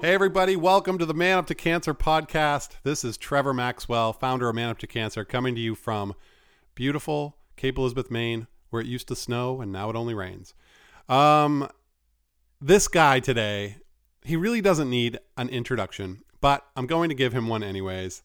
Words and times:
Hey, 0.00 0.14
everybody, 0.14 0.56
welcome 0.56 0.96
to 0.96 1.04
the 1.04 1.12
Man 1.12 1.36
Up 1.36 1.46
to 1.48 1.54
Cancer 1.54 1.92
podcast. 1.92 2.70
This 2.84 3.04
is 3.04 3.18
Trevor 3.18 3.52
Maxwell, 3.52 4.14
founder 4.14 4.48
of 4.48 4.54
Man 4.54 4.70
Up 4.70 4.78
to 4.78 4.86
Cancer, 4.86 5.26
coming 5.26 5.54
to 5.54 5.60
you 5.60 5.74
from 5.74 6.14
beautiful 6.74 7.36
Cape 7.56 7.76
Elizabeth, 7.76 8.10
Maine, 8.10 8.46
where 8.70 8.80
it 8.80 8.88
used 8.88 9.08
to 9.08 9.14
snow 9.14 9.60
and 9.60 9.70
now 9.70 9.90
it 9.90 9.96
only 9.96 10.14
rains. 10.14 10.54
Um, 11.06 11.68
this 12.62 12.88
guy 12.88 13.20
today, 13.20 13.76
he 14.24 14.36
really 14.36 14.62
doesn't 14.62 14.88
need 14.88 15.18
an 15.36 15.50
introduction, 15.50 16.22
but 16.40 16.66
I'm 16.74 16.86
going 16.86 17.10
to 17.10 17.14
give 17.14 17.34
him 17.34 17.46
one 17.46 17.62
anyways. 17.62 18.22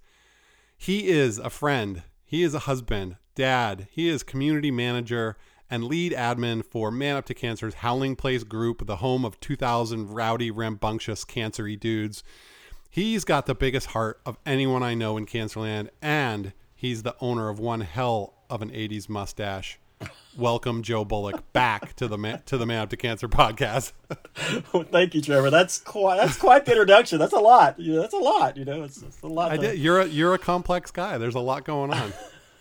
He 0.77 1.09
is 1.09 1.39
a 1.39 1.49
friend, 1.49 2.03
he 2.23 2.41
is 2.41 2.53
a 2.53 2.59
husband, 2.59 3.17
dad, 3.35 3.89
he 3.91 4.07
is 4.07 4.23
community 4.23 4.71
manager 4.71 5.35
and 5.69 5.85
lead 5.85 6.11
admin 6.11 6.63
for 6.65 6.91
Man 6.91 7.15
Up 7.15 7.25
to 7.25 7.33
Cancer's 7.33 7.75
Howling 7.75 8.15
Place 8.15 8.43
group, 8.43 8.85
the 8.85 8.97
home 8.97 9.25
of 9.25 9.39
2,000 9.39 10.11
rowdy, 10.11 10.51
rambunctious, 10.51 11.25
cancery 11.25 11.79
dudes. 11.79 12.23
He's 12.89 13.25
got 13.25 13.45
the 13.45 13.55
biggest 13.55 13.87
heart 13.87 14.19
of 14.25 14.37
anyone 14.45 14.83
I 14.83 14.93
know 14.93 15.17
in 15.17 15.25
Cancerland, 15.25 15.89
and 16.01 16.53
he's 16.75 17.03
the 17.03 17.15
owner 17.19 17.49
of 17.49 17.59
one 17.59 17.81
hell 17.81 18.33
of 18.49 18.61
an 18.61 18.69
80s 18.69 19.09
mustache. 19.09 19.79
Welcome, 20.37 20.83
Joe 20.83 21.05
Bullock, 21.05 21.53
back 21.53 21.95
to 21.95 22.07
the 22.07 22.17
man, 22.17 22.41
to 22.45 22.57
the 22.57 22.65
Man 22.65 22.81
Up 22.81 22.89
to 22.89 22.97
Cancer 22.97 23.29
podcast. 23.29 23.93
well, 24.73 24.83
thank 24.83 25.15
you, 25.15 25.21
Trevor. 25.21 25.49
That's 25.49 25.79
quite 25.79 26.17
that's 26.17 26.37
quite 26.37 26.65
the 26.65 26.71
introduction. 26.73 27.17
That's 27.17 27.33
a 27.33 27.39
lot. 27.39 27.79
You 27.79 27.93
know, 27.93 28.01
that's 28.01 28.13
a 28.13 28.17
lot. 28.17 28.57
You 28.57 28.65
know, 28.65 28.83
it's, 28.83 29.01
it's 29.01 29.21
a 29.21 29.27
lot. 29.27 29.51
I 29.51 29.55
to- 29.55 29.61
did. 29.61 29.79
You're 29.79 30.01
a 30.01 30.05
you're 30.05 30.33
a 30.33 30.37
complex 30.37 30.91
guy. 30.91 31.17
There's 31.17 31.35
a 31.35 31.39
lot 31.39 31.63
going 31.63 31.93
on. 31.93 32.13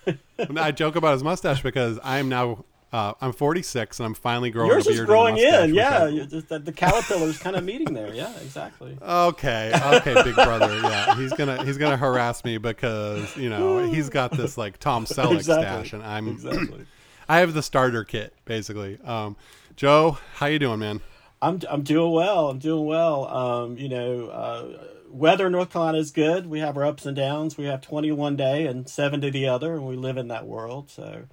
I 0.57 0.71
joke 0.71 0.95
about 0.95 1.15
his 1.15 1.25
mustache 1.25 1.63
because 1.63 1.99
I 2.05 2.19
am 2.19 2.29
now 2.29 2.65
uh, 2.95 3.13
I'm 3.21 3.33
46 3.33 3.99
and 3.99 4.07
I'm 4.07 4.15
finally 4.15 4.51
growing. 4.51 4.71
Yours 4.71 4.87
a 4.87 4.91
is 4.91 4.97
beard 4.99 5.09
growing 5.09 5.37
and 5.41 5.73
a 5.73 5.75
mustache, 5.75 6.11
in. 6.11 6.15
Yeah, 6.15 6.25
just, 6.27 6.49
the, 6.49 6.61
the 6.61 6.73
caterpillar's 6.73 7.39
kind 7.39 7.57
of 7.57 7.65
meeting 7.65 7.93
there. 7.93 8.15
Yeah, 8.15 8.33
exactly. 8.37 8.97
Okay, 9.03 9.73
okay, 9.75 10.15
big 10.23 10.37
brother. 10.37 10.73
Yeah, 10.81 11.17
he's 11.17 11.33
gonna 11.33 11.65
he's 11.65 11.77
gonna 11.77 11.97
harass 11.97 12.45
me 12.45 12.57
because 12.59 13.37
you 13.37 13.51
know 13.51 13.91
he's 13.91 14.11
got 14.11 14.31
this 14.31 14.57
like 14.57 14.79
Tom 14.79 15.07
Selleck 15.07 15.39
Exactly. 15.39 15.65
stash, 15.65 15.93
and 15.93 16.05
I'm 16.05 16.29
Exactly. 16.29 16.87
I 17.29 17.41
have 17.41 17.53
the 17.53 17.65
starter 17.65 18.05
kit 18.05 18.33
basically. 18.45 19.01
Um, 19.05 19.37
Joe, 19.75 20.19
how 20.35 20.47
you 20.47 20.61
doing, 20.61 20.79
man? 20.79 21.01
I'm 21.43 21.61
I'm 21.69 21.83
doing 21.83 22.13
well. 22.13 22.49
I'm 22.49 22.61
doing 22.61 22.87
well. 22.87 23.27
Um, 23.27 23.77
you 23.77 23.89
know, 23.89 24.29
uh, 24.29 24.87
weather 25.09 25.47
in 25.47 25.53
North 25.53 25.71
Carolina 25.73 25.99
is 25.99 26.13
good. 26.13 26.47
We 26.47 26.61
have 26.61 26.77
our 26.77 26.85
ups 26.85 27.07
and 27.07 27.17
downs. 27.17 27.59
We 27.59 27.65
have 27.65 27.81
21 27.81 28.37
day 28.37 28.69
and 28.69 28.89
70 28.89 29.31
the 29.31 29.49
other, 29.49 29.75
and 29.75 29.85
we 29.85 29.97
live 29.97 30.17
in 30.17 30.29
that 30.29 30.47
world. 30.47 30.91
So 30.91 31.25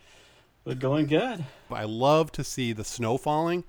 we're 0.65 0.75
going 0.75 1.07
good. 1.07 1.43
I 1.69 1.83
love 1.85 2.31
to 2.33 2.43
see 2.43 2.73
the 2.73 2.83
snow 2.83 3.17
falling 3.17 3.63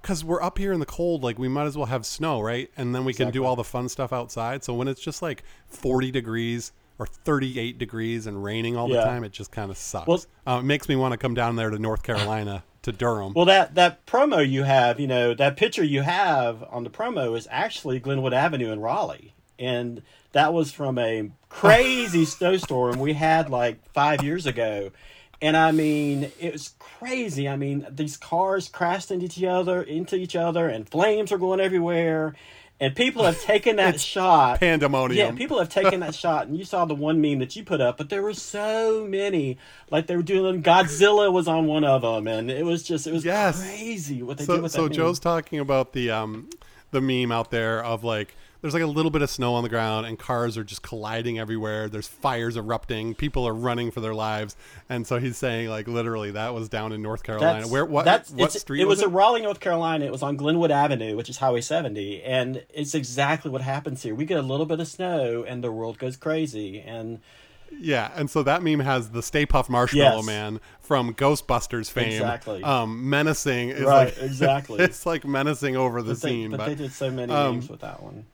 because 0.00 0.24
we're 0.24 0.42
up 0.42 0.58
here 0.58 0.72
in 0.72 0.80
the 0.80 0.86
cold. 0.86 1.22
Like 1.22 1.38
we 1.38 1.48
might 1.48 1.66
as 1.66 1.76
well 1.76 1.86
have 1.86 2.06
snow, 2.06 2.40
right? 2.40 2.70
And 2.76 2.94
then 2.94 3.04
we 3.04 3.12
can 3.14 3.30
do 3.30 3.44
all 3.44 3.56
the 3.56 3.64
fun 3.64 3.88
stuff 3.88 4.12
outside. 4.12 4.62
So 4.64 4.74
when 4.74 4.88
it's 4.88 5.00
just 5.00 5.22
like 5.22 5.42
40 5.66 6.10
degrees 6.10 6.72
or 6.98 7.06
38 7.06 7.78
degrees 7.78 8.26
and 8.26 8.42
raining 8.42 8.76
all 8.76 8.88
the 8.88 8.94
Yeah. 8.94 9.04
time, 9.04 9.24
it 9.24 9.32
just 9.32 9.50
kind 9.52 9.70
of 9.70 9.76
sucks. 9.76 10.06
Well- 10.06 10.24
uh, 10.46 10.58
it 10.60 10.64
makes 10.64 10.88
me 10.88 10.96
want 10.96 11.12
to 11.12 11.18
come 11.18 11.34
down 11.34 11.56
there 11.56 11.70
to 11.70 11.78
North 11.78 12.02
Carolina 12.02 12.64
to 12.82 12.92
Durham. 12.92 13.32
Well, 13.34 13.44
that 13.46 13.74
that 13.74 14.06
promo 14.06 14.48
you 14.48 14.62
have, 14.64 14.98
you 15.00 15.06
know, 15.06 15.34
that 15.34 15.56
picture 15.56 15.84
you 15.84 16.02
have 16.02 16.64
on 16.70 16.84
the 16.84 16.90
promo 16.90 17.36
is 17.36 17.46
actually 17.50 17.98
Glenwood 17.98 18.32
Avenue 18.32 18.70
in 18.72 18.80
Raleigh, 18.80 19.34
and 19.58 20.02
that 20.32 20.52
was 20.52 20.70
from 20.72 20.98
a 20.98 21.30
crazy 21.48 22.24
snowstorm 22.24 22.98
we 23.00 23.14
had 23.14 23.50
like 23.50 23.84
five 23.92 24.22
years 24.22 24.46
ago. 24.46 24.90
And 25.40 25.56
I 25.56 25.70
mean, 25.70 26.32
it 26.40 26.52
was 26.52 26.74
crazy. 26.78 27.48
I 27.48 27.56
mean, 27.56 27.86
these 27.90 28.16
cars 28.16 28.68
crashed 28.68 29.10
into 29.10 29.26
each 29.26 29.44
other, 29.44 29.82
into 29.82 30.16
each 30.16 30.34
other, 30.34 30.68
and 30.68 30.88
flames 30.88 31.30
are 31.30 31.38
going 31.38 31.60
everywhere. 31.60 32.34
And 32.80 32.94
people 32.94 33.24
have 33.24 33.40
taken 33.42 33.76
that 33.76 34.00
shot. 34.14 34.60
Pandemonium. 34.60 35.18
Yeah, 35.34 35.36
people 35.36 35.58
have 35.58 35.68
taken 35.68 36.00
that 36.00 36.14
shot, 36.14 36.46
and 36.46 36.56
you 36.56 36.64
saw 36.64 36.84
the 36.84 36.94
one 36.94 37.20
meme 37.20 37.40
that 37.40 37.54
you 37.56 37.64
put 37.64 37.80
up, 37.80 37.98
but 37.98 38.08
there 38.08 38.22
were 38.22 38.34
so 38.34 39.04
many. 39.08 39.58
Like 39.90 40.06
they 40.06 40.16
were 40.16 40.22
doing, 40.22 40.62
Godzilla 40.62 41.32
was 41.32 41.48
on 41.48 41.66
one 41.66 41.82
of 41.84 42.02
them, 42.02 42.26
and 42.28 42.50
it 42.50 42.64
was 42.64 42.82
just, 42.84 43.06
it 43.06 43.12
was 43.12 43.24
Yes. 43.24 43.60
crazy 43.60 44.22
what 44.22 44.38
they 44.38 44.44
so 44.44 44.54
did 44.54 44.62
with 44.62 44.72
so 44.72 44.82
that 44.84 44.90
meme. 44.90 44.96
Joe's 44.96 45.18
talking 45.18 45.58
about 45.58 45.92
the 45.92 46.10
um 46.10 46.48
the 46.90 47.00
meme 47.00 47.30
out 47.32 47.50
there 47.50 47.82
of 47.84 48.02
like 48.04 48.34
there's 48.60 48.74
like 48.74 48.82
a 48.82 48.86
little 48.86 49.10
bit 49.10 49.22
of 49.22 49.30
snow 49.30 49.54
on 49.54 49.62
the 49.62 49.68
ground 49.68 50.06
and 50.06 50.18
cars 50.18 50.58
are 50.58 50.64
just 50.64 50.82
colliding 50.82 51.38
everywhere. 51.38 51.88
There's 51.88 52.08
fires 52.08 52.56
erupting. 52.56 53.14
People 53.14 53.46
are 53.46 53.54
running 53.54 53.90
for 53.90 54.00
their 54.00 54.14
lives. 54.14 54.56
And 54.88 55.06
so 55.06 55.18
he's 55.18 55.36
saying 55.36 55.68
like 55.68 55.86
literally 55.86 56.32
that 56.32 56.54
was 56.54 56.68
down 56.68 56.92
in 56.92 57.00
North 57.00 57.22
Carolina. 57.22 57.60
That's, 57.60 57.70
Where 57.70 57.84
what 57.84 58.04
that's, 58.04 58.30
what 58.30 58.52
street 58.52 58.80
It 58.80 58.86
was, 58.86 58.98
was 58.98 59.06
in 59.06 59.12
Raleigh, 59.12 59.42
North 59.42 59.60
Carolina. 59.60 60.04
It 60.04 60.12
was 60.12 60.22
on 60.22 60.36
Glenwood 60.36 60.70
Avenue, 60.72 61.16
which 61.16 61.28
is 61.28 61.36
Highway 61.36 61.60
70, 61.60 62.22
and 62.22 62.64
it's 62.74 62.94
exactly 62.94 63.50
what 63.50 63.60
happens 63.60 64.02
here. 64.02 64.14
We 64.14 64.24
get 64.24 64.38
a 64.38 64.42
little 64.42 64.66
bit 64.66 64.80
of 64.80 64.88
snow, 64.88 65.44
and 65.46 65.62
the 65.62 65.70
world 65.70 65.98
goes 65.98 66.16
crazy. 66.16 66.80
And 66.80 67.20
Yeah, 67.78 68.10
and 68.16 68.28
so 68.28 68.42
that 68.42 68.62
meme 68.62 68.80
has 68.80 69.10
the 69.10 69.22
Stay 69.22 69.46
Puft 69.46 69.68
Marshmallow 69.68 70.16
Yes. 70.16 70.26
Man 70.26 70.60
from 70.80 71.14
Ghostbusters 71.14 71.90
fame, 71.90 72.12
Exactly. 72.12 72.62
um, 72.64 73.08
menacing. 73.08 73.68
Is 73.68 73.82
Right, 73.82 74.06
like, 74.06 74.18
exactly. 74.22 74.80
it's 74.80 75.06
like 75.06 75.24
menacing 75.24 75.76
over 75.76 76.02
the 76.02 76.14
but 76.14 76.22
they, 76.22 76.28
scene. 76.28 76.50
but 76.50 76.56
But, 76.56 76.66
they 76.66 76.74
did 76.74 76.92
so 76.92 77.10
many 77.10 77.32
um, 77.32 77.56
memes 77.56 77.68
with 77.68 77.80
that 77.80 78.02
one. 78.02 78.24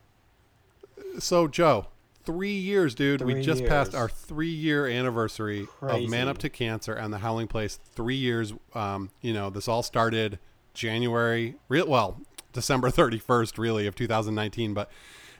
So 1.19 1.49
Joe, 1.49 1.87
three 2.25 2.57
years, 2.57 2.95
dude. 2.95 3.23
we 3.23 3.35
Three 3.35 3.43
just 3.43 3.65
passed 3.67 3.95
our 3.95 4.09
three-year 4.09 4.87
anniversary 4.87 5.67
of 5.83 6.09
Man 6.09 6.29
Up 6.29 6.39
to 6.39 6.49
Cancer 6.49 6.93
and 6.95 7.13
the 7.13 7.19
Howling 7.19 7.49
Place. 7.49 7.79
Three 7.93 8.17
years. 8.17 8.53
Um, 8.75 9.11
you 9.21 9.33
know, 9.33 9.51
this 9.51 9.69
all 9.69 9.83
started 9.83 10.39
January. 10.75 11.57
Real 11.69 11.87
well, 11.89 12.21
December 12.53 12.91
thirty-first, 12.91 13.59
really, 13.59 13.87
of 13.87 13.95
2019, 13.95 14.75
but. 14.75 14.91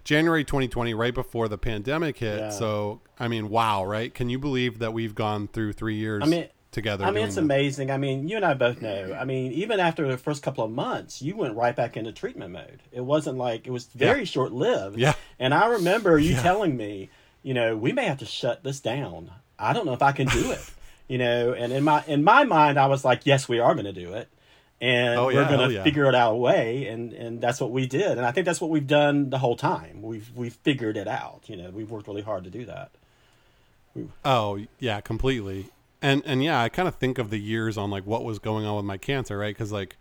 January 0.05 0.45
2020, 0.45 0.93
right 0.93 1.15
before 1.15 1.49
the 1.49 1.57
pandemic 1.57 2.19
hit. 2.19 2.39
Yeah. 2.39 2.51
So, 2.51 3.01
I 3.19 3.27
mean, 3.27 3.49
wow, 3.49 3.87
right? 3.87 4.13
Can 4.13 4.29
you 4.29 4.39
believe 4.39 4.81
that 4.81 4.93
we've 4.93 5.15
gone 5.15 5.49
through 5.49 5.73
three 5.73 5.95
years 5.95 6.23
I 6.23 6.27
mean- 6.27 6.49
together? 6.75 7.05
I 7.05 7.11
mean, 7.11 7.25
it's 7.25 7.37
this? 7.37 7.43
amazing. 7.43 7.91
I 7.91 7.97
mean, 7.97 8.29
you 8.29 8.37
and 8.37 8.45
I 8.45 8.53
both 8.55 8.83
know. 8.83 9.17
I 9.19 9.25
mean, 9.25 9.53
even 9.53 9.81
after 9.81 10.07
the 10.07 10.19
first 10.19 10.43
couple 10.43 10.63
of 10.65 10.71
months, 10.71 11.23
you 11.23 11.35
went 11.37 11.57
right 11.57 11.75
back 11.75 11.97
into 11.97 12.13
treatment 12.13 12.53
mode. 12.53 12.83
It 12.93 13.01
wasn't 13.01 13.39
like 13.39 13.67
it 13.67 13.71
was 13.71 13.87
very 13.87 14.21
Yeah. 14.21 14.25
short 14.25 14.53
lived. 14.53 14.99
Yeah. 14.99 15.15
And 15.39 15.55
I 15.55 15.67
remember 15.67 16.19
you 16.19 16.33
Yeah. 16.35 16.43
telling 16.43 16.77
me, 16.77 17.09
you 17.43 17.55
know, 17.55 17.77
we 17.77 17.93
may 17.93 18.05
have 18.05 18.19
to 18.19 18.27
shut 18.27 18.63
this 18.63 18.81
down. 18.81 19.31
I 19.59 19.73
don't 19.73 19.87
know 19.87 19.95
if 19.95 20.03
I 20.03 20.13
can 20.13 20.27
do 20.27 20.51
it. 20.51 20.61
you 21.09 21.17
know, 21.19 21.53
and 21.53 21.73
in 21.73 21.85
my 21.85 22.03
in 22.07 22.23
my 22.25 22.45
mind, 22.45 22.79
I 22.79 22.87
was 22.89 23.05
like, 23.05 23.23
yes, 23.25 23.49
we 23.49 23.59
are 23.61 23.75
going 23.75 23.87
to 23.87 23.93
do 23.93 24.13
it. 24.15 24.29
And 24.81 25.19
Oh, 25.19 25.27
we're 25.27 25.45
going 25.47 25.59
to 25.61 25.65
oh, 25.67 25.69
yeah. 25.69 25.85
figure 25.85 26.07
it 26.07 26.15
out 26.15 26.33
a 26.33 26.37
way, 26.37 26.89
and, 26.89 27.13
and 27.15 27.41
that's 27.41 27.59
what 27.61 27.71
we 27.71 27.87
did, 27.87 28.11
and 28.19 28.27
I 28.27 28.33
think 28.33 28.45
that's 28.45 28.61
what 28.61 28.71
we've 28.71 28.87
done 28.87 29.31
the 29.31 29.39
whole 29.39 29.57
time. 29.57 30.03
We've 30.03 30.29
we've 30.35 30.53
figured 30.53 30.97
it 30.99 31.07
out. 31.09 31.43
You 31.47 31.57
know, 31.57 31.71
we've 31.71 31.91
worked 31.91 32.09
really 32.09 32.23
hard 32.23 32.45
to 32.45 32.51
do 32.51 32.67
that. 32.67 32.91
Oh 34.25 34.59
yeah, 34.81 35.01
completely. 35.01 35.69
And 36.05 36.23
and 36.27 36.43
yeah, 36.45 36.61
I 36.61 36.69
kind 36.69 36.87
of 36.87 36.95
think 36.97 37.19
of 37.19 37.31
the 37.31 37.39
years 37.39 37.77
on 37.79 37.91
like 37.91 38.05
what 38.07 38.23
was 38.25 38.39
going 38.39 38.65
on 38.67 38.77
with 38.77 38.85
my 38.85 38.97
cancer, 38.99 39.39
right? 39.39 39.55
Because 39.55 39.73
like 39.73 39.97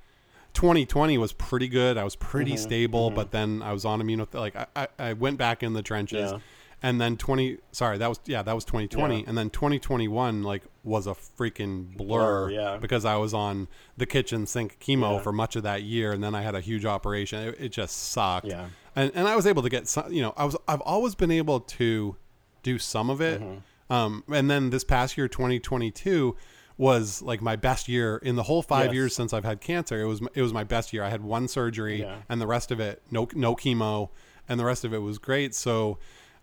2020 0.54 1.18
was 1.18 1.34
pretty 1.34 1.68
good. 1.68 1.98
I 1.98 2.04
was 2.04 2.16
pretty 2.16 2.52
Mm-hmm, 2.54 2.62
stable, 2.64 3.10
but 3.10 3.32
then 3.32 3.62
I 3.62 3.74
was 3.74 3.86
on 3.86 4.02
immuno. 4.02 4.32
Like 4.34 4.56
I, 4.56 4.68
I, 4.76 4.88
I 5.00 5.14
went 5.14 5.38
back 5.38 5.64
in 5.64 5.74
the 5.74 5.82
trenches, 5.82 6.32
Yeah. 6.32 6.40
and 6.84 7.00
then 7.02 7.18
20. 7.18 7.58
Sorry, 7.72 7.98
that 7.98 8.08
was 8.08 8.20
yeah, 8.26 8.44
that 8.44 8.54
was 8.54 8.66
2020, 8.66 9.22
Yeah. 9.22 9.24
and 9.28 9.38
then 9.38 9.50
2021 9.50 10.44
like 10.44 10.64
was 10.84 11.08
a 11.08 11.12
freaking 11.12 11.96
blur, 11.98 12.48
Blur, 12.48 12.52
yeah. 12.52 12.78
because 12.78 13.06
I 13.06 13.16
was 13.16 13.34
on 13.34 13.68
the 13.98 14.06
kitchen 14.06 14.46
sink 14.46 14.80
chemo 14.80 15.22
for 15.24 15.32
much 15.32 15.56
of 15.56 15.64
that 15.64 15.84
year, 15.84 16.12
and 16.12 16.24
then 16.24 16.36
I 16.36 16.42
had 16.42 16.54
a 16.54 16.60
huge 16.62 16.86
operation. 16.86 17.48
It, 17.48 17.56
it 17.60 17.70
just 17.70 17.96
sucked. 18.12 18.46
Yeah. 18.48 18.68
and 18.96 19.12
and 19.16 19.28
I 19.28 19.36
was 19.36 19.48
able 19.48 19.64
to 19.64 19.70
get 19.70 19.88
some. 19.88 20.12
You 20.12 20.22
know, 20.24 20.34
I 20.38 20.46
was 20.46 20.56
I've 20.68 20.82
always 20.82 21.16
been 21.16 21.32
able 21.32 21.62
to 21.62 22.16
do 22.62 22.78
some 22.78 23.10
of 23.10 23.22
it. 23.22 23.42
Mm-hmm. 23.42 23.60
Um, 23.94 24.24
and 24.34 24.50
then 24.50 24.70
this 24.72 24.84
past 24.84 25.18
year, 25.18 25.28
2022, 25.28 26.36
was 26.78 27.22
like 27.22 27.42
my 27.42 27.56
best 27.56 27.88
year 27.88 28.18
in 28.18 28.36
the 28.36 28.44
whole 28.44 28.64
five 28.64 28.88
Yes. 28.88 28.94
years 28.96 29.16
since 29.16 29.32
I've 29.34 29.44
had 29.46 29.62
cancer. 29.62 30.02
It 30.02 30.06
was 30.08 30.22
it 30.34 30.42
was 30.42 30.52
my 30.52 30.64
best 30.64 30.92
year. 30.92 31.04
I 31.04 31.10
had 31.10 31.22
one 31.24 31.48
surgery, 31.48 32.02
Yeah. 32.02 32.18
and 32.30 32.42
the 32.42 32.48
rest 32.48 32.72
of 32.72 32.80
it 32.80 33.04
no 33.12 33.28
no 33.36 33.56
chemo, 33.56 34.10
and 34.50 34.60
the 34.60 34.66
rest 34.66 34.84
of 34.84 34.94
it 34.94 34.98
was 34.98 35.20
great. 35.20 35.54
So, 35.54 36.00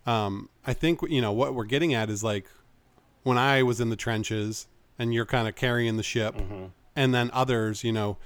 um, 0.06 0.48
I 0.64 0.72
think 0.72 1.00
you 1.08 1.20
know 1.20 1.32
what 1.32 1.54
we're 1.54 1.64
getting 1.64 1.92
at 1.94 2.08
is 2.10 2.22
like 2.22 2.46
when 3.24 3.36
I 3.38 3.64
was 3.64 3.80
in 3.80 3.90
the 3.90 3.96
trenches, 3.96 4.68
and 5.00 5.12
you're 5.12 5.26
kind 5.26 5.48
of 5.48 5.56
carrying 5.56 5.96
the 5.96 6.04
ship, 6.04 6.36
Mm-hmm. 6.36 6.66
and 6.94 7.12
then 7.12 7.30
others, 7.32 7.82
you 7.82 7.92
know, 7.92 8.16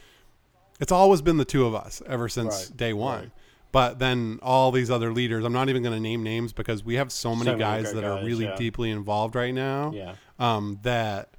it's 0.80 0.92
always 0.92 1.22
been 1.22 1.38
the 1.38 1.44
two 1.46 1.64
of 1.64 1.74
us 1.74 2.02
ever 2.06 2.28
since 2.28 2.66
Right, 2.68 2.76
day 2.76 2.92
one. 2.92 3.18
right. 3.20 3.30
But 3.74 3.98
then 3.98 4.38
all 4.40 4.70
these 4.70 4.88
other 4.90 5.12
leaders, 5.12 5.44
I'm 5.44 5.52
not 5.52 5.68
even 5.68 5.82
going 5.82 5.94
to 5.96 6.00
name 6.00 6.22
names 6.22 6.52
because 6.52 6.84
we 6.84 6.94
have 6.94 7.10
so 7.10 7.34
many 7.34 7.50
many 7.50 7.58
guys 7.58 7.82
great 7.92 7.94
that 7.96 8.04
are 8.04 8.24
really 8.24 8.44
yeah. 8.44 8.54
deeply 8.56 8.90
involved 8.90 9.34
right 9.34 9.52
now. 9.52 9.90
Yeah. 9.92 10.14
Um, 10.38 10.78
that 10.82 11.30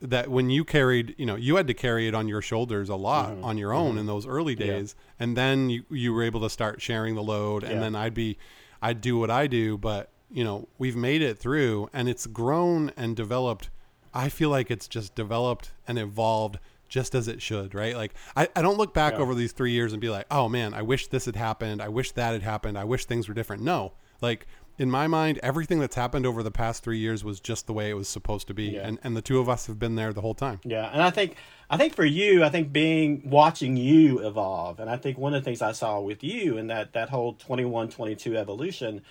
that 0.00 0.28
when 0.28 0.50
you 0.50 0.64
carried, 0.64 1.14
you 1.18 1.24
know, 1.24 1.36
you 1.36 1.54
had 1.56 1.68
to 1.68 1.72
carry 1.74 2.08
it 2.08 2.14
on 2.14 2.26
your 2.28 2.42
shoulders 2.42 2.88
a 2.88 2.96
lot 2.96 3.30
Mm-hmm. 3.30 3.44
on 3.44 3.58
your 3.58 3.72
own 3.72 3.96
in 3.96 4.06
those 4.06 4.26
early 4.26 4.54
days, 4.56 4.96
and 5.20 5.36
then 5.36 5.70
you 5.70 5.84
you 5.88 6.12
were 6.12 6.24
able 6.24 6.40
to 6.40 6.50
start 6.50 6.82
sharing 6.82 7.14
the 7.14 7.22
load, 7.22 7.62
and 7.62 7.74
Yeah. 7.74 7.80
then 7.80 7.94
I'd 7.94 8.12
be, 8.12 8.36
I'd 8.82 9.00
do 9.00 9.16
what 9.16 9.30
I 9.30 9.46
do, 9.46 9.78
but 9.78 10.10
you 10.30 10.42
know, 10.42 10.66
we've 10.78 10.96
made 10.96 11.22
it 11.22 11.38
through, 11.38 11.88
and 11.92 12.08
it's 12.08 12.26
grown 12.26 12.90
and 12.96 13.14
developed. 13.14 13.70
I 14.12 14.28
feel 14.28 14.50
like 14.50 14.68
it's 14.70 14.88
just 14.88 15.14
developed 15.14 15.70
and 15.86 15.96
evolved 15.98 16.58
just 16.94 17.12
as 17.16 17.26
it 17.26 17.42
should, 17.42 17.74
right? 17.74 17.96
Like 17.96 18.14
I, 18.36 18.46
I 18.54 18.62
don't 18.62 18.78
look 18.78 18.94
back 18.94 19.14
Yeah. 19.14 19.18
over 19.18 19.34
these 19.34 19.50
three 19.50 19.72
years 19.72 19.92
and 19.92 20.00
be 20.00 20.10
like, 20.10 20.26
oh 20.30 20.48
man, 20.48 20.72
I 20.74 20.82
wish 20.82 21.08
this 21.08 21.24
had 21.24 21.34
happened. 21.34 21.82
I 21.82 21.88
wish 21.88 22.12
that 22.12 22.30
had 22.34 22.42
happened. 22.42 22.78
I 22.78 22.84
wish 22.84 23.04
things 23.06 23.26
were 23.26 23.34
different. 23.34 23.64
No, 23.64 23.94
like 24.20 24.46
in 24.78 24.88
my 24.90 25.08
mind, 25.08 25.40
everything 25.42 25.80
that's 25.80 25.96
happened 25.96 26.24
over 26.24 26.40
the 26.44 26.52
past 26.52 26.84
three 26.84 26.98
years 26.98 27.24
was 27.24 27.40
just 27.40 27.66
the 27.66 27.72
way 27.72 27.90
it 27.90 27.94
was 27.94 28.06
supposed 28.08 28.46
to 28.46 28.54
be, 28.54 28.66
Yeah. 28.66 28.86
and 28.86 29.00
and 29.02 29.16
the 29.16 29.22
two 29.22 29.40
of 29.40 29.48
us 29.48 29.66
have 29.66 29.78
been 29.80 29.96
there 29.96 30.12
the 30.12 30.20
whole 30.20 30.34
time. 30.34 30.60
Yeah, 30.64 30.88
and 30.92 31.02
I 31.02 31.10
think 31.10 31.34
I 31.68 31.76
think 31.76 31.94
for 31.96 32.04
you, 32.04 32.44
I 32.44 32.48
think 32.48 32.72
being 32.72 33.28
watching 33.28 33.76
you 33.76 34.24
evolve, 34.24 34.78
and 34.78 34.88
I 34.88 34.96
think 34.96 35.18
one 35.18 35.34
of 35.34 35.42
the 35.42 35.44
things 35.44 35.62
I 35.62 35.72
saw 35.72 35.98
with 36.00 36.22
you 36.22 36.58
in 36.58 36.68
that 36.68 36.92
that 36.92 37.08
whole 37.08 37.32
21, 37.32 37.88
22 37.88 38.36
evolution 38.36 39.02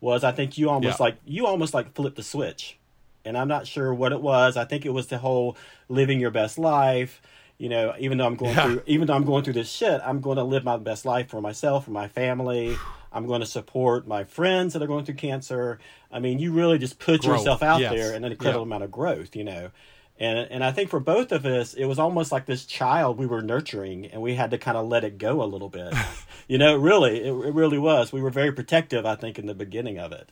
was 0.00 0.24
I 0.24 0.32
think 0.32 0.56
you 0.56 0.70
almost 0.70 0.98
Yeah. 1.00 1.04
like 1.04 1.16
you 1.26 1.46
almost 1.46 1.74
like 1.74 1.94
flipped 1.94 2.16
the 2.16 2.22
switch, 2.22 2.78
and 3.26 3.36
I'm 3.36 3.48
not 3.48 3.66
sure 3.66 3.92
what 3.92 4.12
it 4.12 4.20
was. 4.22 4.56
I 4.56 4.64
think 4.64 4.86
it 4.86 4.90
was 4.94 5.08
the 5.08 5.18
whole 5.18 5.56
living 5.88 6.20
your 6.20 6.30
best 6.30 6.58
life. 6.58 7.20
You 7.58 7.68
know, 7.70 7.94
even 7.98 8.18
though 8.18 8.26
I'm 8.26 8.36
going 8.36 8.54
Yeah. 8.54 8.64
through 8.66 8.82
even 8.86 9.06
though 9.06 9.14
I'm 9.14 9.24
going 9.24 9.42
through 9.44 9.54
this 9.54 9.70
shit, 9.70 10.00
I'm 10.04 10.20
going 10.20 10.36
to 10.36 10.44
live 10.44 10.62
my 10.64 10.76
best 10.76 11.04
life 11.04 11.28
for 11.28 11.40
myself, 11.40 11.84
for 11.86 11.90
my 11.90 12.06
family. 12.08 12.76
I'm 13.12 13.26
going 13.26 13.40
to 13.40 13.46
support 13.46 14.06
my 14.06 14.24
friends 14.24 14.74
that 14.74 14.82
are 14.82 14.86
going 14.86 15.06
through 15.06 15.14
cancer. 15.14 15.78
I 16.12 16.18
mean, 16.20 16.38
you 16.38 16.52
really 16.52 16.78
just 16.78 16.98
put 16.98 17.22
Growth, 17.22 17.38
yourself 17.38 17.62
out 17.62 17.80
yes. 17.80 17.92
there 17.94 18.14
in 18.14 18.24
an 18.24 18.32
incredible 18.32 18.60
Yeah. 18.60 18.66
amount 18.66 18.84
of 18.84 18.90
growth, 18.90 19.34
you 19.34 19.44
know. 19.44 19.70
And 20.18 20.38
and 20.50 20.62
I 20.64 20.70
think 20.72 20.90
for 20.90 21.00
both 21.00 21.32
of 21.32 21.44
us, 21.46 21.72
it 21.74 21.86
was 21.86 21.98
almost 21.98 22.30
like 22.32 22.44
this 22.46 22.64
child 22.66 23.18
we 23.18 23.26
were 23.26 23.40
nurturing, 23.42 24.06
and 24.06 24.20
we 24.22 24.34
had 24.34 24.50
to 24.50 24.58
kind 24.58 24.76
of 24.76 24.86
let 24.88 25.04
it 25.04 25.16
go 25.18 25.42
a 25.42 25.44
little 25.44 25.68
bit. 25.70 25.94
you 26.48 26.58
know, 26.58 26.74
really, 26.76 27.20
it, 27.22 27.32
it 27.32 27.54
really 27.54 27.78
was. 27.78 28.12
We 28.12 28.20
were 28.22 28.30
very 28.30 28.52
protective, 28.52 29.04
I 29.06 29.14
think, 29.14 29.38
in 29.38 29.46
the 29.46 29.54
beginning 29.54 29.98
of 29.98 30.12
it, 30.12 30.28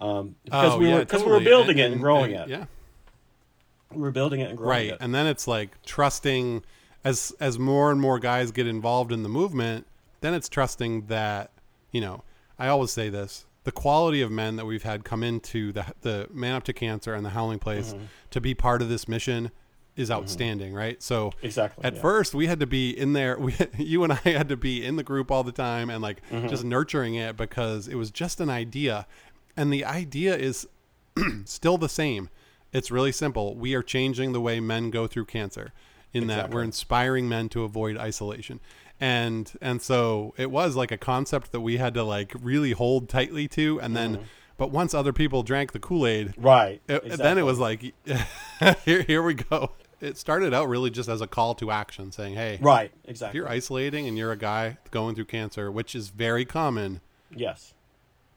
um, 0.00 0.34
because 0.44 0.72
Oh, 0.74 0.78
we 0.78 0.88
yeah, 0.88 0.94
were 0.94 1.00
because 1.00 1.22
we 1.22 1.26
were 1.30 1.38
totally. 1.38 1.50
building 1.50 1.78
it 1.78 1.92
and 1.92 2.00
growing 2.00 2.32
and- 2.34 2.50
it. 2.50 2.54
Yeah. 2.58 2.64
We 3.92 4.00
were 4.02 4.10
building 4.12 4.40
it 4.40 4.50
and 4.50 4.56
growing 4.58 4.70
it. 4.70 4.72
right 4.90 4.92
it. 4.92 4.98
and 5.00 5.14
then 5.14 5.26
it's 5.26 5.48
like 5.48 5.82
trusting 5.82 6.62
as 7.04 7.32
as 7.40 7.58
more 7.58 7.90
and 7.90 8.00
more 8.00 8.18
guys 8.18 8.50
get 8.52 8.66
involved 8.66 9.10
in 9.12 9.22
the 9.24 9.28
movement 9.28 9.86
then 10.20 10.32
it's 10.34 10.48
trusting 10.48 11.06
that 11.06 11.50
you 11.90 12.00
know 12.00 12.22
i 12.58 12.68
always 12.68 12.90
say 12.92 13.08
this 13.08 13.46
the 13.64 13.72
quality 13.72 14.20
of 14.20 14.30
men 14.30 14.54
that 14.56 14.64
we've 14.66 14.82
had 14.84 15.02
come 15.04 15.24
into 15.24 15.72
the 15.72 15.84
the 16.02 16.28
man 16.32 16.54
up 16.54 16.62
to 16.64 16.72
cancer 16.72 17.14
and 17.14 17.24
the 17.26 17.30
howling 17.30 17.58
place 17.58 17.92
Mm-hmm. 17.94 18.04
to 18.30 18.40
be 18.40 18.54
part 18.54 18.80
of 18.80 18.88
this 18.88 19.08
mission 19.08 19.50
is 19.96 20.08
outstanding 20.10 20.72
right 20.72 21.02
so 21.02 21.32
Exactly, 21.42 21.84
at 21.84 21.94
yeah. 21.96 22.00
first 22.00 22.32
we 22.32 22.46
had 22.46 22.60
to 22.60 22.66
be 22.66 22.90
in 22.90 23.12
there 23.12 23.36
we, 23.40 23.54
you 23.76 24.04
and 24.04 24.12
i 24.12 24.20
had 24.24 24.48
to 24.50 24.56
be 24.56 24.84
in 24.86 24.94
the 24.96 25.02
group 25.02 25.32
all 25.32 25.42
the 25.42 25.50
time 25.52 25.90
and 25.90 26.00
like 26.00 26.20
Mm-hmm. 26.30 26.46
just 26.46 26.62
nurturing 26.62 27.16
it 27.16 27.36
because 27.36 27.88
it 27.88 27.96
was 27.96 28.10
just 28.12 28.40
an 28.40 28.50
idea 28.50 29.04
and 29.56 29.72
the 29.72 29.84
idea 29.84 30.36
is 30.36 30.66
still 31.44 31.78
the 31.78 31.88
same. 31.88 32.28
It's 32.72 32.90
really 32.90 33.12
simple. 33.12 33.54
We 33.56 33.74
are 33.74 33.82
changing 33.82 34.32
the 34.32 34.40
way 34.40 34.60
men 34.60 34.90
go 34.90 35.06
through 35.06 35.24
cancer 35.26 35.72
in 36.12 36.26
that 36.28 36.50
we're 36.50 36.62
inspiring 36.62 37.28
men 37.28 37.48
to 37.50 37.62
avoid 37.64 37.96
isolation. 37.96 38.60
And 39.00 39.50
and 39.62 39.80
so 39.80 40.34
it 40.36 40.50
was 40.50 40.76
like 40.76 40.92
a 40.92 40.98
concept 40.98 41.52
that 41.52 41.60
we 41.60 41.78
had 41.78 41.94
to 41.94 42.04
like 42.04 42.32
really 42.40 42.72
hold 42.72 43.08
tightly 43.08 43.48
to 43.48 43.80
and 43.80 43.96
then 43.96 44.14
mm-hmm. 44.16 44.24
but 44.58 44.70
once 44.70 44.92
other 44.92 45.12
people 45.12 45.42
drank 45.42 45.72
the 45.72 45.78
Kool-Aid, 45.78 46.34
Right. 46.36 46.82
it, 46.86 46.96
exactly. 46.96 47.16
then 47.16 47.38
it 47.38 47.42
was 47.42 47.58
like 47.58 47.94
here 48.84 49.02
here 49.02 49.22
we 49.22 49.34
go. 49.34 49.72
It 50.00 50.16
started 50.16 50.54
out 50.54 50.68
really 50.68 50.90
just 50.90 51.08
as 51.08 51.20
a 51.20 51.26
call 51.26 51.54
to 51.56 51.70
action 51.70 52.10
saying, 52.12 52.34
"Hey, 52.34 52.58
right. 52.60 52.90
if 53.04 53.10
Exactly. 53.10 53.38
you're 53.38 53.48
isolating 53.48 54.06
and 54.06 54.16
you're 54.16 54.32
a 54.32 54.36
guy 54.36 54.78
going 54.90 55.14
through 55.14 55.26
cancer, 55.26 55.70
which 55.70 55.94
is 55.94 56.08
very 56.08 56.44
common, 56.46 57.00
yes. 57.34 57.74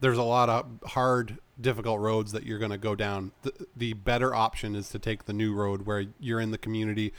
There's 0.03 0.17
a 0.17 0.23
lot 0.23 0.49
of 0.49 0.65
hard, 0.85 1.37
difficult 1.59 2.01
roads 2.01 2.33
that 2.33 2.43
you're 2.43 2.59
going 2.59 2.71
to 2.71 2.77
go 2.77 2.93
down. 2.93 3.31
The, 3.43 3.53
the 3.75 3.93
better 3.93 4.35
option 4.35 4.75
is 4.75 4.89
to 4.89 4.99
take 4.99 5.25
the 5.25 5.33
new 5.33 5.53
road 5.53 5.85
where 5.85 6.05
you're 6.19 6.41
in 6.41 6.51
the 6.51 6.57
community, 6.57 7.13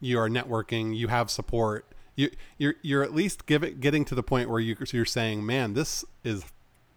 you 0.00 0.20
are 0.20 0.28
networking, 0.28 0.96
you 0.96 1.08
have 1.08 1.32
support. 1.32 1.84
You, 2.14 2.30
you're 2.56 2.74
you're 2.80 3.02
at 3.02 3.12
least 3.12 3.46
give 3.46 3.64
it, 3.64 3.80
getting 3.80 4.04
to 4.04 4.14
the 4.14 4.22
point 4.22 4.48
where 4.50 4.60
you, 4.60 4.76
you're 4.92 5.04
saying, 5.04 5.44
"Man, 5.44 5.74
this 5.74 6.04
is 6.22 6.44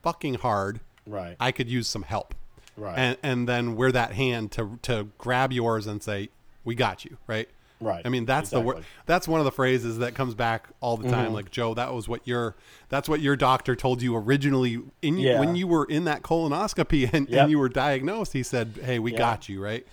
fucking 0.03 0.35
hard. 0.35 0.79
Right. 1.07 1.35
I 1.39 1.51
could 1.51 1.69
use 1.69 1.87
some 1.87 2.03
help." 2.03 2.35
right. 2.77 2.97
And 2.97 3.17
and 3.23 3.49
then 3.49 3.75
we're 3.75 3.91
that 3.91 4.13
hand 4.13 4.51
to 4.53 4.79
to 4.83 5.09
grab 5.17 5.51
yours 5.51 5.87
and 5.87 6.01
say, 6.03 6.29
"We 6.63 6.75
got 6.75 7.03
you." 7.03 7.17
Right. 7.27 7.49
Right. 7.81 8.01
I 8.05 8.09
mean, 8.09 8.25
that's 8.25 8.49
the 8.51 8.61
word. 8.61 8.85
That's 9.05 9.27
one 9.27 9.39
of 9.41 9.45
the 9.45 9.51
phrases 9.51 9.97
that 9.97 10.13
comes 10.15 10.33
back 10.35 10.69
all 10.79 10.95
the 10.97 11.03
Mm-hmm. 11.03 11.13
time. 11.13 11.33
Like 11.33 11.51
Joe, 11.51 11.73
that 11.73 11.93
was 11.93 12.07
what 12.07 12.27
your 12.27 12.55
that's 12.89 13.09
what 13.09 13.19
your 13.21 13.35
doctor 13.35 13.75
told 13.75 14.01
you 14.01 14.15
originally 14.15 14.81
in 15.01 15.17
Yeah. 15.17 15.39
when 15.39 15.55
you 15.55 15.67
were 15.67 15.85
in 15.85 16.05
that 16.05 16.21
colonoscopy 16.21 17.09
and, 17.13 17.27
Yep. 17.29 17.41
and 17.41 17.51
you 17.51 17.59
were 17.59 17.69
diagnosed. 17.69 18.33
He 18.33 18.43
said, 18.43 18.79
"Hey, 18.83 18.99
we 18.99 19.11
Yeah. 19.11 19.17
got 19.17 19.49
you." 19.49 19.61
Right? 19.61 19.85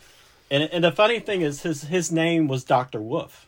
And 0.51 0.63
and 0.65 0.85
the 0.85 0.93
funny 0.93 1.19
thing 1.21 1.41
is, 1.43 1.63
his 1.63 1.83
his 1.85 2.13
name 2.13 2.47
was 2.49 2.65
Doctor 2.65 3.01
Wolf. 3.01 3.47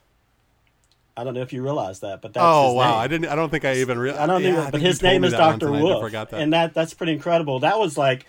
I 1.17 1.25
don't 1.25 1.35
know 1.35 1.43
if 1.43 1.53
you 1.53 1.63
realize 1.63 2.01
that, 2.01 2.23
but 2.23 2.33
that's 2.33 2.45
oh 2.45 2.73
wow! 2.73 2.97
I 2.97 3.07
didn't. 3.07 3.29
I 3.29 3.35
don't 3.35 3.51
think 3.51 3.65
I 3.65 3.75
even 3.77 3.99
realized. 3.99 4.23
I 4.23 4.27
don't 4.27 4.43
yeah, 4.43 4.55
think, 4.55 4.69
I 4.69 4.71
but 4.71 4.81
his 4.81 5.03
name 5.03 5.25
is 5.25 5.33
Doctor 5.33 5.67
and 5.69 5.77
I 5.77 5.83
Wolf, 5.83 6.01
forgot 6.03 6.31
that. 6.31 6.41
and 6.41 6.53
that 6.53 6.73
that's 6.73 6.95
pretty 6.95 7.13
incredible. 7.13 7.59
That 7.61 7.79
was 7.79 7.99
like, 7.99 8.27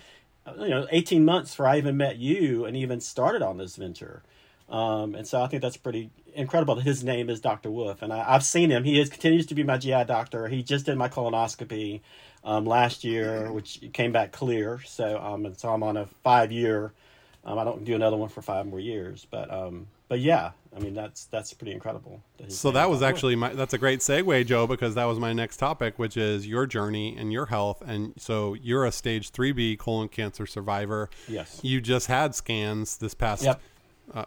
you 0.59 0.69
know, 0.69 0.87
eighteen 0.91 1.23
months 1.23 1.51
before 1.51 1.67
I 1.67 1.77
even 1.77 1.95
met 1.95 2.17
you 2.17 2.65
and 2.65 2.75
even 2.75 2.99
started 2.99 3.41
on 3.41 3.57
this 3.57 3.75
venture. 3.75 4.23
Um, 4.71 5.15
and 5.15 5.27
so 5.27 5.41
I 5.41 5.47
think 5.47 5.61
that's 5.61 5.75
pretty 5.75 6.09
incredible 6.33 6.75
that 6.75 6.83
his 6.83 7.03
name 7.03 7.29
is 7.29 7.41
Doctor 7.41 7.69
Wolf, 7.69 8.01
and 8.01 8.13
I, 8.13 8.23
I've 8.25 8.43
seen 8.43 8.69
him. 8.69 8.85
He 8.85 8.99
is 8.99 9.09
continues 9.09 9.45
to 9.47 9.55
be 9.55 9.63
my 9.63 9.77
GI 9.77 10.05
doctor. 10.05 10.47
He 10.47 10.63
just 10.63 10.85
did 10.85 10.97
my 10.97 11.09
colonoscopy 11.09 11.99
um, 12.45 12.65
last 12.65 13.03
year, 13.03 13.51
which 13.51 13.81
came 13.91 14.13
back 14.13 14.31
clear. 14.31 14.79
So 14.85 15.19
um, 15.19 15.45
and 15.45 15.59
so 15.59 15.69
I'm 15.69 15.83
on 15.83 15.97
a 15.97 16.05
five 16.23 16.51
year. 16.51 16.93
Um, 17.43 17.59
I 17.59 17.63
don't 17.63 17.83
do 17.83 17.95
another 17.95 18.17
one 18.17 18.29
for 18.29 18.41
five 18.41 18.65
more 18.65 18.79
years, 18.79 19.27
but 19.29 19.51
um, 19.51 19.87
but 20.07 20.19
yeah, 20.19 20.51
I 20.75 20.79
mean 20.79 20.93
that's 20.93 21.25
that's 21.25 21.53
pretty 21.53 21.73
incredible. 21.73 22.21
his 22.37 22.57
So 22.57 22.71
that 22.71 22.89
was 22.89 23.01
actually 23.01 23.35
my. 23.35 23.53
That's 23.53 23.73
a 23.73 23.77
great 23.77 23.99
segue, 23.99 24.45
Joe, 24.45 24.67
because 24.67 24.95
that 24.95 25.05
was 25.05 25.19
my 25.19 25.33
next 25.33 25.57
topic, 25.57 25.99
which 25.99 26.15
is 26.15 26.47
your 26.47 26.65
journey 26.65 27.15
and 27.17 27.33
your 27.33 27.47
health. 27.47 27.81
And 27.85 28.13
so 28.17 28.53
you're 28.53 28.85
a 28.85 28.91
stage 28.91 29.31
three 29.31 29.51
B 29.51 29.75
colon 29.75 30.07
cancer 30.07 30.45
survivor. 30.45 31.09
Yes. 31.27 31.59
You 31.61 31.81
just 31.81 32.07
had 32.07 32.35
scans 32.35 32.97
this 32.97 33.13
past 33.13 33.43
Yep. 33.43 33.59
Uh, 34.13 34.25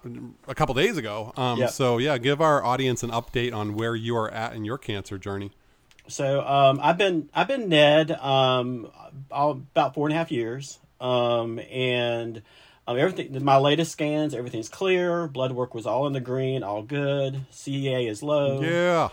a 0.49 0.55
couple 0.55 0.75
days 0.75 0.97
ago. 0.97 1.33
Um, 1.37 1.59
Yep. 1.59 1.71
So 1.71 1.99
yeah, 1.99 2.17
give 2.19 2.41
our 2.41 2.65
audience 2.65 3.03
an 3.03 3.11
update 3.11 3.55
on 3.55 3.75
where 3.75 3.95
you 3.95 4.17
are 4.17 4.31
at 4.31 4.55
in 4.55 4.65
your 4.65 4.79
cancer 4.79 5.19
journey. 5.19 5.51
So 6.09 6.41
um, 6.47 6.81
I've 6.83 6.99
been 6.99 7.29
I've 7.35 7.49
been 7.49 7.69
NED 7.69 8.13
um, 8.13 8.91
all, 9.31 9.53
about 9.53 9.95
four 9.95 10.07
and 10.07 10.15
a 10.15 10.19
half 10.19 10.31
years, 10.31 10.79
um, 11.01 11.59
and 11.71 12.43
um, 12.87 12.99
everything. 12.99 13.43
My 13.45 13.57
latest 13.57 13.93
scans, 13.93 14.35
everything's 14.35 14.69
clear. 14.69 15.27
Blood 15.29 15.53
work 15.53 15.75
was 15.75 15.87
all 15.87 16.07
in 16.07 16.13
the 16.13 16.21
green, 16.21 16.63
all 16.63 16.83
good. 16.83 17.47
CEA 17.51 18.09
is 18.09 18.23
low. 18.23 18.61
Yeah. 18.61 19.09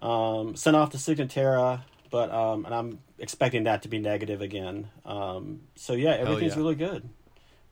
Um, 0.00 0.56
sent 0.56 0.74
off 0.74 0.90
to 0.90 0.96
Signatera, 0.96 1.82
but 2.10 2.30
um, 2.30 2.64
and 2.64 2.74
I'm 2.74 2.98
expecting 3.18 3.64
that 3.64 3.82
to 3.82 3.88
be 3.88 4.00
negative 4.00 4.40
again. 4.40 4.88
Um, 5.04 5.60
so 5.76 5.92
yeah, 5.92 6.10
everything's 6.10 6.54
yeah. 6.54 6.58
really 6.58 6.74
good. 6.74 7.08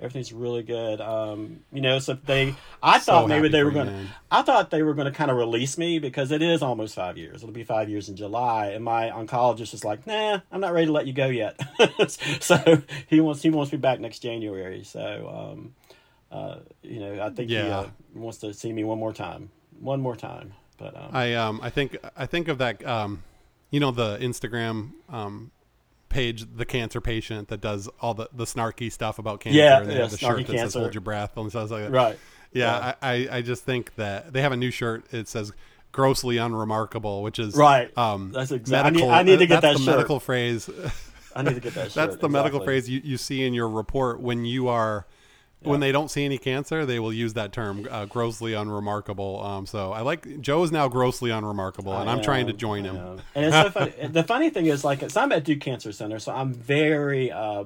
Everything's 0.01 0.33
really 0.33 0.63
good. 0.63 1.01
Um, 1.01 1.61
you 1.73 1.83
know, 1.83 1.99
so 1.99 2.15
they, 2.15 2.55
I 2.83 2.99
So 2.99 3.13
thought 3.13 3.29
maybe 3.29 3.49
they 3.49 3.63
were 3.63 3.71
going 3.71 3.89
to. 3.89 4.07
I 4.31 4.43
thought 4.43 4.71
they 4.71 4.83
were 4.83 4.95
going 4.95 5.07
to 5.07 5.13
kind 5.13 5.31
of 5.31 5.37
release 5.37 5.77
me 5.77 5.99
because 5.99 6.31
it 6.31 6.41
is 6.41 6.63
almost 6.63 6.95
five 6.95 7.19
years. 7.19 7.43
It'll 7.43 7.53
be 7.53 7.65
five 7.65 7.91
years 7.91 8.09
in 8.09 8.17
July, 8.17 8.69
and 8.69 8.83
my 8.83 9.11
oncologist 9.11 9.75
is 9.75 9.85
like, 9.85 10.07
"Nah, 10.07 10.41
I'm 10.51 10.61
not 10.61 10.73
ready 10.73 10.87
to 10.87 10.93
let 10.93 11.07
you 11.07 11.13
go 11.13 11.27
yet." 11.27 11.61
so 12.41 12.83
he 13.09 13.21
wants 13.21 13.43
he 13.43 13.51
wants 13.51 13.73
me 13.73 13.79
back 13.79 14.01
next 14.01 14.21
January. 14.21 14.85
So, 14.85 15.53
um, 15.53 15.75
uh, 16.33 16.61
you 16.83 17.01
know, 17.01 17.23
I 17.23 17.31
think 17.31 17.51
he 17.51 17.59
uh, 17.59 17.87
wants 18.15 18.39
to 18.39 18.55
see 18.55 18.73
me 18.73 18.85
one 18.85 18.99
more 18.99 19.13
time, 19.13 19.51
one 19.79 20.01
more 20.01 20.17
time. 20.17 20.55
But 20.79 20.97
um, 20.97 21.11
I 21.13 21.35
um 21.35 21.61
I 21.63 21.69
think 21.69 21.99
I 22.17 22.25
think 22.25 22.49
of 22.49 22.59
that 22.59 22.85
um 22.87 23.23
you 23.71 23.81
know 23.81 23.91
the 23.91 24.17
Instagram 24.19 24.93
um 25.11 25.51
page 26.11 26.45
the 26.55 26.67
cancer 26.67 27.01
patient 27.01 27.49
that 27.49 27.61
does 27.63 27.89
all 28.01 28.13
the 28.13 28.29
the 28.35 28.45
snarky 28.45 28.93
stuff 28.93 29.19
about 29.19 29.41
cancer 29.41 29.59
Yeah, 29.59 29.81
they 29.81 29.95
yeah, 29.95 30.01
have 30.03 30.11
the 30.11 30.19
shirt 30.19 30.47
that 30.47 30.59
says 30.59 30.75
hold 30.75 30.93
your 30.95 31.01
breath 31.01 31.37
and 31.39 31.49
stuff 31.51 31.71
like 31.71 31.85
that. 31.85 31.91
right, 31.91 32.19
Yeah, 32.53 32.95
I, 33.01 33.13
I 33.15 33.29
I 33.39 33.43
just 33.43 33.65
think 33.65 33.95
that 33.95 34.33
they 34.33 34.43
have 34.43 34.53
a 34.53 34.57
new 34.57 34.71
shirt 34.71 35.05
it 35.13 35.29
says 35.29 35.53
grossly 35.93 36.37
unremarkable 36.37 37.23
which 37.23 37.39
is 37.39 37.55
Right. 37.57 37.97
um 37.97 38.33
That's 38.33 38.53
exact- 38.53 38.97
I 39.01 39.21
I 39.21 39.23
need 39.23 39.39
to 39.39 39.47
get 39.47 39.63
that 39.63 39.81
medical 39.81 40.21
phrase 40.21 40.69
I 41.35 41.43
need 41.43 41.55
to 41.55 41.61
get 41.61 41.75
that. 41.75 41.91
that's 41.95 42.17
the 42.17 42.29
medical 42.29 42.61
phrase 42.61 42.89
you, 42.91 43.01
you 43.05 43.17
see 43.17 43.45
in 43.47 43.55
your 43.55 43.69
report 43.69 44.21
when 44.21 44.45
you 44.45 44.69
are 44.69 45.07
when 45.63 45.81
they 45.81 45.93
don't 45.93 46.11
see 46.11 46.25
any 46.25 46.39
cancer, 46.39 46.87
they 46.87 46.99
will 46.99 47.13
use 47.13 47.35
that 47.35 47.53
term, 47.53 47.87
uh, 47.91 48.07
grossly 48.07 48.55
unremarkable. 48.55 49.43
Um, 49.43 49.67
so 49.67 49.93
I 49.93 50.01
like 50.01 50.41
Joe 50.41 50.63
is 50.63 50.73
now 50.73 50.89
grossly 50.89 51.31
unremarkable, 51.31 51.97
and 51.97 52.09
I 52.09 52.13
I'm 52.15 52.23
trying 52.23 52.47
to 52.47 52.53
join 52.53 52.87
I 52.87 52.89
him. 52.91 52.97
am. 52.97 53.23
And 53.35 53.45
it's 53.47 53.57
so 53.57 53.71
funny. 53.71 53.93
the 54.09 54.25
funny 54.25 54.51
thing 54.51 54.67
is, 54.67 54.85
like, 54.85 55.09
so 55.11 55.21
I'm 55.21 55.33
at 55.33 55.45
Duke 55.45 55.61
Cancer 55.61 55.93
Center, 55.93 56.19
so 56.19 56.33
I'm 56.33 56.55
very 56.55 57.31
uh, 57.31 57.65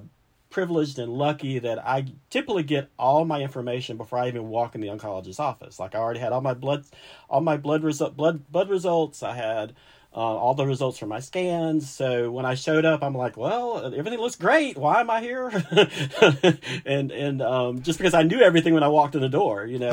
privileged 0.51 0.99
and 0.99 1.13
lucky 1.13 1.59
that 1.61 1.85
I 1.87 2.07
typically 2.31 2.65
get 2.65 2.91
all 2.99 3.25
my 3.25 3.41
information 3.41 3.97
before 3.97 4.19
I 4.19 4.29
even 4.29 4.49
walk 4.49 4.75
in 4.75 4.81
the 4.81 4.89
oncologist's 4.89 5.41
office. 5.41 5.79
Like, 5.79 5.95
I 5.95 5.99
already 5.99 6.21
had 6.21 6.33
all 6.33 6.41
my 6.41 6.55
blood, 6.55 6.85
all 7.31 7.41
my 7.41 7.57
blood 7.57 7.85
result, 7.85 8.17
blood 8.17 8.51
blood 8.51 8.69
results. 8.71 9.23
I 9.23 9.35
had. 9.35 9.75
Uh, 10.17 10.19
all 10.21 10.55
the 10.55 10.65
results 10.65 10.97
from 10.97 11.09
my 11.09 11.19
scans. 11.19 11.91
So 11.91 12.31
when 12.31 12.47
I 12.47 12.55
showed 12.55 12.85
up, 12.85 13.03
I'm 13.03 13.17
like, 13.17 13.37
well, 13.37 13.93
everything 13.93 14.21
looks 14.21 14.37
great. 14.37 14.79
Why 14.79 15.01
am 15.01 15.11
I 15.11 15.21
here? 15.21 15.49
and 16.87 17.11
and 17.11 17.43
um, 17.43 17.83
just 17.83 17.99
because 17.99 18.15
I 18.15 18.23
knew 18.23 18.41
everything 18.41 18.75
when 18.75 18.85
I 18.85 18.89
walked 18.89 19.17
in 19.17 19.21
the 19.21 19.29
door, 19.29 19.67
you 19.67 19.81
know. 19.81 19.91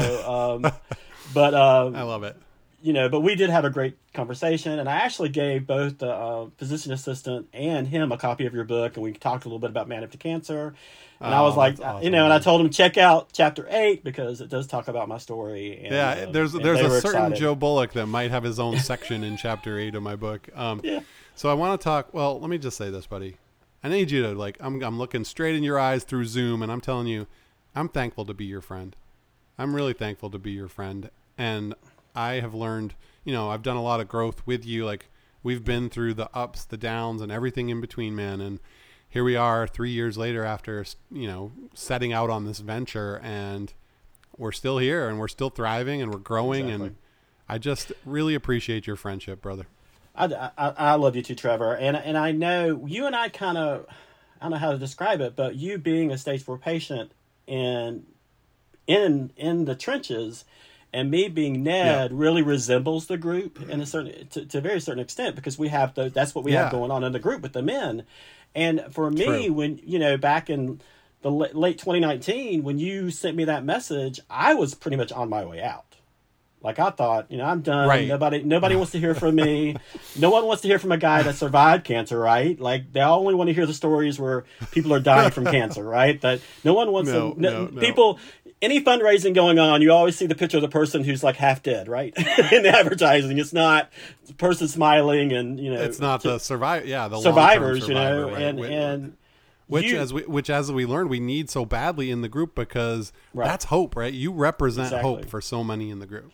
Um, 0.64 0.72
but 1.34 1.56
um, 1.56 1.96
I 1.96 2.04
love 2.04 2.22
it. 2.24 2.36
you 2.84 2.94
know, 2.94 3.10
but 3.10 3.22
we 3.22 3.34
did 3.34 3.50
have 3.50 3.66
a 3.66 3.72
great 3.72 3.98
conversation, 4.14 4.78
and 4.78 4.88
I 4.88 4.98
actually 4.98 5.30
gave 5.30 5.66
both 5.66 5.98
the 5.98 6.12
uh, 6.12 6.48
physician 6.58 6.92
assistant 6.94 7.48
and 7.52 7.88
him 7.88 8.12
a 8.12 8.18
copy 8.18 8.46
of 8.46 8.54
your 8.54 8.66
book, 8.66 8.98
and 8.98 9.04
we 9.04 9.14
talked 9.14 9.46
a 9.46 9.48
little 9.48 9.60
bit 9.60 9.72
about 9.72 9.88
man 9.88 10.04
up 10.04 10.12
to 10.12 10.18
cancer. 10.18 10.76
And 11.22 11.34
I 11.36 11.40
Oh, 11.40 11.44
was 11.44 11.56
like, 11.56 11.80
awesome, 11.80 12.04
you 12.04 12.10
know, 12.10 12.24
and 12.26 12.34
I 12.34 12.40
told 12.40 12.62
him 12.62 12.70
check 12.70 12.98
out 12.98 13.30
chapter 13.32 13.68
eight 13.70 14.04
because 14.04 14.42
it 14.42 14.50
does 14.50 14.66
talk 14.68 14.88
about 14.88 15.08
my 15.08 15.18
story. 15.20 15.80
And, 15.84 15.94
Yeah, 15.94 16.10
uh, 16.28 16.32
there's 16.32 16.52
there's 16.54 16.80
a 16.80 16.90
certain 17.02 17.28
excited. 17.28 17.38
Joe 17.38 17.56
Bullock 17.56 17.94
that 17.94 18.08
might 18.08 18.32
have 18.32 18.44
his 18.44 18.60
own 18.60 18.78
section 18.90 19.24
in 19.24 19.38
chapter 19.38 19.78
eight 19.78 19.94
of 19.96 20.02
my 20.04 20.16
book. 20.16 20.50
Um, 20.56 20.82
Yeah. 20.84 21.02
So 21.36 21.50
I 21.50 21.54
want 21.54 21.80
to 21.80 21.84
talk. 21.84 22.14
Well, 22.14 22.40
let 22.40 22.50
me 22.50 22.58
just 22.58 22.76
say 22.78 22.90
this, 22.90 23.06
buddy. 23.08 23.38
I 23.84 23.90
need 23.90 24.12
you 24.12 24.22
to 24.24 24.30
like. 24.34 24.58
I'm 24.60 24.82
I'm 24.84 24.98
looking 25.00 25.24
straight 25.24 25.56
in 25.56 25.64
your 25.64 25.80
eyes 25.80 26.04
through 26.04 26.26
Zoom, 26.26 26.62
and 26.62 26.72
I'm 26.72 26.82
telling 26.82 27.08
you, 27.08 27.26
I'm 27.76 27.88
thankful 27.90 28.26
to 28.26 28.34
be 28.34 28.46
your 28.46 28.62
friend. 28.62 28.96
I'm 29.58 29.76
really 29.76 29.94
thankful 29.94 30.30
to 30.32 30.38
be 30.40 30.52
your 30.52 30.68
friend, 30.68 31.10
and 31.38 31.74
I 32.16 32.34
have 32.36 32.54
learned. 32.54 32.96
You 33.24 33.34
know, 33.34 33.50
I've 33.50 33.62
done 33.64 33.78
a 33.78 33.84
lot 33.84 34.00
of 34.00 34.08
growth 34.08 34.42
with 34.48 34.66
you. 34.66 34.86
Like 34.86 35.06
we've 35.44 35.64
been 35.64 35.90
through 35.90 36.16
the 36.16 36.30
ups, 36.36 36.64
the 36.66 36.78
downs, 36.78 37.22
and 37.22 37.32
everything 37.32 37.70
in 37.70 37.80
between, 37.82 38.16
man. 38.16 38.42
And 38.42 38.60
here 39.12 39.24
we 39.26 39.36
are, 39.36 39.68
three 39.68 39.92
years 39.92 40.18
later, 40.18 40.44
after 40.44 40.84
you 41.12 41.28
know 41.28 41.52
setting 41.76 42.12
out 42.14 42.30
on 42.30 42.46
this 42.46 42.60
venture, 42.60 43.20
and 43.22 43.72
we're 44.38 44.54
still 44.54 44.78
here, 44.80 45.08
and 45.08 45.20
we're 45.20 45.28
still 45.28 45.50
thriving, 45.50 46.02
and 46.02 46.12
we're 46.12 46.20
growing, 46.20 46.72
and 46.72 46.96
I 47.48 47.58
just 47.58 47.92
really 48.06 48.34
appreciate 48.34 48.88
your 48.88 48.96
friendship, 48.96 49.42
brother. 49.42 49.66
I, 50.16 50.26
I, 50.58 50.70
I 50.70 50.96
love 50.96 51.16
you 51.16 51.22
too, 51.22 51.36
Trevor, 51.36 51.76
and 51.76 51.96
and 51.98 52.18
I 52.18 52.32
know 52.32 52.86
you 52.88 53.06
and 53.06 53.16
I 53.16 53.28
kind 53.30 53.58
of 53.58 53.86
I 54.40 54.46
don't 54.46 54.52
know 54.52 54.58
how 54.58 54.72
to 54.72 54.78
describe 54.78 55.20
it, 55.22 55.36
but 55.36 55.56
you 55.56 55.78
being 55.78 56.10
a 56.12 56.18
stage 56.18 56.42
four 56.44 56.58
patient 56.58 57.12
and 57.48 58.06
in 58.88 59.32
in 59.36 59.66
the 59.66 59.76
trenches, 59.76 60.46
and 60.94 61.12
me 61.12 61.28
being 61.28 61.64
NED 61.64 62.12
really 62.14 62.42
resembles 62.42 63.08
the 63.08 63.18
group 63.18 63.62
in 63.70 63.80
a 63.82 63.86
certain 63.86 64.28
to, 64.30 64.46
to 64.46 64.58
a 64.58 64.62
very 64.62 64.80
certain 64.82 65.02
extent 65.02 65.36
because 65.36 65.58
we 65.60 65.68
have 65.70 65.94
the 65.96 66.10
that's 66.10 66.34
what 66.34 66.44
we 66.44 66.54
Yeah. 66.54 66.64
have 66.64 66.72
going 66.72 66.92
on 66.92 67.04
in 67.04 67.12
the 67.12 67.20
group 67.20 67.42
with 67.42 67.54
the 67.54 67.62
men, 67.62 68.04
and 68.56 68.86
for 68.92 69.10
me 69.12 69.26
True. 69.48 69.54
when 69.54 69.80
you 69.84 70.00
know 70.00 70.18
back 70.18 70.50
in 70.50 70.82
the 71.22 71.32
la- 71.32 71.48
late 71.54 71.78
2019 71.78 72.64
when 72.64 72.80
you 72.80 73.12
sent 73.12 73.36
me 73.38 73.46
that 73.46 73.64
message, 73.64 74.20
I 74.30 74.56
was 74.56 74.74
pretty 74.74 74.98
much 74.98 75.12
on 75.12 75.30
my 75.30 75.46
way 75.46 75.62
out. 75.62 75.86
Like 76.64 76.78
I 76.78 76.92
thought, 76.92 77.32
you 77.32 77.38
know, 77.40 77.46
I'm 77.46 77.62
done. 77.62 77.88
Right. 77.88 78.08
Nobody, 78.08 78.44
nobody 78.44 78.76
wants 78.76 78.92
to 78.92 79.00
hear 79.00 79.16
from 79.16 79.34
me. 79.36 79.78
no 80.20 80.30
one 80.30 80.46
wants 80.46 80.62
to 80.62 80.68
hear 80.68 80.78
from 80.78 80.92
a 80.92 80.98
guy 80.98 81.24
that 81.24 81.34
survived 81.34 81.86
cancer, 81.86 82.20
right? 82.20 82.60
Like 82.60 82.94
they 82.94 83.02
only 83.02 83.34
want 83.34 83.48
to 83.48 83.54
hear 83.56 83.66
the 83.66 83.74
stories 83.74 84.20
where 84.20 84.44
people 84.70 84.94
are 84.94 85.00
dying 85.00 85.32
from 85.32 85.46
cancer, 85.46 85.84
right? 85.84 86.22
That 86.22 86.40
no 86.64 86.76
one 86.76 86.92
wants 86.92 87.10
No, 87.10 87.34
to. 87.34 87.42
no, 87.42 87.66
no. 87.66 87.82
People, 87.82 88.20
any 88.62 88.82
fundraising 88.82 89.34
going 89.34 89.58
on, 89.60 89.82
you 89.82 89.92
always 89.92 90.16
see 90.18 90.28
the 90.28 90.36
picture 90.36 90.58
of 90.58 90.62
the 90.62 90.70
person 90.70 91.04
who's 91.04 91.24
like 91.24 91.36
half 91.38 91.64
dead, 91.64 91.88
right? 91.88 92.14
In 92.52 92.66
advertising, 92.66 93.38
it's 93.40 93.54
not 93.54 93.90
the 94.28 94.34
person 94.34 94.68
smiling 94.68 95.32
and 95.34 95.60
you 95.60 95.74
know, 95.74 95.82
It's 95.82 96.00
not 96.00 96.22
the 96.24 96.38
survive. 96.40 96.86
Yeah, 96.88 97.08
the 97.08 97.20
survivors, 97.22 97.80
long-term 97.88 97.90
you 97.90 97.94
know, 97.96 98.30
right? 98.32 98.42
and 98.42 98.60
Wh- 98.60 98.64
and 98.70 99.18
which 99.68 99.86
you- 99.86 99.98
as 100.00 100.14
we 100.14 100.22
which 100.24 100.50
as 100.50 100.72
we 100.72 100.86
learned 100.86 101.10
we 101.10 101.20
need 101.20 101.50
so 101.50 101.66
badly 101.66 102.12
in 102.12 102.22
the 102.22 102.30
group 102.30 102.54
because 102.56 103.12
Right. 103.34 103.46
that's 103.48 103.66
hope, 103.66 103.96
right? 103.96 104.14
You 104.14 104.32
represent 104.32 104.88
Exactly. 104.88 105.10
hope 105.10 105.26
for 105.26 105.42
so 105.42 105.64
many 105.64 105.90
in 105.90 106.00
the 106.00 106.08
group. 106.08 106.32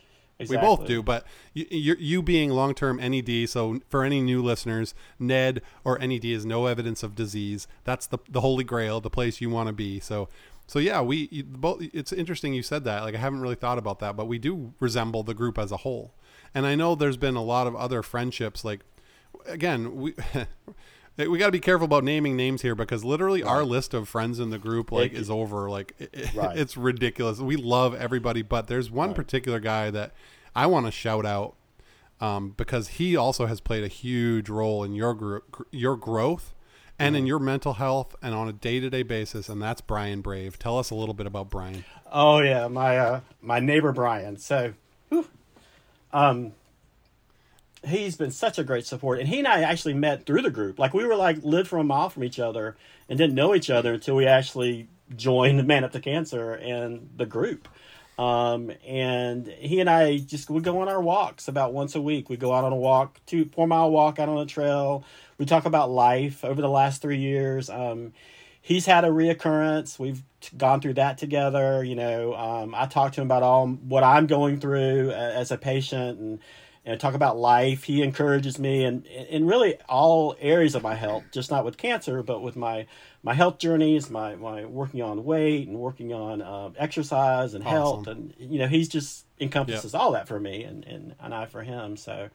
We 0.50 0.55
both 0.55 0.86
do, 0.86 1.01
but 1.01 1.25
you, 1.55 1.65
you, 1.72 1.96
you 1.98 2.22
being 2.22 2.51
long 2.51 2.75
term 2.75 2.98
NED. 2.98 3.50
So 3.50 3.79
for 3.89 4.03
any 4.03 4.22
new 4.22 4.43
listeners, 4.43 4.93
NED 5.17 5.63
or 5.84 5.98
NED 5.98 6.25
is 6.25 6.46
no 6.46 6.67
evidence 6.67 7.01
of 7.01 7.15
disease. 7.15 7.67
That's 7.86 8.05
the 8.05 8.19
the 8.29 8.41
holy 8.41 8.63
grail, 8.63 9.01
the 9.01 9.10
place 9.10 9.41
you 9.41 9.50
want 9.50 9.67
to 9.67 9.74
be. 9.74 10.00
So. 10.00 10.29
So 10.68 10.80
yeah, 10.80 11.02
we 11.02 11.30
you, 11.32 11.44
both. 11.44 11.82
It's 11.94 12.12
interesting 12.12 12.54
you 12.54 12.62
said 12.62 12.84
that. 12.84 13.04
Like 13.04 13.16
I 13.16 13.20
haven't 13.20 13.40
really 13.42 13.56
thought 13.56 13.78
about 13.78 14.00
that, 14.00 14.16
but 14.18 14.26
we 14.28 14.38
do 14.38 14.74
resemble 14.80 15.24
the 15.24 15.34
group 15.34 15.58
as 15.58 15.72
a 15.72 15.78
whole. 15.78 16.14
And 16.54 16.66
I 16.66 16.76
know 16.76 16.94
there's 16.94 17.18
been 17.18 17.36
a 17.36 17.44
lot 17.44 17.68
of 17.68 17.76
other 17.76 18.04
friendships. 18.04 18.66
Like 18.66 18.82
again, 19.46 19.96
we 19.96 20.14
we 21.18 21.38
got 21.38 21.46
to 21.48 21.52
be 21.52 21.60
careful 21.60 21.86
about 21.86 22.04
naming 22.04 22.36
names 22.36 22.62
here 22.62 22.76
because 22.76 23.04
literally 23.06 23.42
our 23.44 23.64
list 23.64 23.94
of 23.94 24.08
friends 24.10 24.40
in 24.40 24.50
the 24.50 24.60
group 24.60 24.92
like 24.92 25.14
It- 25.14 25.18
is 25.20 25.30
over. 25.30 25.70
Like 25.70 25.94
it, 26.00 26.32
Right. 26.36 26.58
it's 26.58 26.76
ridiculous. 26.78 27.40
We 27.40 27.56
love 27.56 27.96
everybody, 27.96 28.42
but 28.42 28.68
there's 28.68 28.92
one 28.92 29.14
particular 29.14 29.60
guy 29.60 29.90
that 29.92 30.14
I 30.56 30.66
want 30.68 30.86
to 30.86 30.92
shout 30.92 31.26
out 31.26 31.56
um, 32.20 32.50
because 32.58 32.88
he 32.90 33.16
also 33.16 33.46
has 33.46 33.62
played 33.62 33.84
a 33.84 33.88
huge 33.88 34.50
role 34.50 34.84
in 34.84 34.94
your 34.94 35.14
gr- 35.14 35.38
gr- 35.52 35.64
your 35.72 35.96
growth 35.96 36.54
and 37.00 37.13
Mm-hmm. 37.13 37.20
in 37.20 37.27
your 37.27 37.39
mental 37.39 37.74
health 37.74 38.16
and 38.22 38.34
on 38.34 38.48
a 38.48 38.54
day 38.54 38.80
to 38.80 38.89
day 38.89 39.04
basis. 39.04 39.50
And 39.50 39.62
that's 39.62 39.82
Brian 39.82 40.22
Brave. 40.22 40.58
Tell 40.60 40.77
us 40.80 40.89
a 40.89 40.96
little 40.96 41.13
bit 41.13 41.27
about 41.27 41.50
Brian. 41.50 41.86
Oh 42.12 42.39
yeah, 42.39 42.68
my 42.68 42.98
uh, 42.98 43.20
my 43.42 43.60
neighbor 43.60 43.92
Brian. 43.92 44.38
So, 44.38 44.74
whew, 45.10 45.27
um, 46.12 46.54
he's 47.86 48.16
been 48.16 48.32
such 48.32 48.58
a 48.58 48.63
great 48.63 48.86
support, 48.86 49.20
and 49.20 49.27
he 49.27 49.39
and 49.39 49.48
I 49.48 49.62
actually 49.62 49.94
met 49.94 50.25
through 50.25 50.42
the 50.42 50.50
group. 50.51 50.80
Like 50.80 50.94
we 50.94 51.06
were 51.06 51.16
like 51.16 51.44
lived 51.44 51.68
from 51.68 51.80
a 51.80 51.84
mile 51.84 52.10
from 52.10 52.24
each 52.24 52.39
other 52.39 52.75
and 53.10 53.18
didn't 53.18 53.36
know 53.36 53.54
each 53.56 53.70
other 53.70 53.94
until 53.94 54.16
we 54.16 54.25
actually 54.25 54.88
joined 55.16 55.66
Man 55.66 55.84
Up 55.84 55.92
to 55.94 56.00
Cancer 56.00 56.54
and 56.54 57.10
the 57.16 57.25
group. 57.25 57.68
Um, 58.18 58.72
and 58.86 59.48
he 59.48 59.80
and 59.80 59.90
I 59.90 60.18
just 60.18 60.50
would 60.50 60.64
go 60.64 60.82
on 60.82 60.90
our 60.90 61.02
walks 61.02 61.48
about 61.48 61.74
once 61.74 61.96
a 61.96 62.02
week. 62.02 62.30
We 62.30 62.38
go 62.38 62.52
out 62.52 62.64
on 62.64 62.72
a 62.72 62.78
walk, 62.78 63.20
two 63.28 63.46
four 63.46 63.68
mile 63.68 63.92
walk 63.92 64.18
out 64.18 64.28
on 64.28 64.38
a 64.40 64.46
trail. 64.46 65.04
We 65.38 65.46
talk 65.46 65.66
about 65.66 65.92
life 65.92 66.44
over 66.44 66.62
the 66.62 66.70
last 66.70 67.02
three 67.02 67.20
years. 67.20 67.70
Um, 67.70 68.14
he's 68.60 68.88
had 68.88 69.06
a 69.06 69.10
reoccurrence. 69.10 70.00
We've 70.00 70.24
gone 70.58 70.82
through 70.82 70.96
that 70.96 71.20
together. 71.20 71.84
You 71.84 71.96
know, 71.96 72.34
um, 72.34 72.74
I 72.74 72.88
talked 72.88 73.16
to 73.16 73.22
him 73.22 73.28
about 73.28 73.44
all 73.44 73.68
what 73.68 74.04
I'm 74.04 74.26
going 74.26 74.60
through 74.60 75.12
a- 75.12 75.34
as 75.36 75.52
a 75.52 75.58
patient 75.58 76.20
and 76.20 76.40
and 76.88 77.01
talk 77.01 77.13
about 77.13 77.38
life. 77.38 77.84
He 77.84 78.01
encourages 78.01 78.58
me 78.58 78.86
and 78.86 79.06
in 79.06 79.46
really 79.46 79.75
all 79.89 80.38
areas 80.39 80.74
of 80.74 80.84
my 80.84 80.96
health, 80.96 81.25
just 81.32 81.51
not 81.51 81.65
with 81.65 81.77
cancer, 81.77 82.24
but 82.24 82.41
with 82.41 82.56
my 82.56 82.88
my 83.24 83.34
health 83.34 83.60
journeys, 83.60 84.10
my 84.10 84.36
my 84.36 84.63
working 84.63 85.01
on 85.01 85.25
weight 85.25 85.67
and 85.67 85.77
working 85.77 86.13
on 86.13 86.41
um, 86.41 86.75
exercise 86.77 87.53
and 87.53 87.63
health, 87.63 88.08
and 88.08 88.34
you 88.39 88.58
know, 88.58 88.67
he's 88.67 88.88
just 88.88 89.25
encompasses 89.39 89.94
all 89.94 90.13
that 90.13 90.27
for 90.29 90.39
me 90.39 90.63
and 90.63 90.86
and 90.86 91.13
and 91.20 91.34
I 91.34 91.46
for 91.46 91.62
him. 91.62 91.98
So. 91.98 92.29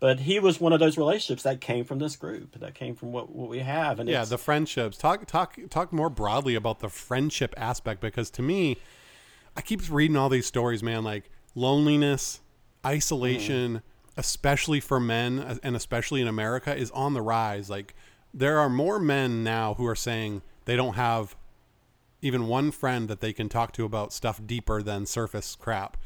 But 0.00 0.20
he 0.20 0.38
was 0.38 0.60
one 0.60 0.74
of 0.74 0.80
those 0.80 0.98
relationships 0.98 1.44
that 1.44 1.62
came 1.62 1.86
from 1.86 1.98
this 1.98 2.14
group, 2.16 2.58
that 2.58 2.74
came 2.74 2.94
from 2.94 3.12
what, 3.12 3.34
what 3.34 3.48
we 3.48 3.60
have, 3.60 4.00
and 4.00 4.08
Yeah, 4.08 4.24
the 4.24 4.36
friendships. 4.36 4.98
Talk 4.98 5.24
talk 5.24 5.56
talk 5.70 5.94
more 5.94 6.10
broadly 6.10 6.56
about 6.56 6.80
the 6.80 6.90
friendship 6.90 7.54
aspect 7.56 8.02
because 8.02 8.28
to 8.30 8.42
me, 8.42 8.76
I 9.56 9.62
keep 9.62 9.80
reading 9.88 10.16
all 10.16 10.28
these 10.28 10.46
stories, 10.46 10.82
man, 10.82 11.04
like 11.04 11.30
loneliness, 11.54 12.40
isolation, 12.84 13.82
especially 14.16 14.80
for 14.80 15.00
men 15.00 15.38
uh, 15.38 15.56
and 15.62 15.76
especially 15.76 16.20
in 16.20 16.28
America 16.28 16.74
is 16.74 16.90
on 16.92 17.14
the 17.14 17.22
rise. 17.22 17.70
Like 17.70 17.94
there 18.32 18.58
are 18.58 18.68
more 18.68 18.98
men 18.98 19.44
now 19.44 19.74
who 19.74 19.86
are 19.86 19.96
saying 19.96 20.42
they 20.64 20.76
don't 20.76 20.94
have 20.94 21.36
even 22.22 22.46
one 22.46 22.70
friend 22.70 23.08
that 23.08 23.20
they 23.20 23.32
can 23.32 23.48
talk 23.48 23.72
to 23.72 23.84
about 23.84 24.12
stuff 24.12 24.40
deeper 24.46 24.82
than 24.82 25.04
surface 25.04 25.56
crap. 25.56 25.96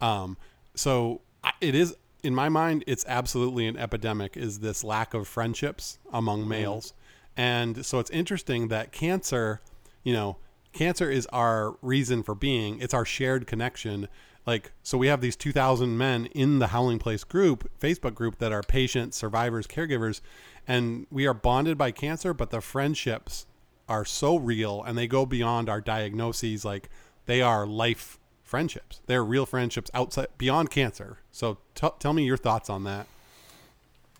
Um, 0.00 0.36
so 0.74 1.22
it 1.60 1.74
is 1.74 1.96
in 2.22 2.34
my 2.34 2.48
mind, 2.48 2.84
it's 2.86 3.04
absolutely 3.08 3.66
an 3.66 3.76
epidemic. 3.76 4.36
Is 4.36 4.60
this 4.60 4.84
lack 4.84 5.12
of 5.12 5.26
friendships 5.26 5.98
among 6.12 6.46
males, 6.46 6.94
and 7.36 7.84
so 7.84 7.98
it's 7.98 8.10
interesting 8.10 8.68
that 8.68 8.92
cancer, 8.92 9.60
you 10.04 10.12
know, 10.12 10.36
cancer 10.72 11.10
is 11.10 11.26
our 11.32 11.76
reason 11.82 12.22
for 12.22 12.34
being. 12.34 12.78
It's 12.80 12.94
our 12.94 13.04
shared 13.04 13.46
connection. 13.46 14.08
Like 14.46 14.72
so, 14.82 14.98
we 14.98 15.06
have 15.06 15.20
these 15.20 15.36
two 15.36 15.52
thousand 15.52 15.96
men 15.96 16.26
in 16.26 16.58
the 16.58 16.68
Howling 16.68 16.98
Place 16.98 17.24
group, 17.24 17.70
Facebook 17.80 18.14
group, 18.14 18.38
that 18.38 18.52
are 18.52 18.62
patients, 18.62 19.16
survivors, 19.16 19.66
caregivers, 19.66 20.20
and 20.66 21.06
we 21.10 21.26
are 21.26 21.34
bonded 21.34 21.78
by 21.78 21.90
cancer, 21.90 22.34
but 22.34 22.50
the 22.50 22.60
friendships 22.60 23.46
are 23.88 24.04
so 24.04 24.36
real 24.36 24.82
and 24.82 24.96
they 24.96 25.06
go 25.06 25.26
beyond 25.26 25.68
our 25.68 25.80
diagnoses. 25.80 26.64
Like 26.64 26.88
they 27.26 27.42
are 27.42 27.66
life 27.66 28.18
friendships. 28.42 29.00
They're 29.06 29.24
real 29.24 29.46
friendships 29.46 29.90
outside 29.94 30.28
beyond 30.38 30.70
cancer. 30.70 31.18
So 31.30 31.58
t- 31.74 31.88
tell 31.98 32.12
me 32.12 32.24
your 32.24 32.36
thoughts 32.36 32.68
on 32.68 32.84
that. 32.84 33.06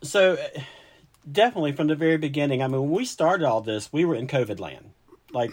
So 0.02 0.34
uh, 0.34 0.60
definitely 1.30 1.72
from 1.72 1.86
the 1.86 1.94
very 1.94 2.16
beginning 2.16 2.60
i 2.64 2.66
mean 2.66 2.80
when 2.80 2.90
we 2.90 3.04
started 3.04 3.46
all 3.46 3.60
this 3.60 3.92
we 3.92 4.04
were 4.04 4.14
in 4.14 4.26
covid 4.26 4.58
land. 4.58 4.90
Like 5.32 5.50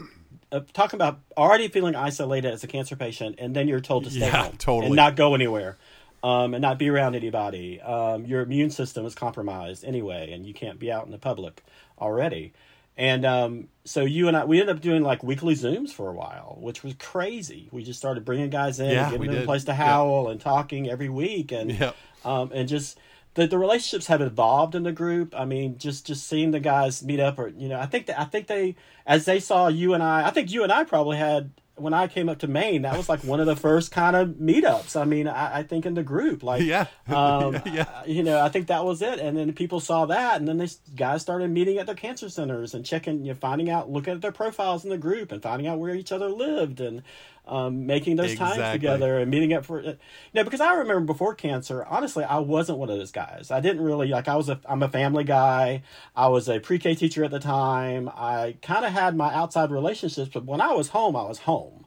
uh, 0.52 0.62
talking 0.74 0.98
about 0.98 1.20
already 1.38 1.68
feeling 1.68 1.96
isolated 1.96 2.52
as 2.52 2.64
a 2.64 2.68
cancer 2.68 2.96
patient, 2.96 3.36
and 3.38 3.56
then 3.56 3.68
you're 3.68 3.80
told 3.80 4.04
to 4.06 4.10
stay 4.10 4.28
Yeah, 4.28 4.44
home 4.44 4.56
totally. 4.58 4.88
and 4.88 4.96
not 4.96 5.16
go 5.16 5.36
anywhere, 5.36 5.78
um, 6.24 6.54
and 6.54 6.62
not 6.62 6.78
be 6.80 6.90
around 6.90 7.16
anybody. 7.16 7.80
Um, 7.82 8.26
your 8.26 8.42
immune 8.42 8.70
system 8.72 9.06
is 9.06 9.16
compromised 9.16 9.84
anyway, 9.86 10.32
and 10.32 10.46
you 10.46 10.54
can't 10.54 10.80
be 10.80 10.92
out 10.92 11.06
in 11.06 11.12
the 11.12 11.18
public 11.20 11.64
already. 12.00 12.54
And 12.98 13.26
um, 13.26 13.68
so 13.86 14.02
you 14.04 14.28
and 14.28 14.36
I, 14.36 14.44
we 14.44 14.60
ended 14.60 14.76
up 14.76 14.82
doing 14.82 15.04
like 15.04 15.24
weekly 15.24 15.56
Zooms 15.56 15.92
for 15.92 16.10
a 16.10 16.14
while, 16.14 16.58
which 16.60 16.84
was 16.84 16.96
crazy. 16.96 17.70
We 17.72 17.84
just 17.84 17.98
started 17.98 18.26
bringing 18.26 18.50
guys 18.50 18.80
in, 18.82 18.90
Yeah, 18.92 19.04
and 19.04 19.12
giving 19.12 19.32
them 19.32 19.44
a 19.44 19.46
place 19.46 19.64
to 19.66 19.72
Yep. 19.72 19.78
howl, 19.78 20.28
and 20.30 20.42
talking 20.42 20.90
every 20.90 21.08
week, 21.10 21.52
and 21.54 21.72
Yep. 21.72 21.96
um, 22.26 22.52
and 22.54 22.68
just 22.68 22.98
the, 23.36 23.48
the 23.48 23.58
relationships 23.58 24.08
have 24.08 24.22
evolved 24.22 24.76
in 24.76 24.84
the 24.84 24.92
group. 24.92 25.34
I 25.38 25.46
mean, 25.46 25.78
just 25.78 26.08
just 26.08 26.28
seeing 26.28 26.52
the 26.52 26.60
guys 26.60 27.04
meet 27.04 27.20
up, 27.20 27.40
or 27.40 27.48
you 27.50 27.70
know, 27.70 27.80
I 27.80 27.86
think 27.86 28.08
that 28.08 28.20
I 28.20 28.26
think 28.26 28.48
they 28.48 28.76
as 29.06 29.26
they 29.26 29.40
saw 29.40 29.68
you 29.68 29.94
and 29.94 30.04
I, 30.04 30.28
I 30.28 30.32
think 30.32 30.52
you 30.52 30.64
and 30.64 30.72
I 30.72 30.84
probably 30.84 31.18
had 31.18 31.52
when 31.80 31.94
I 31.94 32.08
came 32.08 32.28
up 32.28 32.40
to 32.40 32.48
Maine, 32.48 32.82
that 32.82 32.98
was 32.98 33.08
like 33.08 33.24
one 33.24 33.40
of 33.40 33.46
the 33.46 33.56
first 33.56 33.92
kind 33.92 34.16
of 34.16 34.30
meetups. 34.32 35.00
I 35.00 35.06
mean, 35.06 35.28
I, 35.28 35.60
I 35.60 35.64
think 35.64 35.86
in 35.86 35.94
the 35.94 36.04
group, 36.04 36.44
like 36.44 36.62
Yeah. 36.62 36.88
um, 37.08 37.62
Yeah. 37.66 38.04
you 38.06 38.22
know, 38.24 38.42
I 38.42 38.50
think 38.50 38.68
that 38.68 38.84
was 38.86 39.02
it. 39.02 39.20
And 39.20 39.38
then 39.38 39.54
people 39.54 39.80
saw 39.80 40.06
that, 40.08 40.38
and 40.40 40.48
then 40.48 40.58
they 40.58 40.68
guys 40.96 41.22
started 41.22 41.50
meeting 41.50 41.78
at 41.78 41.86
their 41.86 41.96
cancer 41.96 42.30
centers 42.30 42.74
and 42.74 42.86
checking, 42.86 43.24
you 43.24 43.32
know, 43.32 43.40
finding 43.40 43.70
out, 43.70 43.90
looking 43.90 44.14
at 44.14 44.22
their 44.22 44.32
profiles 44.32 44.84
in 44.84 44.90
the 44.90 44.98
group 44.98 45.32
and 45.32 45.42
finding 45.42 45.68
out 45.68 45.80
where 45.80 45.96
each 45.96 46.12
other 46.12 46.30
lived 46.30 46.82
and 46.82 47.02
um, 47.50 47.88
making 47.88 48.16
those 48.16 48.36
times 48.36 48.58
together 48.72 49.18
and 49.20 49.30
meeting 49.32 49.54
up 49.54 49.66
for. 49.66 49.82
You 49.82 49.98
know, 50.34 50.44
because 50.44 50.62
I 50.62 50.74
remember 50.74 51.02
before 51.02 51.34
cancer, 51.34 51.84
honestly, 51.86 52.24
I 52.24 52.38
wasn't 52.38 52.78
one 52.78 52.90
of 52.90 52.98
those 52.98 53.12
guys. 53.12 53.50
I 53.52 53.60
didn't 53.60 53.82
really 53.82 54.08
like. 54.08 54.28
I 54.28 54.36
was 54.36 54.50
a, 54.50 54.60
I'm 54.66 54.84
a 54.84 54.90
family 54.90 55.24
guy. 55.24 55.82
I 56.16 56.28
was 56.28 56.48
a 56.48 56.60
pre-K 56.60 56.96
teacher 56.96 57.24
at 57.24 57.32
the 57.32 57.40
time. 57.40 58.10
I 58.10 58.56
kind 58.62 58.86
of 58.86 58.94
had 58.94 59.16
my 59.16 59.34
outside 59.34 59.72
relationships, 59.72 60.30
but 60.34 60.46
when 60.46 60.62
I 60.62 60.74
was 60.74 60.90
home, 60.90 61.16
I 61.16 61.24
was 61.24 61.40
home. 61.40 61.86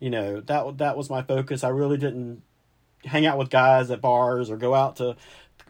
You 0.00 0.10
know, 0.10 0.40
that 0.40 0.78
that 0.78 0.96
was 0.96 1.08
my 1.08 1.22
focus. 1.22 1.64
I 1.64 1.68
really 1.68 1.96
didn't 1.96 2.42
hang 3.04 3.26
out 3.26 3.38
with 3.38 3.50
guys 3.50 3.90
at 3.90 4.00
bars 4.00 4.50
or 4.50 4.56
go 4.56 4.74
out 4.74 4.96
to 4.96 5.16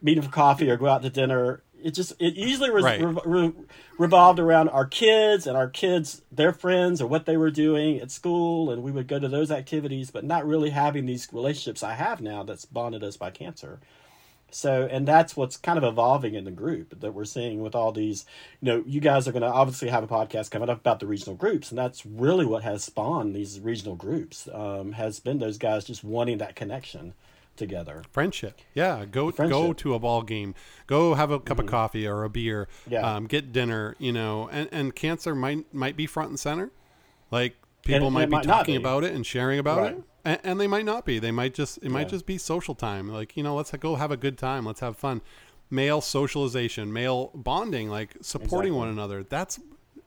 meet 0.01 0.15
them 0.15 0.25
for 0.25 0.31
coffee 0.31 0.71
or 0.71 0.77
go 0.77 0.87
out 0.87 1.03
to 1.03 1.11
dinner. 1.11 1.63
It 1.83 1.93
just 1.93 2.13
it 2.19 2.35
usually 2.35 2.71
was 2.71 2.85
Right. 2.85 3.01
re- 3.01 3.17
re- 3.25 3.53
revolved 3.99 4.39
around 4.39 4.69
our 4.71 4.87
kids 4.87 5.47
and 5.47 5.57
our 5.57 5.69
kids 5.69 6.23
their 6.33 6.53
friends 6.53 7.01
or 7.01 7.07
what 7.07 7.25
they 7.27 7.37
were 7.37 7.51
doing 7.51 8.01
at 8.01 8.11
school, 8.11 8.71
and 8.71 8.83
we 8.83 8.91
would 8.91 9.07
go 9.09 9.19
to 9.19 9.29
those 9.29 9.51
activities, 9.51 10.11
but 10.11 10.25
not 10.25 10.47
really 10.47 10.71
having 10.71 11.07
these 11.07 11.29
relationships 11.33 11.83
I 11.83 11.95
have 11.95 12.21
now 12.21 12.43
that's 12.43 12.65
bonded 12.65 13.05
us 13.05 13.17
by 13.17 13.31
cancer. 13.31 13.81
So, 14.51 14.89
and 14.91 15.07
that's 15.07 15.37
what's 15.37 15.59
kind 15.59 15.77
of 15.77 15.85
evolving 15.85 16.35
in 16.35 16.45
the 16.45 16.51
group 16.51 16.99
that 17.01 17.13
we're 17.13 17.27
seeing 17.27 17.61
with 17.63 17.75
all 17.75 17.93
these. 17.93 18.25
You 18.63 18.67
know, 18.73 18.85
you 18.87 18.99
guys 19.01 19.29
are 19.29 19.33
going 19.33 19.43
to 19.43 19.49
obviously 19.49 19.89
have 19.91 20.03
a 20.03 20.07
podcast 20.09 20.51
coming 20.51 20.71
up 20.71 20.79
about 20.81 21.01
the 21.01 21.07
regional 21.07 21.35
groups, 21.37 21.71
and 21.71 21.79
that's 21.79 22.07
really 22.07 22.47
what 22.47 22.63
has 22.63 22.83
spawned 22.83 23.37
these 23.37 23.61
regional 23.61 23.95
groups. 23.95 24.49
Um, 24.53 24.93
has 24.93 25.21
been 25.21 25.39
those 25.39 25.59
guys 25.59 25.85
just 25.85 26.03
wanting 26.03 26.39
that 26.39 26.57
connection 26.57 27.13
together. 27.59 28.03
friendship 28.11 28.61
yeah 28.75 29.05
go 29.05 29.27
go 29.27 29.31
Friendship. 29.33 29.57
Mm-hmm. 29.59 29.73
to 29.73 29.95
a 29.95 29.99
ball 29.99 30.23
game 30.23 30.55
go 30.87 31.15
have 31.15 31.31
a 31.31 31.39
cup 31.41 31.59
of 31.59 31.67
coffee 31.67 32.07
or 32.07 32.25
a 32.25 32.31
beer 32.31 32.69
Yeah. 32.89 33.01
um, 33.17 33.27
get 33.27 33.53
dinner 33.53 33.95
you 33.99 34.13
know 34.13 34.49
and, 34.51 34.69
and 34.73 34.95
cancer 34.95 35.35
might 35.35 35.73
might 35.75 35.97
be 35.97 36.07
front 36.07 36.31
and 36.31 36.41
center 36.41 36.71
like 37.31 37.57
people 37.85 38.07
And 38.07 38.15
might 38.15 38.27
be 38.27 38.31
might 38.37 38.45
talking 38.45 38.75
be. 38.75 38.83
about 38.83 39.05
it 39.05 39.13
and 39.15 39.27
sharing 39.27 39.59
about 39.59 39.81
Right. 39.83 39.93
it 39.93 40.03
and, 40.25 40.41
and 40.45 40.61
they 40.61 40.67
might 40.67 40.85
not 40.85 41.05
be 41.05 41.19
they 41.19 41.31
might 41.31 41.55
just 41.55 41.79
it 41.83 41.91
might 41.91 42.09
just 42.09 42.25
be 42.27 42.39
social 42.39 42.75
time 42.75 43.09
like 43.13 43.37
you 43.37 43.43
know 43.43 43.55
let's 43.55 43.71
go 43.73 43.97
have 43.97 44.11
a 44.11 44.17
good 44.17 44.39
time 44.39 44.65
let's 44.65 44.81
have 44.81 44.97
fun 44.97 45.21
male 45.71 46.01
socialization 46.01 46.93
male 46.93 47.31
bonding 47.35 47.89
like 47.91 48.17
supporting 48.21 48.73
Exactly. 48.73 48.79
one 48.79 48.89
another 48.89 49.23
that's 49.23 49.61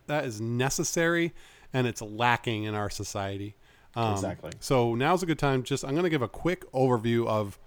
that 0.07 0.25
is 0.25 0.41
necessary 0.41 1.33
and 1.73 1.87
it's 1.87 2.01
lacking 2.01 2.63
in 2.63 2.75
our 2.75 2.89
society 2.89 3.55
um, 3.95 4.13
Exactly. 4.13 4.51
so 4.59 4.95
now's 4.95 5.21
a 5.23 5.25
good 5.25 5.39
time. 5.39 5.63
Just 5.63 5.83
I'm 5.83 5.91
going 5.91 6.03
to 6.03 6.09
give 6.09 6.21
a 6.21 6.27
quick 6.27 6.69
overview 6.71 7.27
of 7.27 7.59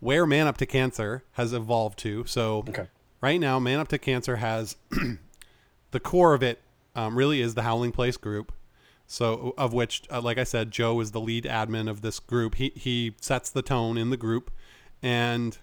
where 0.00 0.26
Man 0.26 0.46
Up 0.46 0.56
to 0.58 0.66
Cancer 0.66 1.24
has 1.32 1.52
evolved 1.52 1.98
to. 2.00 2.24
So 2.26 2.64
Okay. 2.68 2.86
right 3.20 3.40
now, 3.40 3.58
Man 3.58 3.78
Up 3.80 3.88
to 3.88 3.98
Cancer 3.98 4.36
has 4.36 4.76
the 5.90 6.00
core 6.00 6.34
of 6.34 6.42
it 6.42 6.60
um, 6.94 7.16
really 7.16 7.40
is 7.40 7.54
the 7.54 7.62
Howling 7.62 7.92
Place 7.92 8.16
group. 8.16 8.52
So 9.06 9.54
of 9.56 9.72
which, 9.72 10.02
uh, 10.10 10.20
like 10.20 10.36
I 10.38 10.44
said, 10.44 10.70
Joe 10.70 11.00
is 11.00 11.12
the 11.12 11.20
lead 11.20 11.44
admin 11.44 11.88
of 11.88 12.02
this 12.02 12.20
group. 12.20 12.56
He 12.56 12.72
he 12.76 13.14
sets 13.20 13.48
the 13.48 13.62
tone 13.62 13.96
in 13.96 14.10
the 14.10 14.18
group, 14.18 14.50
and 15.02 15.56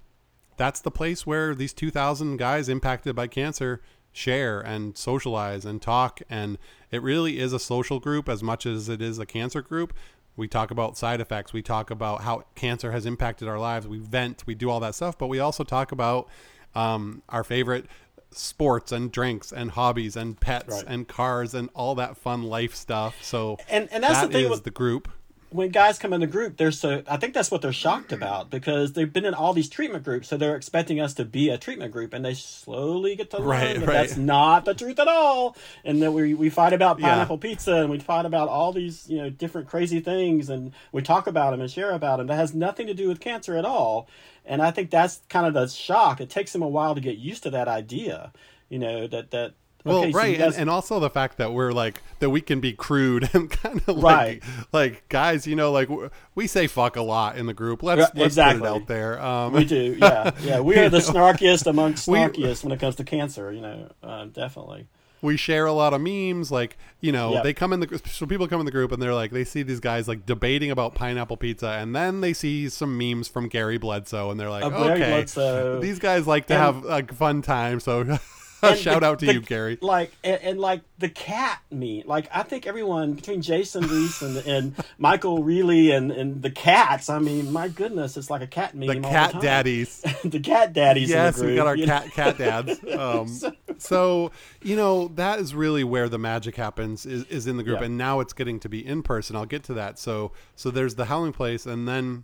that's 0.58 0.80
the 0.80 0.90
place 0.90 1.28
where 1.28 1.54
these 1.54 1.72
2,000 1.74 2.38
guys 2.38 2.70
impacted 2.70 3.16
by 3.16 3.28
cancer 3.28 3.82
share 4.16 4.60
and 4.62 4.98
socialize 4.98 5.66
and 5.66 5.82
talk. 5.82 6.22
And 6.30 6.58
it 6.92 7.02
really 7.02 7.38
is 7.40 7.54
a 7.54 7.60
social 7.60 8.00
group 8.00 8.30
as 8.30 8.42
much 8.42 8.66
as 8.66 8.88
it 8.90 9.02
is 9.02 9.20
a 9.20 9.26
cancer 9.26 9.62
group. 9.62 9.94
We 10.38 10.48
talk 10.48 10.72
about 10.72 10.98
side 10.98 11.22
effects. 11.22 11.54
We 11.54 11.62
talk 11.62 11.92
about 11.92 12.22
how 12.22 12.44
cancer 12.56 12.92
has 12.92 13.06
impacted 13.06 13.48
our 13.48 13.60
lives. 13.60 13.88
We 13.88 14.00
vent. 14.00 14.44
We 14.46 14.56
do 14.56 14.70
all 14.70 14.80
that 14.82 14.96
stuff. 14.96 15.18
But 15.18 15.28
we 15.28 15.40
also 15.40 15.64
talk 15.64 15.92
about 15.92 16.30
um, 16.74 17.22
our 17.30 17.44
favorite 17.44 17.86
sports 18.32 18.92
and 18.92 19.12
drinks 19.12 19.52
and 19.54 19.72
hobbies 19.72 20.16
and 20.18 20.40
pets 20.40 20.68
Right. 20.76 20.84
and 20.88 21.08
cars 21.08 21.54
and 21.54 21.70
all 21.74 21.96
that 21.96 22.18
fun 22.18 22.44
life 22.44 22.76
stuff. 22.76 23.16
So 23.24 23.58
And- 23.70 23.88
and 23.92 24.04
that's 24.04 24.22
the 24.22 24.28
thing 24.34 24.46
is 24.46 24.50
with- 24.50 24.64
the 24.64 24.72
group. 24.72 25.10
When 25.56 25.70
guys 25.70 25.98
come 25.98 26.14
in 26.14 26.20
the 26.22 26.28
group, 26.28 26.58
they're 26.58 26.72
so 26.72 27.02
I 27.08 27.18
think 27.18 27.34
that's 27.34 27.50
what 27.50 27.62
they're 27.62 27.74
shocked 27.74 28.12
about 28.12 28.50
because 28.50 28.94
they've 28.94 29.12
been 29.12 29.26
in 29.26 29.34
all 29.34 29.54
these 29.54 29.70
treatment 29.70 30.04
groups, 30.04 30.28
so 30.28 30.38
they're 30.38 30.56
expecting 30.56 31.00
us 31.00 31.14
to 31.16 31.26
be 31.26 31.50
a 31.50 31.58
treatment 31.58 31.92
group, 31.92 32.14
and 32.14 32.24
they 32.26 32.34
slowly 32.34 33.16
get 33.16 33.30
to 33.32 33.38
learn 33.38 33.48
Right, 33.48 33.80
that 33.80 33.88
right. 33.88 33.94
that's 33.94 34.18
not 34.18 34.66
the 34.66 34.74
truth 34.74 35.00
at 35.00 35.08
all, 35.08 35.56
and 35.84 36.02
that 36.02 36.12
we 36.12 36.34
we 36.34 36.50
fight 36.50 36.74
about 36.74 37.00
Yeah. 37.00 37.10
pineapple 37.12 37.38
pizza 37.38 37.76
and 37.76 37.90
we 37.90 38.00
fight 38.00 38.26
about 38.26 38.50
all 38.50 38.72
these 38.74 39.10
you 39.10 39.18
know 39.18 39.30
different 39.30 39.68
crazy 39.68 40.00
things, 40.00 40.50
and 40.50 40.72
we 40.92 41.02
talk 41.02 41.28
about 41.28 41.52
them 41.52 41.62
and 41.62 41.72
share 41.72 41.92
about 41.92 42.18
them. 42.18 42.28
That 42.28 42.36
has 42.36 42.54
nothing 42.54 42.88
to 42.88 42.94
do 42.94 43.08
with 43.08 43.20
cancer 43.20 43.56
at 43.58 43.66
all, 43.66 44.08
and 44.46 44.62
I 44.62 44.72
think 44.72 44.92
that's 44.92 45.22
kind 45.30 45.46
of 45.48 45.54
the 45.54 45.68
shock. 45.68 46.20
It 46.22 46.30
takes 46.30 46.54
them 46.54 46.62
a 46.62 46.68
while 46.68 46.96
to 46.96 47.02
get 47.02 47.18
used 47.18 47.44
to 47.44 47.50
that 47.52 47.68
idea, 47.68 48.32
you 48.70 48.80
know 48.80 49.08
that 49.08 49.32
that. 49.32 49.54
Well, 49.86 50.00
okay, 50.00 50.12
right, 50.12 50.38
guys- 50.38 50.54
and, 50.54 50.62
and 50.64 50.70
also 50.70 51.00
the 51.00 51.10
fact 51.10 51.38
that 51.38 51.54
we're 51.54 51.72
like 51.72 52.02
that 52.20 52.30
we 52.32 52.42
can 52.42 52.60
be 52.60 52.74
crude 52.74 53.30
and 53.34 53.50
kind 53.50 53.82
of 53.88 54.02
Right. 54.02 54.42
like 54.74 54.74
like 54.74 55.10
guys, 55.10 55.46
you 55.48 55.56
know, 55.56 55.72
like 55.72 55.90
we 56.34 56.48
say 56.48 56.68
fuck 56.68 56.96
a 56.96 57.02
lot 57.02 57.38
in 57.38 57.46
the 57.46 57.54
group. 57.54 57.84
Let's 57.84 58.02
let's 58.16 58.26
exactly. 58.34 58.68
out 58.68 58.88
there. 58.88 59.22
Um, 59.22 59.54
We 59.54 59.64
do, 59.66 59.96
yeah, 60.00 60.32
yeah. 60.42 60.60
We 60.62 60.76
are 60.78 60.90
the 60.90 60.98
snarkiest 61.00 61.68
amongst 61.68 62.08
We- 62.10 62.18
snarkiest 62.18 62.64
when 62.64 62.74
it 62.74 62.80
comes 62.80 62.96
to 62.96 63.04
cancer. 63.04 63.52
You 63.52 63.62
know, 63.62 63.92
uh, 64.04 64.26
definitely. 64.26 64.88
we 65.22 65.38
share 65.38 65.66
a 65.66 65.72
lot 65.74 65.94
of 65.94 66.02
memes. 66.02 66.52
Like 66.52 66.78
you 67.00 67.12
know, 67.12 67.34
Yep. 67.34 67.44
they 67.44 67.54
come 67.54 67.72
in 67.74 67.80
the 67.82 68.02
so 68.06 68.26
people 68.26 68.48
come 68.48 68.60
in 68.60 68.66
the 68.66 68.72
group 68.72 68.92
and 68.92 69.00
they're 69.02 69.14
like 69.14 69.30
they 69.32 69.44
see 69.44 69.62
these 69.64 69.80
guys 69.80 70.08
like 70.08 70.26
debating 70.26 70.72
about 70.72 70.96
pineapple 70.96 71.38
pizza, 71.38 71.68
and 71.70 71.96
then 71.96 72.22
they 72.22 72.34
see 72.34 72.70
some 72.70 72.98
memes 72.98 73.28
from 73.28 73.48
Gary 73.50 73.78
Bledsoe, 73.78 74.32
and 74.32 74.40
they're 74.40 74.50
like, 74.50 74.64
okay, 74.64 75.80
these 75.80 76.00
guys 76.00 76.26
like 76.26 76.48
to 76.48 76.56
And- 76.56 76.86
have 76.86 76.86
a 77.10 77.14
fun 77.14 77.42
time. 77.44 77.80
So 77.80 78.18
shout 78.76 79.02
the- 79.02 79.06
out 79.08 79.20
to 79.20 79.26
the- 79.26 79.34
you, 79.34 79.42
Gary. 79.42 79.78
Like 79.82 80.12
and, 80.24 80.42
and 80.42 80.60
like 80.60 80.82
the 80.98 81.10
cat 81.10 81.60
meme. 81.72 82.04
Like 82.06 82.28
I 82.34 82.44
think 82.44 82.66
everyone 82.66 83.14
between 83.14 83.42
Jason 83.42 83.86
Reese 83.88 84.22
and 84.22 84.38
and 84.38 84.76
Michael 84.98 85.44
Reilly 85.44 85.92
and 85.92 86.12
and 86.12 86.42
the 86.42 86.50
cats. 86.52 87.10
I 87.10 87.20
mean, 87.20 87.52
my 87.52 87.68
goodness, 87.68 88.18
it's 88.18 88.30
like 88.30 88.42
a 88.42 88.48
cat 88.48 88.74
meme. 88.76 88.88
The 88.88 89.00
cat 89.08 89.32
time. 89.34 89.42
daddies. 89.42 90.02
the 90.24 90.40
cat 90.40 90.74
daddies. 90.74 91.10
yes, 91.10 91.36
in 91.38 91.40
the 91.40 91.46
group, 91.46 91.52
we 91.52 91.56
got 91.58 91.68
our 91.68 91.76
you 91.76 91.86
know? 91.86 92.00
cat 92.00 92.12
cat 92.12 92.38
dads. 92.38 92.80
Um, 92.96 93.30
so 93.78 94.32
you 94.62 94.76
know 94.76 95.10
that 95.16 95.40
is 95.40 95.54
really 95.54 95.84
where 95.84 96.08
the 96.08 96.18
magic 96.18 96.56
happens 96.56 97.06
is, 97.06 97.24
is 97.26 97.46
in 97.46 97.58
the 97.58 97.64
group, 97.64 97.80
Yeah. 97.82 97.88
and 97.88 97.98
now 97.98 98.20
it's 98.22 98.32
getting 98.34 98.60
to 98.62 98.70
be 98.70 98.86
in 98.86 99.04
person. 99.04 99.36
I'll 99.36 99.46
get 99.46 99.64
to 99.66 99.74
that. 99.76 100.00
So 100.00 100.32
so 100.56 100.72
there's 100.72 100.96
the 100.96 101.06
Howling 101.06 101.34
Place, 101.34 101.66
and 101.66 101.88
then 101.88 102.24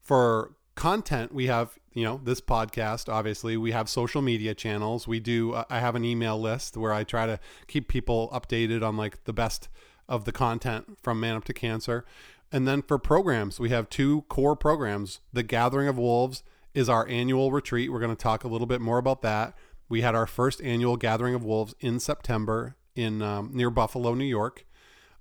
for 0.00 0.52
content 0.74 1.32
we 1.32 1.46
have 1.46 1.78
you 1.92 2.04
know 2.04 2.20
this 2.22 2.40
podcast 2.40 3.12
obviously. 3.12 3.56
We 3.56 3.72
have 3.72 3.88
social 3.88 4.22
media 4.22 4.54
channels. 4.54 5.06
We 5.06 5.20
do 5.20 5.52
uh, 5.52 5.64
i 5.70 5.80
have 5.80 5.94
an 5.94 6.04
email 6.04 6.40
list 6.40 6.76
where 6.76 6.92
i 6.92 7.04
try 7.04 7.26
to 7.26 7.38
keep 7.66 7.88
people 7.88 8.30
updated 8.32 8.86
on 8.86 8.96
like 8.96 9.24
the 9.24 9.32
best 9.32 9.68
of 10.08 10.24
the 10.24 10.32
content 10.32 10.98
from 11.02 11.20
man 11.20 11.36
up 11.36 11.44
to 11.44 11.54
cancer. 11.54 12.04
And 12.52 12.68
then 12.68 12.82
for 12.82 12.98
programs 12.98 13.58
we 13.60 13.70
have 13.70 13.88
two 13.88 14.22
core 14.22 14.56
programs. 14.56 15.20
The 15.32 15.42
gathering 15.42 15.88
of 15.88 15.98
wolves 15.98 16.42
is 16.74 16.88
our 16.88 17.08
annual 17.08 17.52
retreat. 17.52 17.92
We're 17.92 18.00
going 18.00 18.14
to 18.14 18.22
talk 18.22 18.44
a 18.44 18.48
little 18.48 18.66
bit 18.66 18.80
more 18.80 18.98
about 18.98 19.22
that. 19.22 19.56
We 19.88 20.00
had 20.00 20.14
our 20.14 20.26
first 20.26 20.60
annual 20.62 20.96
gathering 20.96 21.34
of 21.34 21.44
wolves 21.44 21.74
in 21.80 22.00
september 22.00 22.76
in 22.96 23.22
um, 23.22 23.50
near 23.52 23.70
buffalo 23.70 24.14
new 24.14 24.24
york 24.24 24.64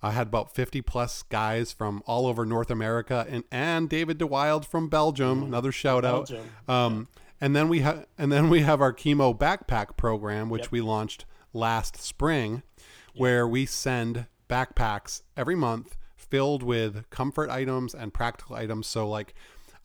I 0.03 0.11
had 0.11 0.27
about 0.27 0.53
50 0.53 0.81
plus 0.81 1.23
guys 1.23 1.71
from 1.71 2.03
all 2.05 2.27
over 2.27 2.45
North 2.45 2.69
America 2.69 3.25
and, 3.29 3.45
and 3.49 3.89
David 3.89 4.19
DeWild 4.19 4.65
from 4.65 4.89
Belgium, 4.89 5.41
another 5.41 5.71
shout 5.71 6.03
out. 6.03 6.27
Belgium. 6.29 6.49
Um, 6.67 7.07
and 7.39 7.55
then 7.55 7.69
we 7.69 7.79
have 7.79 8.05
and 8.17 8.31
then 8.31 8.49
we 8.49 8.61
have 8.61 8.81
our 8.81 8.93
chemo 8.93 9.37
backpack 9.37 9.97
program, 9.97 10.49
which 10.49 10.71
we 10.71 10.81
launched 10.81 11.25
last 11.53 11.97
spring, 11.97 12.63
where 13.15 13.47
we 13.47 13.65
send 13.65 14.27
backpacks 14.49 15.23
every 15.35 15.55
month 15.55 15.97
filled 16.15 16.63
with 16.63 17.09
comfort 17.09 17.49
items 17.49 17.93
and 17.93 18.13
practical 18.13 18.55
items. 18.55 18.87
So 18.87 19.07
like 19.07 19.33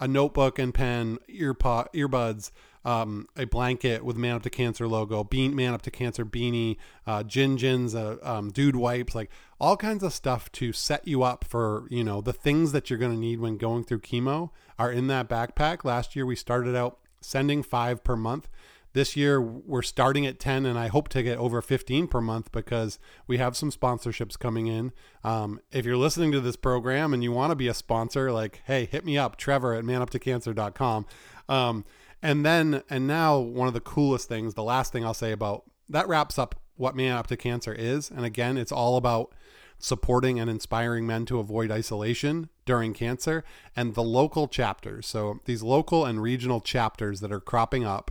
a 0.00 0.09
notebook 0.09 0.59
and 0.59 0.72
pen, 0.72 1.18
ear 1.28 1.54
earbuds, 1.54 2.50
um, 2.85 3.27
a 3.37 3.45
blanket 3.45 4.05
with 4.05 4.17
Man 4.17 4.37
Up 4.37 4.43
to 4.43 4.51
Cancer 4.51 4.87
logo, 4.88 5.25
Bean 5.25 5.55
Man 5.55 5.75
Up 5.75 5.83
to 5.83 5.91
Cancer 5.91 6.25
beanie, 6.25 6.77
uh, 7.07 7.23
Gin 7.23 7.57
Gins, 7.57 7.95
uh, 7.95 8.17
um, 8.23 8.51
Dude 8.51 8.77
wipes, 8.77 9.14
like 9.14 9.31
all 9.61 9.77
kinds 9.77 10.03
of 10.03 10.12
stuff 10.12 10.51
to 10.53 10.73
set 10.73 11.07
you 11.07 11.23
up 11.23 11.45
for 11.45 11.87
you 11.91 12.05
know 12.05 12.21
the 12.21 12.33
things 12.33 12.73
that 12.73 12.91
you're 12.91 12.99
going 12.99 13.12
to 13.12 13.19
need 13.19 13.41
when 13.41 13.57
going 13.57 13.85
through 13.85 14.01
chemo 14.01 14.51
are 14.79 14.93
in 14.93 15.07
that 15.09 15.29
backpack. 15.29 15.85
Last 15.85 16.14
year 16.14 16.25
we 16.25 16.37
started 16.37 16.77
out 16.77 16.99
sending 17.21 17.62
five 17.62 18.05
per 18.05 18.17
month. 18.17 18.49
This 18.95 19.17
year 19.17 19.41
we're 19.41 19.83
starting 19.83 20.27
at 20.27 20.41
10 20.41 20.64
and 20.64 20.79
I 20.79 20.88
hope 20.88 21.09
to 21.11 21.23
get 21.23 21.38
over 21.38 21.61
15 21.61 22.09
per 22.09 22.21
month 22.21 22.51
because 22.53 22.99
we 23.27 23.37
have 23.37 23.57
some 23.57 23.71
sponsorships 23.71 24.38
coming 24.38 24.67
in. 24.67 24.93
Um, 25.23 25.61
if 25.71 25.85
you're 25.85 25.97
listening 25.97 26.33
to 26.33 26.41
this 26.41 26.57
program 26.57 27.12
and 27.12 27.23
you 27.23 27.31
want 27.31 27.51
to 27.51 27.55
be 27.55 27.69
a 27.69 27.75
sponsor, 27.75 28.33
like, 28.33 28.62
hey, 28.64 28.87
hit 28.87 29.05
me 29.05 29.19
up, 29.19 29.37
Trevor 29.37 29.75
at 29.75 29.85
manuptocancer.com. 29.85 31.07
Um, 31.49 31.85
and 32.22 32.44
then, 32.44 32.83
and 32.90 33.07
now 33.07 33.38
one 33.38 33.68
of 33.68 33.74
the 33.74 33.81
coolest 33.81 34.28
things, 34.28 34.54
the 34.54 34.62
last 34.62 34.92
thing 34.92 35.04
I'll 35.04 35.14
say 35.14 35.33
about 35.33 35.64
that 35.88 36.09
wraps 36.09 36.38
up 36.38 36.54
what 36.76 36.96
Man 36.96 37.16
Up 37.16 37.26
to 37.28 37.37
Cancer 37.37 37.72
is. 37.72 38.11
And 38.11 38.24
again, 38.24 38.57
it's 38.57 38.72
all 38.72 38.96
about 38.96 39.35
supporting 39.78 40.40
and 40.40 40.50
inspiring 40.50 41.07
men 41.07 41.24
to 41.26 41.38
avoid 41.38 41.70
isolation 41.70 42.48
during 42.64 42.92
cancer 42.92 43.44
and 43.76 43.94
the 43.94 44.02
local 44.02 44.48
chapters. 44.48 45.07
So 45.07 45.40
these 45.44 45.62
local 45.62 46.04
and 46.04 46.20
regional 46.20 46.61
chapters 46.61 47.20
that 47.20 47.33
are 47.33 47.40
cropping 47.40 47.85
up 47.85 48.11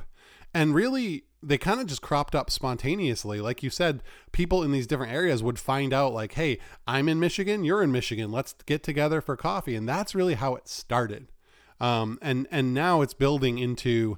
and 0.54 0.74
really 0.74 1.24
they 1.44 1.58
kind 1.58 1.80
of 1.80 1.86
just 1.88 2.02
cropped 2.02 2.34
up 2.34 2.50
spontaneously 2.50 3.40
like 3.40 3.62
you 3.62 3.70
said 3.70 4.02
people 4.32 4.64
in 4.64 4.72
these 4.72 4.88
different 4.88 5.14
areas 5.14 5.44
would 5.44 5.60
find 5.60 5.94
out 5.94 6.12
like 6.12 6.34
hey 6.34 6.58
i'm 6.88 7.08
in 7.08 7.20
michigan 7.20 7.64
you're 7.64 7.84
in 7.84 7.92
michigan 7.92 8.32
let's 8.32 8.54
get 8.66 8.82
together 8.82 9.22
for 9.22 9.38
coffee 9.38 9.76
and 9.76 9.88
that's 9.88 10.16
really 10.16 10.34
how 10.34 10.56
it 10.56 10.68
started 10.68 11.28
um, 11.80 12.18
and 12.22 12.48
and 12.52 12.74
now 12.74 13.02
it's 13.02 13.14
building 13.14 13.58
into 13.58 14.18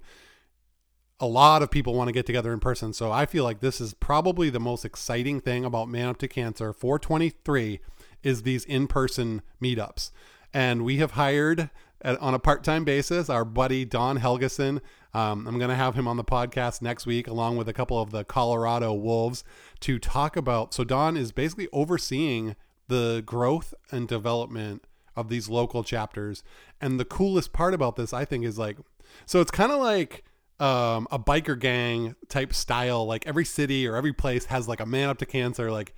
a 1.19 1.27
lot 1.27 1.61
of 1.61 1.69
people 1.69 1.93
want 1.93 2.07
to 2.07 2.13
get 2.13 2.25
together 2.25 2.53
in 2.53 2.59
person. 2.59 2.93
So 2.93 3.11
i 3.11 3.25
feel 3.25 3.43
like 3.43 3.59
this 3.59 3.81
is 3.81 3.93
probably 3.93 4.49
the 4.49 4.59
most 4.59 4.85
exciting 4.85 5.41
thing 5.41 5.65
about 5.65 5.89
man 5.89 6.07
up 6.07 6.17
to 6.19 6.27
cancer. 6.27 6.71
423 6.73 7.79
is 8.23 8.43
these 8.43 8.65
in-person 8.65 9.41
meetups. 9.61 10.11
And 10.53 10.83
we 10.83 10.97
have 10.97 11.11
hired 11.11 11.69
at, 12.01 12.17
on 12.19 12.33
a 12.33 12.39
part-time 12.39 12.83
basis 12.83 13.29
our 13.29 13.45
buddy 13.45 13.85
don 13.85 14.19
helgeson. 14.19 14.81
Um, 15.13 15.47
i'm 15.47 15.57
going 15.57 15.69
to 15.69 15.75
have 15.75 15.95
him 15.95 16.07
on 16.07 16.17
the 16.17 16.23
podcast 16.23 16.81
next 16.81 17.05
week 17.05 17.27
along 17.27 17.57
with 17.57 17.67
a 17.67 17.73
couple 17.73 17.99
of 17.99 18.11
the 18.11 18.23
colorado 18.23 18.93
wolves 18.93 19.43
to 19.79 19.97
talk 19.97 20.37
about 20.37 20.71
so 20.71 20.83
don 20.83 21.17
is 21.17 21.31
basically 21.31 21.67
overseeing 21.73 22.55
the 22.89 23.23
growth 23.25 23.73
and 23.91 24.07
development 24.07 24.83
of 25.15 25.29
these 25.29 25.49
local 25.49 25.83
chapters 25.83 26.43
and 26.81 26.99
the 26.99 27.05
coolest 27.05 27.53
part 27.53 27.73
about 27.73 27.95
this 27.95 28.13
i 28.13 28.25
think 28.25 28.45
is 28.45 28.57
like 28.57 28.77
so 29.25 29.41
it's 29.41 29.51
kind 29.51 29.71
of 29.71 29.79
like 29.79 30.23
um, 30.59 31.07
a 31.09 31.17
biker 31.17 31.57
gang 31.57 32.15
type 32.27 32.53
style 32.53 33.05
like 33.05 33.25
every 33.25 33.45
city 33.45 33.87
or 33.87 33.95
every 33.95 34.11
place 34.11 34.45
has 34.45 34.67
like 34.67 34.81
a 34.81 34.85
man 34.85 35.07
up 35.07 35.17
to 35.17 35.25
cancer 35.25 35.71
like 35.71 35.95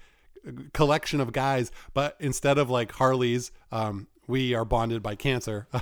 collection 0.72 1.20
of 1.20 1.32
guys 1.34 1.72
but 1.96 2.16
instead 2.20 2.60
of 2.60 2.70
like 2.70 2.92
harleys 2.92 3.52
um, 3.72 4.08
we 4.28 4.54
are 4.54 4.64
bonded 4.64 5.02
by 5.02 5.16
cancer 5.16 5.68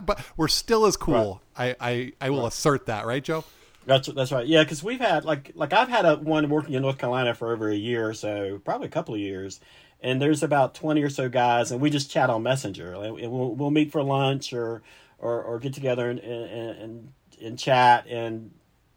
but 0.00 0.24
we're 0.36 0.48
still 0.48 0.86
as 0.86 0.96
cool. 0.96 1.42
Right. 1.58 1.76
I, 1.80 1.90
I, 1.90 2.12
I 2.20 2.30
will 2.30 2.42
right. 2.42 2.48
assert 2.48 2.86
that, 2.86 3.06
right, 3.06 3.22
Joe? 3.22 3.44
That's 3.86 4.08
that's 4.08 4.32
right. 4.32 4.46
Yeah, 4.46 4.62
because 4.62 4.82
we've 4.82 5.00
had 5.00 5.26
like 5.26 5.52
like 5.54 5.74
I've 5.74 5.90
had 5.90 6.06
a 6.06 6.16
one 6.16 6.48
working 6.48 6.72
in 6.72 6.80
North 6.80 6.96
Carolina 6.96 7.34
for 7.34 7.52
over 7.52 7.68
a 7.68 7.74
year 7.74 8.08
or 8.08 8.14
so, 8.14 8.58
probably 8.64 8.86
a 8.86 8.90
couple 8.90 9.14
of 9.14 9.20
years, 9.20 9.60
and 10.04 10.20
there's 10.20 10.42
about 10.42 10.74
twenty 10.74 11.02
or 11.02 11.08
so 11.08 11.28
guys, 11.30 11.72
and 11.72 11.80
we 11.80 11.88
just 11.88 12.10
chat 12.10 12.28
on 12.28 12.42
Messenger. 12.42 12.94
We'll 12.98 13.54
we'll 13.54 13.70
meet 13.70 13.90
for 13.90 14.02
lunch 14.02 14.52
or 14.52 14.82
or, 15.18 15.42
or 15.42 15.58
get 15.58 15.72
together 15.72 16.10
and, 16.10 16.20
and 16.20 16.78
and 16.78 17.12
and 17.42 17.58
chat, 17.58 18.06
and 18.06 18.52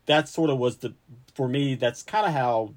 that 0.05 0.27
sort 0.27 0.49
of 0.49 0.57
was 0.57 0.77
the 0.77 0.93
for 1.33 1.47
me. 1.47 1.75
That's 1.75 2.03
kind 2.03 2.25
of 2.25 2.33
how 2.33 2.73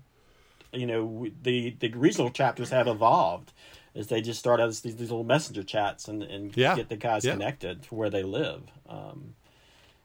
you 0.72 0.86
know 0.86 1.26
the 1.42 1.74
the 1.80 1.88
regional 1.88 2.30
chapters 2.30 2.70
have 2.70 2.86
evolved 2.86 3.52
is 3.92 4.06
they 4.06 4.20
just 4.20 4.38
start 4.38 4.60
as 4.60 4.82
these, 4.82 4.94
these 4.94 5.10
little 5.10 5.24
messenger 5.24 5.64
chats 5.64 6.06
and, 6.06 6.22
and 6.22 6.56
yeah. 6.56 6.76
get 6.76 6.88
the 6.88 6.96
guys 6.96 7.24
yeah. 7.24 7.32
connected 7.32 7.82
to 7.82 7.92
where 7.92 8.08
they 8.08 8.22
live. 8.22 8.62
Um, 8.88 9.34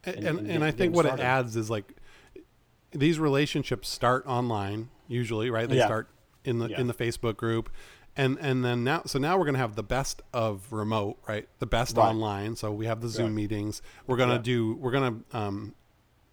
and, 0.04 0.16
and, 0.16 0.40
and, 0.40 0.50
and 0.50 0.64
I 0.64 0.72
think 0.72 0.96
what 0.96 1.06
started. 1.06 1.22
it 1.22 1.26
adds 1.26 1.56
is 1.56 1.70
like 1.70 1.96
these 2.90 3.20
relationships 3.20 3.88
start 3.88 4.26
online 4.26 4.90
usually, 5.08 5.52
right? 5.52 5.70
They 5.70 5.78
yeah. 5.78 5.86
start 5.86 6.10
in 6.44 6.58
the 6.58 6.68
in 6.80 6.88
the 6.88 6.94
Facebook 6.94 7.38
group. 7.38 7.70
And 8.18 8.38
and 8.40 8.64
then 8.64 8.84
now 8.84 9.04
so 9.06 9.20
now 9.20 9.38
we're 9.38 9.44
going 9.44 9.56
to 9.56 9.60
have 9.60 9.76
the 9.76 9.84
best 9.84 10.22
of 10.34 10.72
remote, 10.72 11.18
right? 11.28 11.48
The 11.60 11.66
best 11.66 11.98
right. 11.98 12.08
online. 12.08 12.56
So 12.56 12.72
we 12.72 12.86
have 12.86 13.02
the 13.02 13.10
Zoom 13.10 13.28
right. 13.28 13.34
meetings. 13.34 13.82
We're 14.08 14.18
going 14.18 14.30
to 14.30 14.40
do 14.40 14.76
we're 14.76 14.92
going 14.92 15.26
to 15.32 15.38
um, 15.38 15.76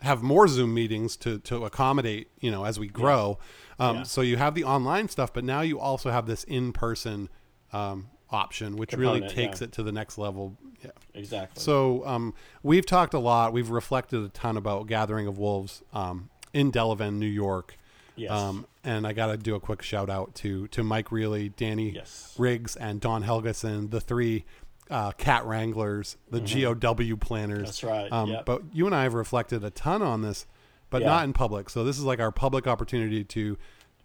have 0.01 0.23
more 0.23 0.47
Zoom 0.47 0.75
meetings 0.75 1.17
to 1.19 1.39
to 1.41 1.65
accommodate, 1.65 2.29
you 2.41 2.51
know, 2.51 2.65
as 2.65 2.79
we 2.79 2.89
grow. 2.89 3.39
Um, 3.79 4.05
so 4.05 4.21
you 4.21 4.37
have 4.37 4.55
the 4.55 4.63
online 4.65 5.09
stuff, 5.09 5.33
but 5.33 5.43
now 5.43 5.63
you 5.63 5.81
also 5.81 6.11
have 6.11 6.27
this 6.27 6.45
in 6.45 6.73
person 6.73 7.29
um, 7.73 8.11
option, 8.31 8.77
which 8.77 8.91
Component, 8.91 9.23
really 9.25 9.35
takes 9.35 9.61
yeah. 9.61 9.67
it 9.67 9.73
to 9.73 9.83
the 9.83 9.93
next 9.93 10.19
level. 10.19 10.57
Yeah, 10.85 10.91
exactly. 11.15 11.61
So 11.61 12.05
um, 12.07 12.35
we've 12.63 12.87
talked 12.87 13.15
a 13.15 13.19
lot. 13.19 13.53
We've 13.53 13.71
reflected 13.71 14.23
a 14.25 14.29
ton 14.29 14.57
about 14.57 14.87
Gathering 14.87 15.27
of 15.27 15.39
Wolves 15.39 15.83
um, 15.93 16.31
in 16.53 16.71
Delevan, 16.71 17.19
New 17.19 17.27
York. 17.27 17.77
Yes. 18.17 18.31
Um, 18.31 18.67
and 18.85 19.07
I 19.07 19.13
got 19.13 19.29
to 19.29 19.37
do 19.37 19.55
a 19.55 19.61
quick 19.61 19.83
shout 19.83 20.11
out 20.11 20.35
to 20.37 20.69
to 20.69 20.83
Mike 20.83 21.11
Reilly, 21.11 21.51
Danny 21.51 21.91
yes. 21.91 22.35
Riggs, 22.39 22.77
and 22.77 23.01
Don 23.01 23.23
Helgeson, 23.25 23.91
the 23.91 24.01
three 24.01 24.45
uh, 24.91 25.13
cat 25.13 25.45
wranglers, 25.47 26.17
the 26.31 26.41
mm-hmm. 26.41 26.79
GOW 26.79 27.17
planners. 27.17 27.65
That's 27.65 27.85
right. 27.85 28.13
Um, 28.13 28.31
yep. 28.31 28.45
But 28.45 28.63
you 28.73 28.87
and 28.87 28.95
I 28.95 29.05
have 29.05 29.15
reflected 29.15 29.65
a 29.65 29.71
ton 29.71 30.03
on 30.03 30.23
this, 30.23 30.47
but 30.91 31.03
yeah. 31.03 31.09
not 31.09 31.25
in 31.25 31.33
public. 31.33 31.71
So 31.71 31.85
this 31.85 31.97
is 31.97 32.05
like 32.05 32.21
our 32.21 32.33
public 32.33 32.67
opportunity 32.67 33.25
to 33.25 33.57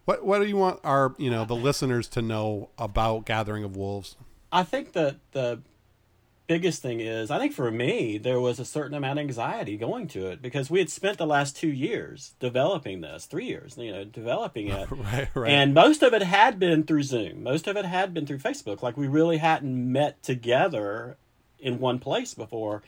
what 0.08 0.24
What 0.24 0.38
do 0.38 0.46
you 0.46 0.56
want 0.56 0.80
our 0.84 1.14
you 1.18 1.30
know 1.30 1.44
the 1.44 1.54
listeners 1.54 2.08
to 2.08 2.22
know 2.22 2.70
about 2.78 3.26
Gathering 3.26 3.62
of 3.62 3.76
Wolves? 3.76 4.16
I 4.50 4.62
think 4.62 4.92
that 4.92 5.16
the 5.32 5.60
biggest 6.48 6.82
thing 6.82 6.98
is 6.98 7.30
I 7.30 7.38
think 7.38 7.52
for 7.52 7.70
me 7.70 8.18
there 8.18 8.40
was 8.40 8.58
a 8.58 8.64
certain 8.64 8.96
amount 8.96 9.18
of 9.18 9.22
anxiety 9.22 9.76
going 9.76 10.08
to 10.08 10.26
it 10.26 10.42
because 10.42 10.70
we 10.70 10.80
had 10.80 10.90
spent 10.90 11.18
the 11.18 11.26
last 11.26 11.56
two 11.56 11.68
years 11.68 12.34
developing 12.40 13.02
this, 13.02 13.26
three 13.26 13.46
years, 13.46 13.76
you 13.78 13.92
know, 13.92 14.04
developing 14.04 14.68
it, 14.68 14.90
right, 14.90 15.28
right. 15.34 15.50
and 15.50 15.74
most 15.74 16.02
of 16.02 16.14
it 16.14 16.22
had 16.22 16.58
been 16.58 16.82
through 16.82 17.04
Zoom, 17.04 17.44
most 17.44 17.68
of 17.68 17.76
it 17.76 17.84
had 17.84 18.12
been 18.12 18.26
through 18.26 18.38
Facebook. 18.38 18.82
Like 18.82 18.96
we 18.96 19.06
really 19.06 19.36
hadn't 19.36 19.92
met 19.92 20.20
together 20.22 21.18
in 21.60 21.78
one 21.78 21.98
place 21.98 22.34
before, 22.34 22.82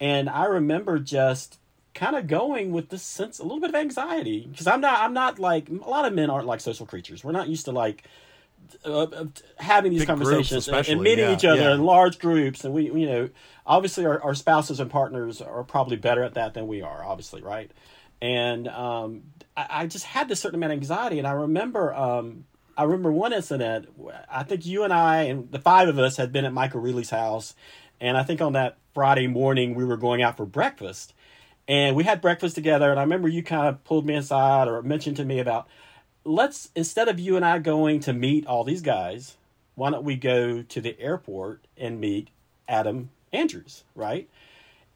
and 0.00 0.28
I 0.28 0.46
remember 0.46 0.98
just 0.98 1.58
kind 1.92 2.16
of 2.16 2.26
going 2.26 2.72
with 2.72 2.88
this 2.88 3.02
sense, 3.02 3.38
a 3.38 3.42
little 3.44 3.60
bit 3.60 3.68
of 3.68 3.76
anxiety, 3.76 4.48
because 4.50 4.66
I'm 4.66 4.80
not, 4.80 5.00
I'm 5.00 5.12
not 5.14 5.38
like 5.38 5.68
a 5.68 5.88
lot 5.88 6.06
of 6.06 6.12
men 6.12 6.30
aren't 6.30 6.46
like 6.46 6.60
social 6.60 6.86
creatures. 6.86 7.22
We're 7.22 7.32
not 7.32 7.48
used 7.48 7.66
to 7.66 7.72
like 7.72 8.04
uh, 8.84 9.06
having 9.58 9.92
these 9.92 10.02
Big 10.02 10.08
conversations 10.08 10.68
and, 10.68 10.88
and, 10.88 11.02
meeting 11.02 11.26
yeah, 11.26 11.34
each 11.34 11.44
other 11.44 11.62
yeah. 11.62 11.74
in 11.74 11.84
large 11.84 12.18
groups, 12.18 12.64
and 12.64 12.74
we, 12.74 12.84
you 12.84 13.06
know, 13.06 13.28
obviously 13.66 14.04
our, 14.06 14.22
our 14.22 14.34
spouses 14.34 14.80
and 14.80 14.90
partners 14.90 15.40
are 15.40 15.64
probably 15.64 15.96
better 15.96 16.22
at 16.22 16.34
that 16.34 16.54
than 16.54 16.66
we 16.66 16.82
are, 16.82 17.04
obviously, 17.04 17.42
right? 17.42 17.70
And 18.20 18.68
um, 18.68 19.22
I, 19.56 19.66
I, 19.70 19.86
just 19.86 20.04
had 20.04 20.28
this 20.28 20.40
certain 20.40 20.56
amount 20.56 20.72
of 20.72 20.78
anxiety, 20.78 21.18
and 21.18 21.26
I 21.26 21.32
remember. 21.32 21.94
Um, 21.94 22.44
I 22.76 22.82
remember 22.82 23.12
one 23.12 23.32
incident. 23.32 23.88
I 24.28 24.42
think 24.42 24.66
you 24.66 24.82
and 24.82 24.92
I 24.92 25.22
and 25.22 25.48
the 25.52 25.60
five 25.60 25.86
of 25.86 25.96
us 25.96 26.16
had 26.16 26.32
been 26.32 26.44
at 26.44 26.52
Michael 26.52 26.80
Reilly's 26.80 27.10
house, 27.10 27.54
and 28.00 28.16
I 28.16 28.24
think 28.24 28.40
on 28.40 28.54
that 28.54 28.78
Friday 28.94 29.28
morning 29.28 29.76
we 29.76 29.84
were 29.84 29.96
going 29.96 30.22
out 30.22 30.36
for 30.36 30.44
breakfast, 30.44 31.14
and 31.68 31.96
we 31.96 32.04
had 32.04 32.20
breakfast 32.20 32.54
together 32.54 32.90
and 32.90 32.98
i 32.98 33.02
remember 33.02 33.28
you 33.28 33.42
kind 33.42 33.66
of 33.66 33.82
pulled 33.84 34.06
me 34.06 34.14
aside 34.14 34.68
or 34.68 34.82
mentioned 34.82 35.16
to 35.16 35.24
me 35.24 35.38
about 35.38 35.66
let's 36.24 36.70
instead 36.74 37.08
of 37.08 37.20
you 37.20 37.36
and 37.36 37.44
i 37.44 37.58
going 37.58 38.00
to 38.00 38.12
meet 38.12 38.46
all 38.46 38.64
these 38.64 38.82
guys 38.82 39.36
why 39.74 39.90
don't 39.90 40.04
we 40.04 40.16
go 40.16 40.62
to 40.62 40.80
the 40.80 40.98
airport 41.00 41.64
and 41.76 42.00
meet 42.00 42.28
adam 42.68 43.10
andrews 43.32 43.84
right? 43.94 44.28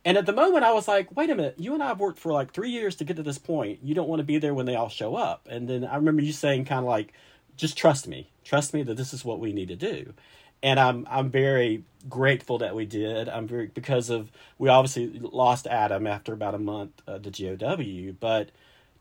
And 0.04 0.16
at 0.16 0.26
the 0.26 0.32
moment 0.32 0.64
i 0.64 0.72
was 0.72 0.88
like 0.88 1.14
wait 1.14 1.28
a 1.28 1.34
minute 1.34 1.56
you 1.58 1.74
and 1.74 1.82
i 1.82 1.88
have 1.88 2.00
worked 2.00 2.18
for 2.18 2.32
like 2.32 2.52
three 2.52 2.70
years 2.70 2.96
to 2.96 3.04
get 3.04 3.16
to 3.16 3.22
this 3.22 3.38
point. 3.38 3.80
You 3.82 3.94
don't 3.94 4.08
want 4.08 4.20
to 4.20 4.24
be 4.24 4.38
there 4.38 4.54
when 4.54 4.66
they 4.66 4.76
all 4.76 4.88
show 4.88 5.16
up. 5.16 5.46
And 5.50 5.68
then 5.68 5.84
i 5.84 5.96
remember 5.96 6.22
you 6.22 6.32
saying 6.32 6.64
kind 6.64 6.80
of 6.80 6.86
like 6.86 7.12
just 7.58 7.76
trust 7.76 8.08
me. 8.08 8.30
Trust 8.44 8.72
me 8.72 8.82
that 8.84 8.96
this 8.96 9.12
is 9.12 9.24
what 9.24 9.40
we 9.40 9.52
need 9.52 9.68
to 9.68 9.76
do. 9.76 10.14
And 10.62 10.80
I'm 10.80 11.06
I'm 11.10 11.30
very 11.30 11.84
grateful 12.08 12.58
that 12.58 12.74
we 12.74 12.86
did. 12.86 13.28
I'm 13.28 13.46
very 13.46 13.66
because 13.66 14.08
of 14.08 14.30
we 14.56 14.68
obviously 14.68 15.18
lost 15.20 15.66
Adam 15.66 16.06
after 16.06 16.32
about 16.32 16.54
a 16.54 16.58
month 16.58 17.02
uh, 17.06 17.18
to 17.18 17.30
GOW, 17.30 18.16
but 18.18 18.50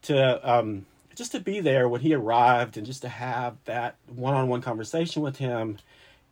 to 0.03 0.51
um, 0.51 0.85
just 1.17 1.31
to 1.33 1.39
be 1.39 1.59
there 1.59 1.89
when 1.89 2.01
he 2.01 2.13
arrived 2.13 2.77
and 2.77 2.85
just 2.85 3.01
to 3.01 3.09
have 3.09 3.57
that 3.65 3.95
one-on-one 4.07 4.61
conversation 4.61 5.21
with 5.21 5.37
him 5.37 5.79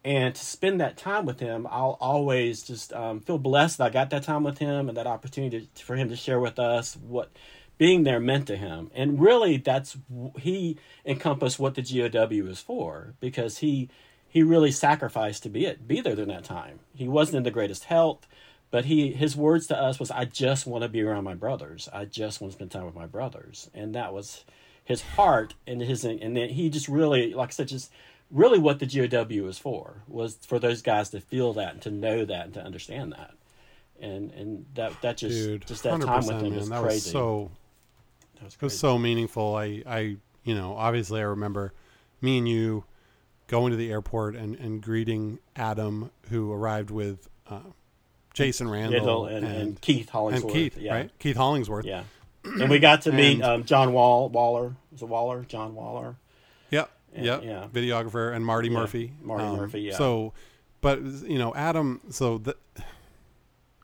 and 0.06 0.36
to 0.36 0.46
spend 0.46 0.80
that 0.80 0.98
time 0.98 1.26
with 1.26 1.40
him, 1.40 1.68
I'll 1.72 1.98
always 2.00 2.62
just 2.62 2.94
um, 2.94 3.20
feel 3.22 3.40
blessed 3.40 3.80
that 3.80 3.86
I 3.86 3.90
got 3.90 4.12
that 4.12 4.22
time 4.22 4.44
with 4.44 4.60
him 4.60 4.88
and 4.88 4.96
that 4.96 5.08
opportunity 5.08 5.68
to, 5.74 5.84
for 5.84 5.96
him 5.96 6.10
to 6.10 6.16
share 6.16 6.40
with 6.40 6.60
us 6.60 6.96
what 6.96 7.32
being 7.80 8.04
there 8.04 8.20
meant 8.20 8.46
to 8.48 8.56
him. 8.56 8.92
And 8.94 9.20
really, 9.20 9.58
that's 9.58 9.98
he 10.38 10.78
encompassed 11.06 11.58
what 11.58 11.74
the 11.74 11.82
GOW 11.82 12.48
is 12.48 12.60
for 12.60 13.16
because 13.20 13.58
he 13.58 13.90
he 14.28 14.44
really 14.44 14.72
sacrificed 14.72 15.42
to 15.44 15.50
be 15.50 15.66
it, 15.66 15.88
be 15.88 16.02
there 16.02 16.16
during 16.16 16.30
that 16.30 16.44
time. 16.44 16.82
He 16.94 17.08
wasn't 17.08 17.38
in 17.38 17.44
the 17.44 17.52
greatest 17.52 17.86
health, 17.86 18.28
but 18.70 18.86
he 18.86 19.12
his 19.12 19.36
words 19.36 19.66
to 19.68 19.78
us 19.78 20.00
was, 20.00 20.12
"I 20.12 20.26
just 20.26 20.68
want 20.68 20.84
to 20.84 20.90
be 20.90 21.02
around 21.02 21.24
my 21.24 21.34
brothers. 21.34 21.90
I 21.92 22.06
just 22.06 22.40
want 22.40 22.52
to 22.52 22.58
spend 22.58 22.70
time 22.70 22.86
with 22.86 22.96
my 22.96 23.08
brothers," 23.08 23.72
and 23.74 23.96
that 23.96 24.14
was 24.14 24.46
his 24.86 25.02
heart 25.02 25.56
and 25.68 25.82
his 25.82 26.06
and 26.06 26.38
then 26.38 26.50
he 26.50 26.70
just 26.70 26.88
really 26.88 27.34
like 27.34 27.50
I 27.50 27.52
said 27.52 27.68
just 27.68 27.92
really 28.32 28.60
what 28.60 28.80
the 28.80 28.86
GOW 28.86 29.44
was 29.44 29.58
for 29.58 30.04
was 30.08 30.38
for 30.38 30.60
those 30.60 30.82
guys 30.82 31.10
to 31.10 31.20
feel 31.20 31.52
that 31.54 31.74
and 31.74 31.82
to 31.82 31.92
know 31.92 32.24
that 32.24 32.46
and 32.46 32.54
to 32.54 32.64
understand 32.64 33.12
that 33.12 33.34
and 34.00 34.32
and 34.32 34.66
that 34.76 35.02
that 35.02 35.18
just 35.18 35.36
Dude, 35.36 35.68
just 35.68 35.84
that 35.84 36.00
time 36.02 36.26
with 36.26 36.42
him 36.42 36.52
man, 36.52 36.60
is 36.60 36.70
that 36.70 36.82
crazy. 36.82 36.96
was 36.96 37.12
so 37.12 37.52
that 38.36 38.46
was 38.46 38.54
it 38.56 38.62
was 38.62 38.80
so 38.80 38.98
meaningful. 38.98 39.56
I, 39.56 39.84
I, 39.86 40.18
you 40.44 40.56
know, 40.56 40.76
obviously 40.76 41.20
I 41.20 41.24
remember 41.24 41.74
me 42.22 42.38
and 42.38 42.48
you 42.48 42.84
going 43.48 43.72
to 43.72 43.78
the 43.78 43.92
airport 43.92 44.36
and, 44.36 44.56
and 44.56 44.82
greeting 44.82 45.40
Adam, 45.56 46.12
who 46.30 46.52
arrived 46.52 46.92
with 46.92 47.30
uh, 47.50 47.60
Jason 48.34 48.70
Randall 48.70 49.26
and, 49.26 49.46
and, 49.46 49.56
and, 49.56 49.82
Keith 49.82 50.10
and 50.14 50.50
Keith, 50.50 50.78
yeah. 50.78 50.94
right? 50.94 51.12
Keith 51.20 51.38
Hollingsworth. 51.38 51.86
Yeah. 51.86 52.04
And 52.46 52.70
we 52.70 52.80
got 52.80 53.02
to 53.04 53.12
meet 53.12 53.42
um, 53.42 53.64
John 53.64 53.94
Wall 53.94 54.30
Waller. 54.30 54.76
Was 54.92 55.02
it 55.02 55.08
Waller? 55.08 55.44
John 55.48 55.76
Waller. 55.76 56.16
Yep. 56.72 56.90
And- 57.14 57.26
Yep. 57.26 57.44
yeah. 57.44 57.68
Videographer 57.74 58.34
and 58.36 58.46
Marty 58.46 58.68
Yeah, 58.70 58.74
Murphy. 58.80 59.12
Um, 59.22 59.28
Marty 59.28 59.44
Murphy, 59.58 59.82
yeah. 59.82 59.98
So, 59.98 60.34
but 60.82 61.02
you 61.02 61.38
know, 61.40 61.54
Adam. 61.56 62.02
So 62.10 62.38
the 62.38 62.56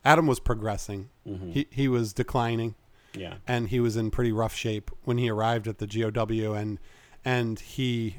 Adam 0.04 0.28
was 0.28 0.40
progressing. 0.40 1.10
Mhm. 1.28 1.52
He 1.54 1.68
he 1.70 1.88
was 1.88 2.14
declining. 2.14 2.76
Yeah. 3.14 3.34
and 3.46 3.68
he 3.68 3.82
was 3.82 3.98
in 3.98 4.10
pretty 4.10 4.32
rough 4.32 4.56
shape 4.56 4.90
when 5.04 5.18
he 5.18 5.30
arrived 5.30 5.68
at 5.68 5.80
the 5.80 5.86
GOW 5.86 6.54
and 6.54 6.80
and 7.26 7.60
he 7.60 8.16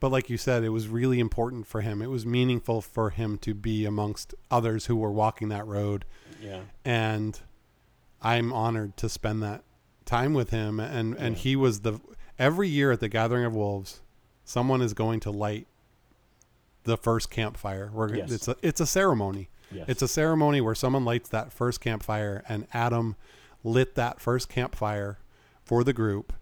but 0.00 0.10
like 0.10 0.28
you 0.28 0.36
said 0.36 0.64
it 0.64 0.70
was 0.70 0.88
really 0.88 1.20
important 1.20 1.64
for 1.68 1.80
him 1.80 2.02
it 2.02 2.10
was 2.10 2.26
meaningful 2.26 2.80
for 2.80 3.10
him 3.10 3.38
to 3.38 3.54
be 3.54 3.84
amongst 3.84 4.34
others 4.50 4.86
who 4.86 4.96
were 4.96 5.12
walking 5.12 5.48
that 5.50 5.64
road 5.64 6.04
Yeah. 6.42 6.62
and 6.84 7.38
I'm 8.20 8.52
honored 8.52 8.96
to 8.96 9.08
spend 9.08 9.44
that 9.44 9.62
time 10.16 10.34
with 10.34 10.50
him 10.50 10.78
and 10.80 11.14
and 11.16 11.36
he 11.38 11.54
was 11.56 11.80
the 11.80 11.94
every 12.38 12.68
year 12.68 12.92
at 12.92 13.00
the 13.00 13.08
gathering 13.08 13.44
of 13.44 13.54
wolves 13.54 14.00
someone 14.44 14.80
is 14.82 14.92
going 14.94 15.20
to 15.20 15.30
light 15.30 15.66
the 16.84 16.96
first 16.96 17.30
campfire 17.30 17.90
We're, 17.92 18.14
Yes. 18.14 18.30
it's 18.32 18.48
a 18.48 18.56
it's 18.62 18.80
a 18.80 18.86
ceremony 18.86 19.48
Yes. 19.70 19.86
it's 19.88 20.02
a 20.02 20.08
ceremony 20.08 20.60
where 20.60 20.74
someone 20.74 21.04
lights 21.06 21.28
that 21.30 21.50
first 21.50 21.80
campfire, 21.80 22.44
and 22.46 22.66
Adam 22.74 23.16
lit 23.64 23.94
that 23.94 24.20
first 24.20 24.50
campfire 24.50 25.18
for 25.64 25.82
the 25.82 25.94
group. 25.94 26.34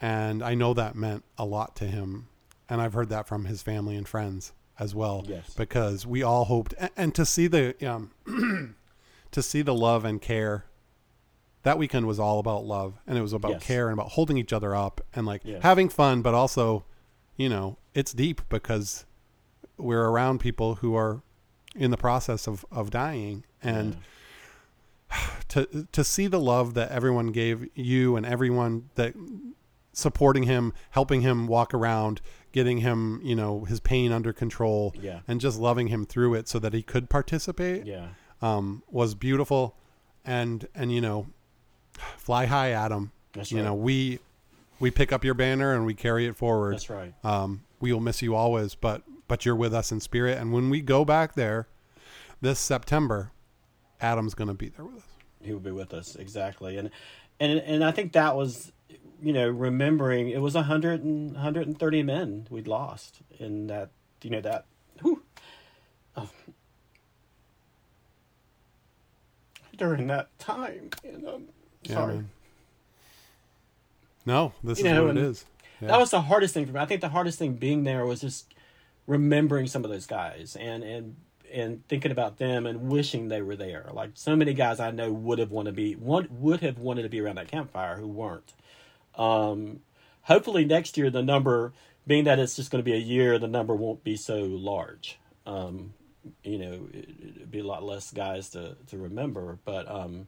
And 0.00 0.40
I 0.40 0.54
know 0.54 0.72
that 0.74 0.94
meant 0.94 1.24
a 1.36 1.44
lot 1.44 1.74
to 1.76 1.84
him. 1.86 2.28
And 2.68 2.80
I've 2.80 2.92
heard 2.92 3.08
that 3.08 3.26
from 3.26 3.46
his 3.46 3.60
family 3.60 3.96
and 3.96 4.06
friends 4.06 4.52
as 4.78 4.94
well. 4.94 5.24
Yes. 5.26 5.52
Because 5.54 6.06
we 6.06 6.22
all 6.22 6.44
hoped, 6.44 6.74
and, 6.78 6.90
and 6.96 7.14
to 7.16 7.26
see 7.26 7.48
the, 7.48 7.74
um, 7.84 8.12
to 9.32 9.42
see 9.42 9.62
the 9.62 9.74
love 9.74 10.04
and 10.04 10.22
care. 10.22 10.64
That 11.62 11.76
weekend 11.78 12.06
was 12.06 12.18
all 12.18 12.38
about 12.38 12.64
love, 12.64 12.94
and 13.06 13.18
it 13.18 13.20
was 13.22 13.32
about 13.32 13.52
Yes. 13.52 13.62
care 13.64 13.88
and 13.90 13.92
about 13.98 14.12
holding 14.12 14.38
each 14.38 14.52
other 14.52 14.74
up 14.74 15.00
and 15.14 15.26
like 15.26 15.42
Yes. 15.44 15.62
having 15.62 15.88
fun, 15.88 16.22
but 16.22 16.32
also, 16.34 16.84
you 17.36 17.48
know, 17.48 17.76
it's 17.94 18.12
deep 18.12 18.40
because 18.48 19.04
we're 19.76 20.08
around 20.08 20.40
people 20.40 20.76
who 20.76 20.94
are 20.94 21.22
in 21.74 21.90
the 21.90 21.96
process 21.96 22.46
of, 22.48 22.64
of 22.70 22.90
dying 22.90 23.44
and 23.62 23.96
to 25.48 25.86
to 25.92 26.04
see 26.04 26.26
the 26.26 26.40
love 26.40 26.74
that 26.74 26.90
everyone 26.90 27.28
gave 27.32 27.66
you 27.76 28.16
and 28.16 28.24
everyone 28.24 28.88
that 28.94 29.14
supporting 29.92 30.44
him 30.44 30.72
helping 30.90 31.20
him 31.22 31.46
walk 31.46 31.74
around 31.74 32.20
getting 32.52 32.78
him 32.78 33.20
you 33.24 33.34
know 33.34 33.64
his 33.64 33.80
pain 33.80 34.12
under 34.12 34.32
control 34.32 34.94
Yeah. 35.00 35.20
and 35.26 35.40
just 35.40 35.58
loving 35.58 35.88
him 35.88 36.06
through 36.06 36.34
it 36.34 36.48
so 36.48 36.58
that 36.60 36.72
he 36.72 36.82
could 36.82 37.10
participate 37.10 37.86
Yeah. 37.86 38.08
um, 38.40 38.82
was 38.88 39.14
beautiful 39.14 39.76
and 40.24 40.66
and 40.74 40.92
you 40.92 41.00
know 41.00 41.26
fly 42.16 42.46
high 42.46 42.70
adam 42.70 43.12
That's 43.32 43.50
you 43.50 43.58
right. 43.58 43.64
know 43.64 43.74
we 43.74 44.18
we 44.78 44.90
pick 44.90 45.12
up 45.12 45.24
your 45.24 45.34
banner 45.34 45.74
and 45.74 45.84
we 45.84 45.94
carry 45.94 46.26
it 46.26 46.36
forward 46.36 46.74
That's 46.74 46.90
right. 46.90 47.14
um, 47.24 47.62
we 47.80 47.92
will 47.92 48.00
miss 48.00 48.22
you 48.22 48.34
always, 48.34 48.74
but 48.74 49.02
but 49.26 49.44
you're 49.46 49.56
with 49.56 49.72
us 49.72 49.90
in 49.90 50.00
spirit. 50.00 50.38
And 50.38 50.52
when 50.52 50.70
we 50.70 50.80
go 50.80 51.04
back 51.04 51.34
there 51.34 51.66
this 52.40 52.58
September, 52.58 53.32
Adam's 54.00 54.34
going 54.34 54.48
to 54.48 54.54
be 54.54 54.68
there 54.68 54.84
with 54.84 54.98
us. 54.98 55.02
He 55.42 55.52
will 55.52 55.60
be 55.60 55.70
with 55.70 55.94
us 55.94 56.16
exactly, 56.16 56.76
and 56.76 56.90
and 57.38 57.58
and 57.60 57.82
I 57.82 57.90
think 57.90 58.12
that 58.12 58.36
was, 58.36 58.72
you 59.22 59.32
know, 59.32 59.48
remembering 59.48 60.28
it 60.28 60.40
was 60.42 60.54
a 60.54 60.64
hundred 60.64 61.02
and 61.02 61.36
hundred 61.38 61.66
and 61.66 61.78
thirty 61.78 62.02
men 62.02 62.46
we'd 62.50 62.68
lost 62.68 63.20
in 63.38 63.66
that, 63.68 63.90
you 64.22 64.30
know, 64.30 64.40
that. 64.42 64.66
Whew, 65.00 65.22
oh. 66.16 66.28
during 69.78 70.08
that 70.08 70.38
time, 70.38 70.90
and 71.02 71.26
um, 71.26 71.44
Yeah, 71.82 71.94
sorry. 71.94 72.14
man. 72.16 72.30
No, 74.26 74.52
this 74.62 74.80
You 74.80 74.86
is 74.86 74.92
know, 74.92 75.06
what 75.06 75.16
it 75.16 75.22
is. 75.22 75.44
Yeah. 75.80 75.88
That 75.88 75.98
was 75.98 76.10
the 76.10 76.20
hardest 76.20 76.52
thing 76.54 76.66
for 76.66 76.72
me. 76.72 76.80
I 76.80 76.84
think 76.84 77.00
the 77.00 77.08
hardest 77.08 77.38
thing 77.38 77.54
being 77.54 77.84
there 77.84 78.04
was 78.04 78.20
just 78.20 78.52
remembering 79.06 79.66
some 79.66 79.84
of 79.84 79.90
those 79.90 80.06
guys 80.06 80.56
and 80.60 80.84
and 80.84 81.16
and 81.52 81.86
thinking 81.88 82.12
about 82.12 82.38
them 82.38 82.64
and 82.66 82.90
wishing 82.90 83.28
they 83.28 83.42
were 83.42 83.56
there. 83.56 83.86
Like 83.92 84.10
so 84.14 84.36
many 84.36 84.54
guys 84.54 84.78
I 84.78 84.90
know 84.92 85.10
would 85.10 85.38
have 85.38 85.50
wanted 85.50 85.70
to 85.70 85.76
be 85.76 85.94
one 85.94 86.28
would 86.30 86.60
have 86.60 86.78
wanted 86.78 87.02
to 87.02 87.08
be 87.08 87.20
around 87.20 87.36
that 87.36 87.48
campfire 87.48 87.96
who 87.96 88.06
weren't. 88.06 88.52
Um, 89.16 89.80
hopefully 90.22 90.64
next 90.64 90.96
year 90.96 91.10
the 91.10 91.22
number, 91.22 91.72
being 92.06 92.24
that 92.24 92.38
it's 92.38 92.56
just 92.56 92.70
going 92.70 92.84
to 92.84 92.88
be 92.88 92.94
a 92.94 93.00
year, 93.00 93.38
the 93.38 93.48
number 93.48 93.74
won't 93.74 94.04
be 94.04 94.16
so 94.16 94.42
large. 94.42 95.18
Um, 95.46 95.94
you 96.44 96.58
know, 96.58 96.88
it, 96.92 97.08
it'd 97.36 97.50
be 97.50 97.60
a 97.60 97.64
lot 97.66 97.82
less 97.82 98.12
guys 98.12 98.50
to 98.50 98.76
to 98.88 98.98
remember, 98.98 99.58
but 99.64 99.90
um, 99.90 100.26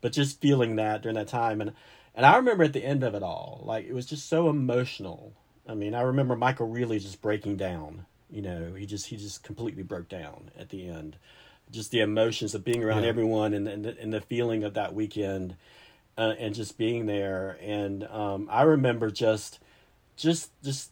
but 0.00 0.12
just 0.12 0.40
feeling 0.40 0.76
that 0.76 1.02
during 1.02 1.16
that 1.16 1.28
time 1.28 1.60
and 1.60 1.72
and 2.14 2.24
I 2.24 2.36
remember 2.36 2.64
at 2.64 2.72
the 2.72 2.84
end 2.84 3.02
of 3.04 3.14
it 3.14 3.22
all, 3.22 3.62
like 3.66 3.84
it 3.86 3.92
was 3.92 4.06
just 4.06 4.26
so 4.26 4.48
emotional. 4.48 5.34
I 5.68 5.74
mean, 5.74 5.94
I 5.94 6.00
remember 6.00 6.34
Michael 6.34 6.66
Reilly 6.66 6.98
just 6.98 7.20
breaking 7.20 7.58
down. 7.58 8.06
You 8.30 8.40
know, 8.40 8.72
he 8.74 8.86
just 8.86 9.06
he 9.08 9.16
just 9.18 9.42
completely 9.42 9.82
broke 9.82 10.08
down 10.08 10.50
at 10.58 10.70
the 10.70 10.88
end. 10.88 11.16
Just 11.70 11.90
the 11.90 12.00
emotions 12.00 12.54
of 12.54 12.64
being 12.64 12.82
around 12.82 13.02
Yeah. 13.02 13.10
everyone 13.10 13.52
and 13.52 13.68
and 13.68 13.84
the, 13.84 14.00
and 14.00 14.12
the 14.14 14.22
feeling 14.22 14.64
of 14.64 14.72
that 14.74 14.94
weekend, 14.94 15.56
uh, 16.16 16.34
and 16.38 16.54
just 16.54 16.78
being 16.78 17.04
there. 17.04 17.58
And 17.60 18.04
um, 18.04 18.48
I 18.50 18.62
remember 18.62 19.10
just 19.10 19.58
just 20.16 20.50
just 20.62 20.90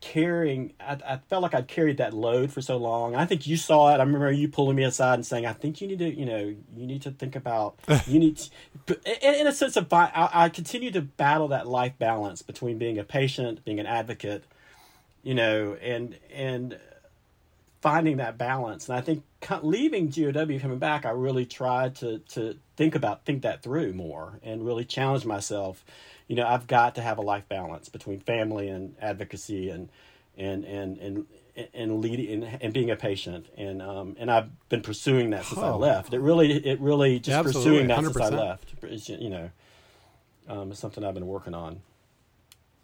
carrying 0.00 0.72
I, 0.80 0.98
I 1.06 1.16
felt 1.28 1.42
like 1.42 1.54
I'd 1.54 1.68
carried 1.68 1.98
that 1.98 2.14
load 2.14 2.52
for 2.52 2.60
so 2.60 2.76
long. 2.76 3.14
I 3.14 3.26
think 3.26 3.46
you 3.46 3.56
saw 3.56 3.92
it. 3.92 3.98
I 3.98 4.02
remember 4.02 4.30
you 4.30 4.48
pulling 4.48 4.76
me 4.76 4.84
aside 4.84 5.14
and 5.14 5.26
saying, 5.26 5.46
I 5.46 5.52
think 5.52 5.80
you 5.80 5.88
need 5.88 5.98
to, 5.98 6.08
you 6.08 6.26
know, 6.26 6.54
you 6.76 6.86
need 6.86 7.02
to 7.02 7.10
think 7.10 7.36
about, 7.36 7.78
you 8.06 8.18
need 8.18 8.40
to, 8.86 9.26
in, 9.26 9.40
in 9.40 9.46
a 9.46 9.52
sense 9.52 9.76
of, 9.76 9.92
I, 9.92 10.28
I 10.32 10.48
continue 10.48 10.90
to 10.92 11.02
battle 11.02 11.48
that 11.48 11.66
life 11.66 11.98
balance 11.98 12.42
between 12.42 12.78
being 12.78 12.98
a 12.98 13.04
patient, 13.04 13.64
being 13.64 13.80
an 13.80 13.86
advocate, 13.86 14.44
you 15.22 15.34
know, 15.34 15.74
and, 15.82 16.16
and 16.32 16.78
finding 17.80 18.16
that 18.18 18.36
balance. 18.38 18.88
And 18.88 18.98
I 18.98 19.00
think 19.00 19.22
leaving 19.62 20.08
GOW 20.08 20.58
coming 20.58 20.78
back, 20.78 21.06
I 21.06 21.10
really 21.10 21.46
tried 21.46 21.94
to, 21.96 22.18
to 22.30 22.58
think 22.76 22.94
about, 22.94 23.24
think 23.24 23.42
that 23.42 23.62
through 23.62 23.92
more 23.92 24.40
and 24.42 24.64
really 24.66 24.84
challenge 24.84 25.24
myself. 25.24 25.84
You 26.26 26.36
know, 26.36 26.46
I've 26.46 26.66
got 26.66 26.94
to 26.96 27.02
have 27.02 27.18
a 27.18 27.22
life 27.22 27.48
balance 27.48 27.88
between 27.88 28.20
family 28.20 28.68
and 28.68 28.96
advocacy 29.00 29.70
and, 29.70 29.88
and, 30.36 30.64
and, 30.64 30.98
and, 30.98 31.26
and 31.72 32.00
leading 32.00 32.42
and, 32.44 32.58
and 32.62 32.72
being 32.72 32.90
a 32.90 32.96
patient. 32.96 33.46
And, 33.56 33.80
um, 33.80 34.16
and 34.18 34.30
I've 34.30 34.50
been 34.68 34.82
pursuing 34.82 35.30
that 35.30 35.44
since 35.44 35.60
I 35.60 35.70
Oh. 35.70 35.78
left. 35.78 36.12
It 36.12 36.20
really, 36.20 36.52
it 36.66 36.80
really 36.80 37.18
just 37.20 37.38
Absolutely, 37.38 37.84
pursuing 37.84 37.86
that 37.88 38.04
since 38.04 38.16
I 38.16 38.30
100%. 38.30 38.36
left. 38.38 38.74
It's, 38.82 39.08
you 39.08 39.30
know, 39.30 39.50
um, 40.48 40.70
it's 40.70 40.80
something 40.80 41.04
I've 41.04 41.14
been 41.14 41.26
working 41.26 41.54
on 41.54 41.80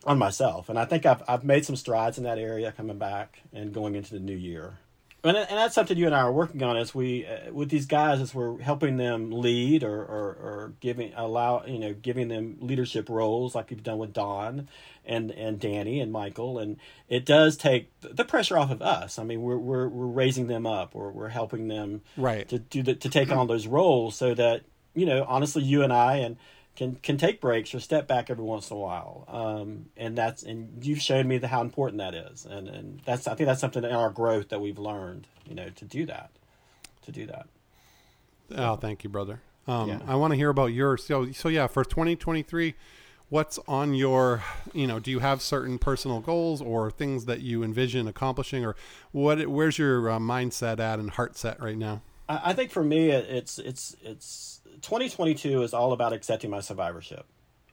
on 0.07 0.19
myself, 0.19 0.69
and 0.69 0.79
I 0.79 0.85
think 0.85 1.07
I've 1.07 1.23
I've 1.27 1.45
made 1.45 1.65
some 1.65 1.77
strides 1.77 2.19
in 2.19 2.25
that 2.25 2.37
area 2.39 2.71
coming 2.73 2.99
back 2.99 3.41
and 3.55 3.73
going 3.73 3.95
into 3.95 4.13
the 4.13 4.21
new 4.21 4.37
year. 4.37 4.79
And, 5.25 5.39
and 5.39 5.49
that's 5.49 5.75
something 5.75 5.97
you 5.97 6.05
and 6.05 6.15
I 6.15 6.21
are 6.21 6.33
working 6.33 6.63
on 6.63 6.77
as 6.77 6.95
we 6.95 7.27
uh, 7.27 7.51
with 7.51 7.71
these 7.71 7.87
guys 7.87 8.21
as 8.21 8.35
we're 8.35 8.59
helping 8.61 8.99
them 8.99 9.31
lead 9.31 9.83
or, 9.83 9.97
or, 10.03 10.29
or 10.39 10.73
giving 10.81 11.15
allow 11.17 11.65
you 11.65 11.79
know 11.79 11.95
giving 11.95 12.29
them 12.29 12.59
leadership 12.61 13.09
roles 13.09 13.55
like 13.55 13.71
we've 13.71 13.83
done 13.83 13.97
with 13.97 14.13
Don 14.13 14.69
and 15.07 15.31
and 15.31 15.59
Danny 15.59 15.99
and 16.01 16.13
Michael 16.13 16.59
and 16.59 16.77
it 17.09 17.25
does 17.25 17.57
take 17.57 17.91
the 18.01 18.25
pressure 18.25 18.59
off 18.59 18.71
of 18.71 18.83
us. 18.83 19.19
I 19.19 19.25
mean 19.25 19.41
we're 19.41 19.57
we're, 19.57 19.89
we're 19.89 20.07
raising 20.07 20.47
them 20.47 20.67
up 20.67 20.95
or 20.95 21.11
we're 21.11 21.29
helping 21.31 21.69
them 21.69 22.03
Right. 22.19 22.47
to 22.51 22.59
do 22.59 22.83
the, 22.83 22.95
to 22.95 23.09
take 23.09 23.31
on 23.33 23.47
those 23.47 23.67
roles 23.67 24.15
so 24.17 24.35
that 24.35 24.63
you 24.95 25.07
know 25.07 25.25
honestly 25.27 25.63
you 25.63 25.83
and 25.83 25.93
I 25.93 26.17
and 26.17 26.37
can 26.77 26.97
can 26.97 27.17
take 27.17 27.41
breaks 27.41 27.75
or 27.75 27.81
step 27.81 28.07
back 28.09 28.31
every 28.31 28.45
once 28.45 28.71
in 28.71 28.77
a 28.77 28.81
while 28.81 29.25
um, 29.29 29.87
and 29.97 30.17
that's 30.19 30.43
and 30.43 30.85
you've 30.85 31.01
shown 31.01 31.29
me 31.29 31.39
the, 31.39 31.49
how 31.49 31.61
important 31.61 31.99
that 31.99 32.15
is 32.15 32.45
and 32.47 32.69
and 32.69 33.01
that's 33.05 33.27
I 33.29 33.35
think 33.35 33.47
that's 33.47 33.61
something 33.61 33.85
in 33.85 33.93
our 33.93 34.11
growth 34.11 34.49
that 34.49 34.61
we've 34.61 34.79
learned 34.79 35.27
you 35.47 35.55
know 35.55 35.69
to 35.69 35.85
do 35.85 36.07
that 36.07 36.31
to 37.03 37.13
do 37.13 37.27
that 37.27 37.47
Oh, 38.55 38.77
thank 38.77 39.05
you, 39.05 39.11
brother. 39.11 39.41
Um, 39.67 39.89
Yeah. 39.89 40.01
I 40.07 40.17
want 40.17 40.33
to 40.33 40.37
hear 40.37 40.51
about 40.51 40.67
your 40.67 40.97
so 40.97 41.33
so 41.33 41.49
yeah 41.49 41.67
for 41.67 41.85
2023. 41.85 42.75
What's 43.31 43.59
on 43.67 43.95
your 43.95 44.45
you 44.73 44.87
know? 44.87 45.01
Do 45.01 45.11
you 45.11 45.21
have 45.21 45.41
certain 45.41 45.79
personal 45.79 46.21
goals 46.21 46.61
or 46.61 46.91
things 46.91 47.25
that 47.25 47.41
you 47.41 47.63
envision 47.63 48.07
accomplishing, 48.07 48.65
or 48.65 48.77
what? 49.13 49.47
Where's 49.49 49.79
your 49.79 50.11
uh, 50.11 50.19
mindset 50.19 50.79
at 50.79 50.99
and 50.99 51.11
heart 51.11 51.37
set 51.37 51.61
right 51.61 51.79
now? 51.79 52.03
I, 52.29 52.51
I 52.51 52.53
think 52.53 52.71
for 52.71 52.85
me, 52.85 53.09
it, 53.09 53.27
it's 53.29 53.59
it's 53.59 53.97
it's 54.03 54.54
2022 54.83 55.63
is 55.63 55.75
all 55.75 55.93
about 55.93 56.13
accepting 56.13 56.51
my 56.51 56.61
survivorship. 56.61 57.27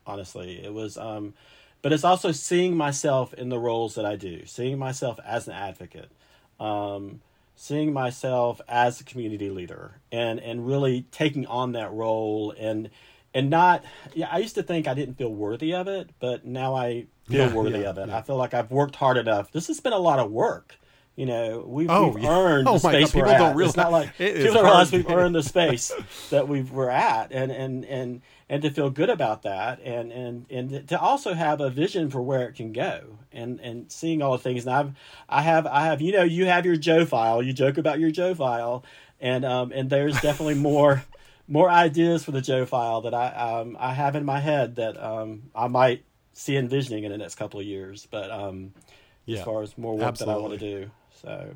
Honestly, 0.06 0.64
it 0.64 0.74
was. 0.74 0.98
Um, 0.98 1.34
but 1.82 1.92
it's 1.94 2.04
also 2.04 2.32
seeing 2.32 2.76
myself 2.78 3.34
in 3.34 3.50
the 3.50 3.60
roles 3.60 3.96
that 3.96 4.06
I 4.06 4.16
do, 4.16 4.46
seeing 4.46 4.78
myself 4.78 5.20
as 5.26 5.48
an 5.48 5.54
advocate, 5.54 6.12
um, 6.60 7.22
seeing 7.56 7.92
myself 7.94 8.62
as 8.68 9.00
a 9.02 9.04
community 9.04 9.50
leader, 9.50 10.00
and 10.12 10.40
and 10.40 10.66
really 10.66 11.06
taking 11.12 11.46
on 11.48 11.72
that 11.74 11.92
role 11.92 12.54
and 12.58 12.90
and 13.34 13.50
not. 13.50 13.84
Yeah, 14.14 14.30
I 14.32 14.40
used 14.40 14.56
to 14.56 14.64
think 14.64 14.88
I 14.88 14.94
didn't 14.94 15.16
feel 15.16 15.34
worthy 15.34 15.74
of 15.74 15.88
it, 15.88 16.10
but 16.20 16.46
now 16.46 16.76
I 16.76 17.06
feel 17.28 17.48
Yeah, 17.48 17.54
worthy 17.54 17.80
yeah, 17.82 17.90
of 17.90 17.98
it. 17.98 18.10
yeah. 18.10 18.18
I 18.18 18.22
feel 18.22 18.38
like 18.38 18.54
I've 18.54 18.72
worked 18.72 18.96
hard 18.96 19.18
enough. 19.18 19.52
This 19.52 19.68
has 19.68 19.80
been 19.80 19.94
a 19.94 20.00
lot 20.00 20.20
of 20.20 20.32
work. 20.32 20.76
You 21.18 21.26
know, 21.26 21.66
we've, 21.68 21.90
Oh, 21.90 22.08
we've 22.10 22.24
yeah. 22.24 22.30
earned 22.40 22.68
Oh 22.70 22.78
the 22.78 22.80
God, 22.80 22.92
space 22.92 23.14
we're 23.14 23.24
people 23.26 23.38
don't 23.38 23.50
at. 23.52 23.56
realize- 23.56 23.70
it's 23.70 23.78
not 23.78 23.92
like 23.92 24.10
it 24.20 24.36
people 24.38 24.54
don't 24.54 24.64
realize 24.64 24.92
we've 24.92 25.10
earned 25.10 25.36
the 25.36 25.44
space 25.44 25.92
that 26.30 26.48
we 26.48 26.62
we're 26.62 26.90
at, 26.90 27.32
and 27.32 27.52
and 27.52 27.86
and 27.86 28.22
and 28.50 28.62
to 28.64 28.70
feel 28.72 28.90
good 28.90 29.10
about 29.10 29.42
that, 29.44 29.82
and 29.84 30.12
and 30.12 30.46
and 30.50 30.88
to 30.88 31.00
also 31.00 31.34
have 31.34 31.60
a 31.62 31.70
vision 31.70 32.10
for 32.10 32.22
where 32.22 32.48
it 32.48 32.54
can 32.56 32.72
go, 32.72 33.20
and 33.32 33.60
and 33.60 33.92
seeing 33.92 34.22
all 34.22 34.32
the 34.32 34.38
things. 34.38 34.66
And 34.66 34.74
I've 34.74 34.92
I 35.28 35.42
have 35.42 35.68
I 35.68 35.86
have 35.86 36.02
you 36.02 36.14
know 36.14 36.24
you 36.24 36.46
have 36.46 36.66
your 36.66 36.78
Joe 36.78 37.06
file. 37.06 37.44
You 37.44 37.52
joke 37.54 37.78
about 37.78 38.00
your 38.00 38.10
Joe 38.12 38.34
file, 38.34 38.84
and 39.20 39.44
um 39.44 39.72
and 39.74 39.90
there's 39.90 40.20
definitely 40.22 40.56
more. 40.72 41.04
More 41.48 41.70
ideas 41.70 42.24
for 42.24 42.32
the 42.32 42.40
Joe 42.40 42.66
file 42.66 43.02
that 43.02 43.14
I 43.14 43.28
um, 43.34 43.76
I 43.78 43.94
have 43.94 44.16
in 44.16 44.24
my 44.24 44.40
head 44.40 44.78
that 44.78 44.96
um, 45.04 45.50
I 45.54 45.68
might 45.68 46.06
see 46.32 46.56
envisioning 46.56 47.04
in 47.04 47.12
the 47.12 47.18
next 47.18 47.36
couple 47.36 47.60
of 47.60 47.66
years, 47.66 48.08
but 48.10 48.32
um, 48.32 48.72
Yeah, 49.26 49.40
as 49.40 49.44
far 49.46 49.62
as 49.62 49.78
more 49.78 49.98
work 49.98 50.16
that 50.18 50.30
I 50.30 50.38
want 50.38 50.54
to 50.54 50.60
do. 50.60 50.92
So 51.22 51.56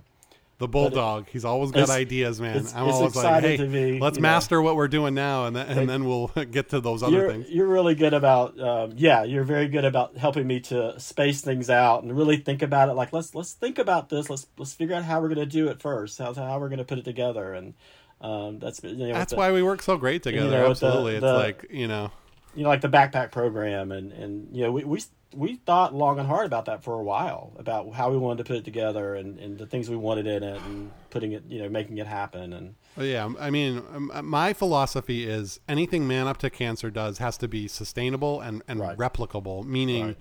The 0.58 0.67
bulldog. 0.67 1.28
He's 1.30 1.43
always 1.43 1.71
got 1.71 1.89
ideas, 1.89 2.39
man. 2.39 2.56
it's- 2.58 2.73
I'm 2.73 2.88
it's 2.88 2.95
always 2.97 3.15
like, 3.15 3.43
hey, 3.43 3.58
be, 3.58 3.99
let's 3.99 4.15
you 4.17 4.21
know. 4.21 4.28
master 4.30 4.62
what 4.62 4.75
we're 4.78 4.88
doing 4.88 5.13
now, 5.13 5.47
and 5.47 5.56
then, 5.56 5.67
and 5.78 5.89
then 5.89 6.06
we'll 6.06 6.28
get 6.51 6.69
to 6.69 6.80
those 6.80 7.04
other 7.04 7.12
you're 7.17 7.30
things. 7.32 7.49
you're 7.49 7.67
really 7.67 7.93
good 7.95 8.13
about 8.13 8.58
um, 8.60 8.93
yeah 8.95 9.23
you're 9.23 9.43
very 9.43 9.67
good 9.67 9.84
about 9.84 10.15
helping 10.17 10.47
me 10.47 10.60
to 10.62 10.97
space 10.99 11.41
things 11.41 11.69
out 11.69 12.04
and 12.04 12.15
really 12.15 12.38
think 12.38 12.62
about 12.62 12.88
it 12.89 12.93
like 12.93 13.12
let's 13.12 13.36
let's 13.36 13.51
think 13.54 13.78
about 13.80 14.08
this 14.10 14.30
let's 14.30 14.47
let's 14.58 14.73
figure 14.73 14.95
out 14.95 15.04
how 15.04 15.19
we're 15.19 15.28
going 15.28 15.39
to 15.39 15.45
do 15.45 15.67
it 15.67 15.82
first 15.82 16.19
how 16.19 16.34
how 16.34 16.58
we're 16.60 16.69
going 16.69 16.80
to 16.80 16.86
put 16.86 16.97
it 16.99 17.06
together 17.06 17.54
and 17.54 17.73
um, 18.21 18.60
that's 18.60 18.82
you 18.82 18.95
know, 18.95 19.13
That's 19.13 19.32
the- 19.34 19.38
why 19.38 19.51
we 19.51 19.62
work 19.62 19.82
so 19.82 19.97
great 19.97 20.23
together. 20.23 20.49
know, 20.49 20.69
with 20.69 20.80
the- 20.80 20.88
Absolutely, 20.88 21.19
the- 21.19 21.36
it's 21.39 21.62
like 21.62 21.71
you 21.71 21.88
know, 21.89 22.12
you 22.56 22.63
know 22.63 22.69
like 22.69 22.80
the 22.82 22.88
backpack 22.89 23.32
program 23.32 23.91
and 23.91 24.13
and 24.13 24.56
you 24.56 24.63
know 24.63 24.71
we 24.71 24.86
we 24.86 25.01
we 25.35 25.55
thought 25.55 25.93
long 25.93 26.17
and 26.19 26.27
hard 26.27 26.45
about 26.45 26.65
that 26.65 26.83
for 26.83 26.99
a 26.99 27.03
while 27.03 27.51
about 27.57 27.93
how 27.93 28.09
we 28.09 28.17
wanted 28.17 28.43
to 28.43 28.47
put 28.47 28.57
it 28.57 28.65
together 28.65 29.15
and 29.15 29.39
and 29.39 29.57
the 29.57 29.65
things 29.65 29.89
we 29.89 29.95
wanted 29.95 30.25
in 30.27 30.43
it 30.43 30.61
and 30.61 30.91
putting 31.09 31.33
it 31.33 31.43
you 31.47 31.61
know 31.61 31.69
making 31.69 31.97
it 31.97 32.07
happen 32.07 32.53
and 32.53 32.75
Yeah, 32.97 33.29
I 33.39 33.49
mean, 33.49 33.83
um, 33.93 34.09
my 34.23 34.53
philosophy 34.53 35.25
is 35.27 35.59
anything 35.67 36.07
Man 36.07 36.27
Up 36.27 36.37
to 36.37 36.49
Cancer 36.49 36.89
does 36.89 37.17
has 37.17 37.37
to 37.39 37.47
be 37.47 37.67
sustainable 37.67 38.39
and, 38.39 38.63
and 38.69 38.79
Right. 38.79 38.97
replicable, 38.97 39.65
meaning, 39.65 40.05
Right. 40.07 40.17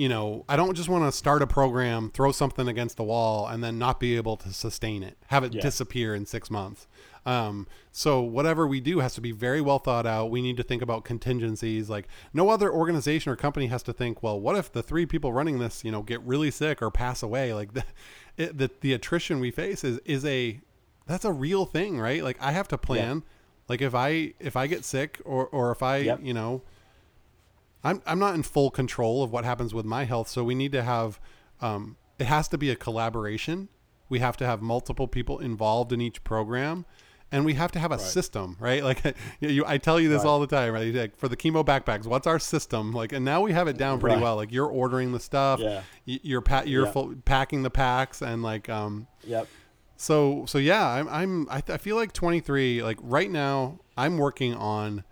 You 0.00 0.08
know, 0.08 0.44
I 0.48 0.56
don't 0.56 0.74
just 0.74 0.88
want 0.88 1.04
to 1.04 1.12
start 1.12 1.42
a 1.42 1.46
program, 1.46 2.10
throw 2.10 2.32
something 2.32 2.66
against 2.68 2.96
the 2.96 3.04
wall, 3.04 3.46
and 3.46 3.62
then 3.62 3.78
not 3.78 4.00
be 4.00 4.16
able 4.16 4.36
to 4.38 4.50
sustain 4.52 5.02
it, 5.02 5.18
have 5.26 5.44
it 5.44 5.52
Yeah. 5.52 5.60
disappear 5.60 6.14
in 6.14 6.24
six 6.24 6.50
months. 6.50 6.86
Um, 7.26 7.66
so 7.92 8.22
whatever 8.22 8.66
we 8.66 8.80
do 8.80 9.00
has 9.00 9.12
to 9.16 9.20
be 9.20 9.30
very 9.30 9.60
well 9.60 9.78
thought 9.78 10.06
out. 10.06 10.30
We 10.30 10.40
need 10.40 10.56
to 10.56 10.62
think 10.62 10.80
about 10.80 11.04
contingencies. 11.04 11.90
Like 11.90 12.08
no 12.32 12.48
other 12.48 12.72
organization 12.72 13.30
or 13.30 13.36
company 13.36 13.66
has 13.66 13.82
to 13.82 13.92
think, 13.92 14.22
well, 14.22 14.40
what 14.40 14.56
if 14.56 14.72
the 14.72 14.82
three 14.82 15.04
people 15.04 15.34
running 15.34 15.58
this, 15.58 15.84
you 15.84 15.92
know, 15.92 16.02
get 16.02 16.22
really 16.22 16.50
sick 16.50 16.80
or 16.80 16.90
pass 16.90 17.22
away? 17.22 17.52
Like 17.52 17.72
the, 17.74 17.84
it, 18.38 18.56
the, 18.56 18.70
the 18.80 18.94
attrition 18.94 19.38
we 19.38 19.50
face 19.50 19.84
is, 19.84 19.98
is 20.06 20.24
a, 20.24 20.60
that's 21.06 21.26
a 21.26 21.32
real 21.32 21.66
thing, 21.66 21.98
right? 22.00 22.24
Like 22.24 22.38
I 22.40 22.52
have 22.52 22.68
to 22.68 22.78
plan. 22.78 23.22
Like 23.68 23.82
if 23.82 23.94
I 23.94 24.32
if 24.40 24.56
I 24.56 24.66
get 24.66 24.84
sick 24.84 25.20
or 25.24 25.46
or 25.46 25.70
if 25.72 25.82
I 25.82 25.98
Yep. 25.98 26.20
you 26.22 26.34
know 26.34 26.62
I'm 27.84 28.02
I'm 28.06 28.18
not 28.18 28.34
in 28.34 28.42
full 28.42 28.70
control 28.70 29.22
of 29.22 29.30
what 29.32 29.44
happens 29.44 29.72
with 29.74 29.84
my 29.86 30.04
health, 30.04 30.28
so 30.28 30.44
we 30.44 30.54
need 30.54 30.72
to 30.72 30.82
have 30.82 31.20
um, 31.60 31.96
it 32.18 32.26
has 32.26 32.48
to 32.48 32.58
be 32.58 32.70
a 32.70 32.76
collaboration. 32.76 33.68
We 34.08 34.18
have 34.18 34.36
to 34.38 34.46
have 34.46 34.60
multiple 34.60 35.06
people 35.08 35.38
involved 35.38 35.92
in 35.92 36.00
each 36.00 36.22
program, 36.24 36.84
and 37.32 37.44
we 37.44 37.54
have 37.54 37.70
to 37.72 37.78
have 37.78 37.92
a 37.92 37.98
system, 37.98 38.56
right? 38.60 38.82
Like 38.90 39.02
you, 39.40 39.48
you, 39.48 39.64
I 39.66 39.78
tell 39.78 40.00
you 40.00 40.08
this 40.08 40.24
Right. 40.24 40.28
all 40.28 40.40
the 40.40 40.46
time, 40.46 40.72
right? 40.74 40.92
Like 40.94 41.16
for 41.16 41.28
the 41.28 41.36
chemo 41.36 41.64
backpacks, 41.64 42.06
what's 42.06 42.26
our 42.26 42.38
system? 42.38 42.92
Like, 42.92 43.12
and 43.12 43.24
now 43.24 43.40
we 43.40 43.52
have 43.52 43.68
it 43.68 43.76
down 43.78 44.00
pretty 44.00 44.16
Right. 44.16 44.22
well. 44.22 44.36
Like 44.36 44.52
you're 44.52 44.66
ordering 44.66 45.12
the 45.12 45.20
stuff, 45.20 45.60
Yeah. 45.60 45.82
you're 46.04 46.40
pa- 46.42 46.64
you're 46.66 46.86
Yeah. 46.86 46.92
full, 46.92 47.14
packing 47.24 47.62
the 47.62 47.70
packs, 47.70 48.20
and 48.20 48.42
like 48.42 48.68
um, 48.68 49.06
yep 49.24 49.46
so 49.96 50.44
so 50.46 50.56
yeah, 50.58 50.86
I'm 50.86 51.08
I'm 51.08 51.46
I, 51.50 51.60
th- 51.60 51.74
I 51.74 51.78
feel 51.78 51.94
like 51.96 52.12
23 52.12 52.82
like 52.82 52.98
right 53.02 53.30
now 53.30 53.80
I'm 53.98 54.16
working 54.18 54.54
on 54.54 55.04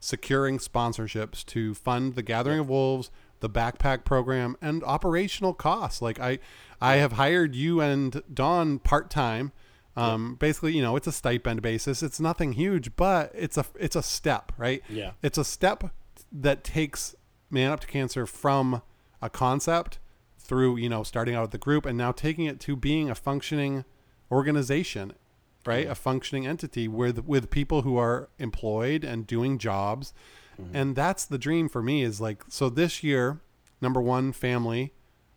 securing 0.00 0.58
sponsorships 0.58 1.44
to 1.46 1.74
fund 1.74 2.14
the 2.14 2.22
Gathering 2.22 2.58
of 2.58 2.68
Wolves, 2.68 3.10
the 3.40 3.50
backpack 3.50 4.04
program 4.04 4.56
and 4.60 4.82
operational 4.84 5.54
costs. 5.54 6.02
Like 6.02 6.18
I 6.18 6.38
I 6.80 6.96
have 6.96 7.12
hired 7.12 7.54
you 7.54 7.80
and 7.80 8.22
Dawn 8.32 8.78
part-time. 8.78 9.52
Um 9.96 10.36
basically, 10.36 10.74
you 10.74 10.82
know, 10.82 10.96
it's 10.96 11.06
a 11.06 11.12
stipend 11.12 11.62
basis. 11.62 12.02
It's 12.02 12.20
nothing 12.20 12.52
huge, 12.52 12.96
but 12.96 13.30
it's 13.34 13.56
a 13.56 13.66
it's 13.78 13.96
a 13.96 14.02
step, 14.02 14.52
right? 14.56 14.82
Yeah. 14.88 15.12
It's 15.22 15.38
a 15.38 15.44
step 15.44 15.92
that 16.32 16.64
takes 16.64 17.14
Man 17.50 17.70
Up 17.70 17.80
to 17.80 17.86
Cancer 17.86 18.26
from 18.26 18.82
a 19.20 19.28
concept 19.28 19.98
through, 20.38 20.76
you 20.78 20.88
know, 20.88 21.02
starting 21.02 21.34
out 21.34 21.42
with 21.42 21.50
the 21.50 21.58
group 21.58 21.86
and 21.86 21.96
now 21.96 22.12
taking 22.12 22.46
it 22.46 22.58
to 22.60 22.74
being 22.74 23.10
a 23.10 23.14
functioning 23.14 23.84
organization, 24.30 25.12
right? 25.66 25.86
A 25.88 25.94
functioning 25.94 26.46
entity 26.46 26.88
with 26.88 27.24
with 27.24 27.50
people 27.50 27.82
who 27.82 27.96
are 27.96 28.28
employed 28.38 29.04
and 29.04 29.26
doing 29.26 29.58
jobs. 29.58 30.12
And 30.74 30.94
that's 30.94 31.24
the 31.24 31.38
dream 31.38 31.70
for 31.70 31.82
me 31.82 32.02
is 32.02 32.20
like 32.20 32.44
so 32.48 32.68
this 32.68 33.02
year, 33.02 33.40
number 33.80 33.98
1 33.98 34.32
family, 34.32 34.92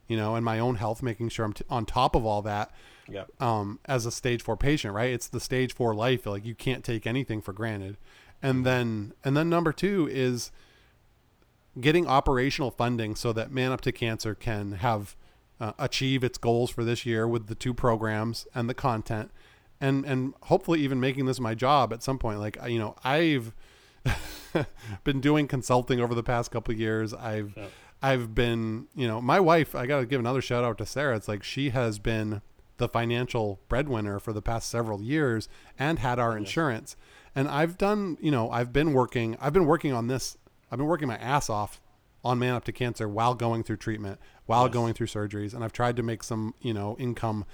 you 0.06 0.18
know, 0.18 0.34
and 0.34 0.44
my 0.44 0.58
own 0.58 0.74
health 0.74 1.02
making 1.02 1.30
sure 1.30 1.46
I'm 1.46 1.54
t- 1.54 1.64
on 1.70 1.86
top 1.86 2.14
of 2.14 2.26
all 2.26 2.42
that 2.42 2.70
yep 3.08 3.30
um, 3.40 3.80
as 3.86 4.04
a 4.04 4.10
stage 4.10 4.42
four 4.42 4.56
patient, 4.58 4.92
right? 4.92 5.10
It's 5.10 5.28
the 5.28 5.40
stage 5.40 5.74
four 5.74 5.94
life. 5.94 6.26
Like 6.26 6.44
you 6.44 6.54
can't 6.54 6.84
take 6.84 7.06
anything 7.06 7.40
for 7.40 7.54
granted. 7.54 7.96
And 8.42 8.66
then, 8.66 9.14
and 9.24 9.34
then 9.34 9.48
number 9.48 9.72
two 9.72 10.06
is 10.12 10.52
getting 11.80 12.06
operational 12.06 12.70
funding 12.70 13.14
so 13.14 13.32
that 13.32 13.50
Man 13.50 13.72
Up 13.72 13.80
to 13.82 13.92
Cancer 13.92 14.34
can 14.34 14.72
have 14.72 15.16
uh, 15.60 15.72
achieve 15.78 16.22
its 16.22 16.38
goals 16.38 16.70
for 16.70 16.84
this 16.84 17.06
year 17.06 17.26
with 17.26 17.46
the 17.46 17.54
two 17.54 17.72
programs 17.72 18.46
and 18.54 18.68
the 18.68 18.74
content, 18.74 19.30
and 19.80 20.04
and 20.04 20.34
hopefully 20.42 20.80
even 20.80 21.00
making 21.00 21.26
this 21.26 21.40
my 21.40 21.54
job 21.54 21.92
at 21.92 22.02
some 22.02 22.18
point. 22.18 22.38
Like 22.38 22.56
you 22.68 22.78
know, 22.78 22.94
I've 23.04 23.52
been 25.04 25.20
doing 25.20 25.48
consulting 25.48 26.00
over 26.00 26.14
the 26.14 26.22
past 26.22 26.50
couple 26.50 26.72
of 26.72 26.80
years. 26.80 27.12
I've 27.14 27.54
Yep. 27.56 27.70
I've 28.02 28.34
been, 28.34 28.86
you 28.94 29.06
know, 29.08 29.22
my 29.22 29.40
wife, 29.40 29.74
I 29.74 29.86
got 29.86 30.00
to 30.00 30.06
give 30.06 30.20
another 30.20 30.42
shout 30.42 30.62
out 30.62 30.76
to 30.76 30.84
Sarah. 30.84 31.16
It's 31.16 31.26
like 31.26 31.42
she 31.42 31.70
has 31.70 31.98
been 31.98 32.42
the 32.76 32.86
financial 32.86 33.60
breadwinner 33.70 34.18
for 34.20 34.34
the 34.34 34.42
past 34.42 34.68
several 34.68 35.00
years 35.00 35.48
and 35.78 35.98
had 36.00 36.18
our 36.18 36.36
insurance. 36.36 36.96
And 37.34 37.48
I've 37.48 37.78
done, 37.78 38.18
you 38.20 38.30
know, 38.30 38.50
I've 38.50 38.74
been 38.74 38.92
working, 38.92 39.38
I've 39.40 39.54
been 39.54 39.64
working 39.64 39.94
on 39.94 40.08
this, 40.08 40.36
I've 40.70 40.76
been 40.76 40.86
working 40.88 41.08
my 41.08 41.16
ass 41.16 41.48
off 41.48 41.80
on 42.22 42.38
Man 42.38 42.54
Up 42.54 42.64
to 42.64 42.72
Cancer 42.72 43.08
while 43.08 43.34
going 43.34 43.62
through 43.62 43.78
treatment, 43.78 44.18
while 44.44 44.64
Yes. 44.66 44.74
going 44.74 44.92
through 44.92 45.06
surgeries. 45.06 45.54
And 45.54 45.64
I've 45.64 45.72
tried 45.72 45.96
to 45.96 46.02
make 46.02 46.22
some, 46.22 46.52
you 46.60 46.74
know, 46.74 46.96
income, 46.98 47.46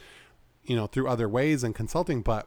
you 0.70 0.76
know, 0.76 0.86
through 0.86 1.08
other 1.08 1.28
ways 1.28 1.64
and 1.64 1.74
consulting. 1.74 2.22
But 2.22 2.46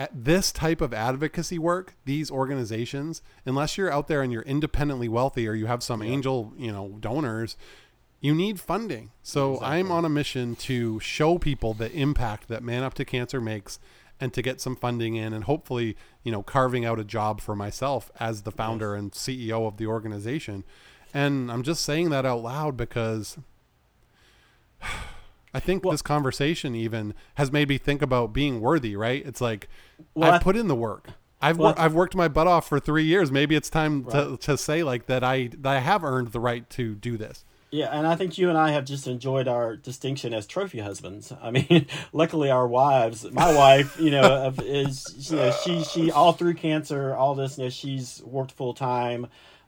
at 0.00 0.10
this 0.12 0.50
type 0.50 0.80
of 0.80 0.92
advocacy 0.92 1.60
work, 1.60 1.94
these 2.04 2.28
organizations, 2.28 3.22
unless 3.44 3.78
you're 3.78 3.90
out 3.90 4.08
there 4.08 4.20
and 4.20 4.32
you're 4.32 4.42
independently 4.42 5.06
wealthy 5.06 5.46
or 5.46 5.54
you 5.54 5.66
have 5.66 5.80
some 5.80 6.02
angel, 6.02 6.52
you 6.58 6.72
know, 6.72 6.96
donors, 6.98 7.56
you 8.20 8.34
need 8.34 8.58
funding. 8.58 9.12
So 9.22 9.60
I'm 9.62 9.92
on 9.92 10.04
a 10.04 10.08
mission 10.08 10.56
to 10.56 10.98
show 10.98 11.38
people 11.38 11.72
the 11.72 11.92
impact 11.92 12.48
that 12.48 12.64
Man 12.64 12.82
Up 12.82 12.94
to 12.94 13.04
Cancer 13.04 13.40
makes 13.40 13.78
and 14.18 14.34
to 14.34 14.42
get 14.42 14.60
some 14.60 14.74
funding 14.74 15.14
in 15.14 15.32
and 15.32 15.44
hopefully, 15.44 15.96
you 16.24 16.32
know, 16.32 16.42
carving 16.42 16.84
out 16.84 16.98
a 16.98 17.04
job 17.04 17.40
for 17.40 17.54
myself 17.54 18.10
as 18.18 18.42
the 18.42 18.50
founder 18.50 18.96
and 18.96 19.12
CEO 19.12 19.68
of 19.68 19.76
the 19.76 19.86
organization. 19.86 20.64
And 21.14 21.48
I'm 21.52 21.62
just 21.62 21.84
saying 21.84 22.10
that 22.10 22.26
out 22.26 22.42
loud 22.42 22.76
because 22.76 23.38
I 25.54 25.60
think 25.60 25.84
Well- 25.84 25.92
this 25.92 26.02
conversation 26.02 26.74
even 26.74 27.14
has 27.36 27.50
made 27.52 27.68
me 27.68 27.78
think 27.78 28.02
about 28.02 28.32
being 28.32 28.60
worthy, 28.60 28.96
right? 28.96 29.24
It's 29.26 29.40
like 29.40 29.68
Well, 30.14 30.32
I've 30.32 30.42
put 30.42 30.56
in 30.56 30.68
the 30.68 30.74
work. 30.74 31.10
I've 31.40 31.58
Well, 31.58 31.72
wor- 31.74 31.80
I've 31.80 31.94
worked 31.94 32.14
my 32.14 32.28
butt 32.28 32.46
off 32.46 32.66
for 32.68 32.80
3 32.80 33.04
years. 33.04 33.30
Maybe 33.30 33.54
it's 33.54 33.68
time 33.70 34.04
to 34.06 34.36
to 34.38 34.56
say 34.56 34.82
like 34.82 35.06
that 35.06 35.22
I 35.24 35.50
that 35.60 35.76
I 35.76 35.80
have 35.80 36.02
earned 36.04 36.28
the 36.32 36.40
right 36.40 36.68
to 36.70 36.94
do 36.94 37.16
this. 37.16 37.44
Yeah, 37.72 37.88
and 37.90 38.06
I 38.06 38.14
think 38.14 38.38
you 38.38 38.48
and 38.48 38.56
I 38.56 38.70
have 38.70 38.84
just 38.84 39.06
enjoyed 39.08 39.48
our 39.48 39.76
distinction 39.76 40.32
as 40.32 40.46
trophy 40.46 40.78
husbands. 40.78 41.32
I 41.42 41.50
mean, 41.50 41.86
luckily 42.12 42.48
our 42.48 42.66
wives, 42.66 43.26
my 43.32 43.52
wife, 43.54 43.98
you 44.00 44.10
know, 44.10 44.52
is 44.64 45.28
you 45.30 45.36
know 45.36 45.52
she 45.64 45.82
she 45.84 46.10
all 46.10 46.32
through 46.32 46.54
cancer, 46.54 47.14
all 47.14 47.34
this, 47.34 47.58
you 47.58 47.64
know, 47.64 47.70
she's 47.70 48.22
worked 48.24 48.52
full 48.52 48.72
time, 48.72 49.26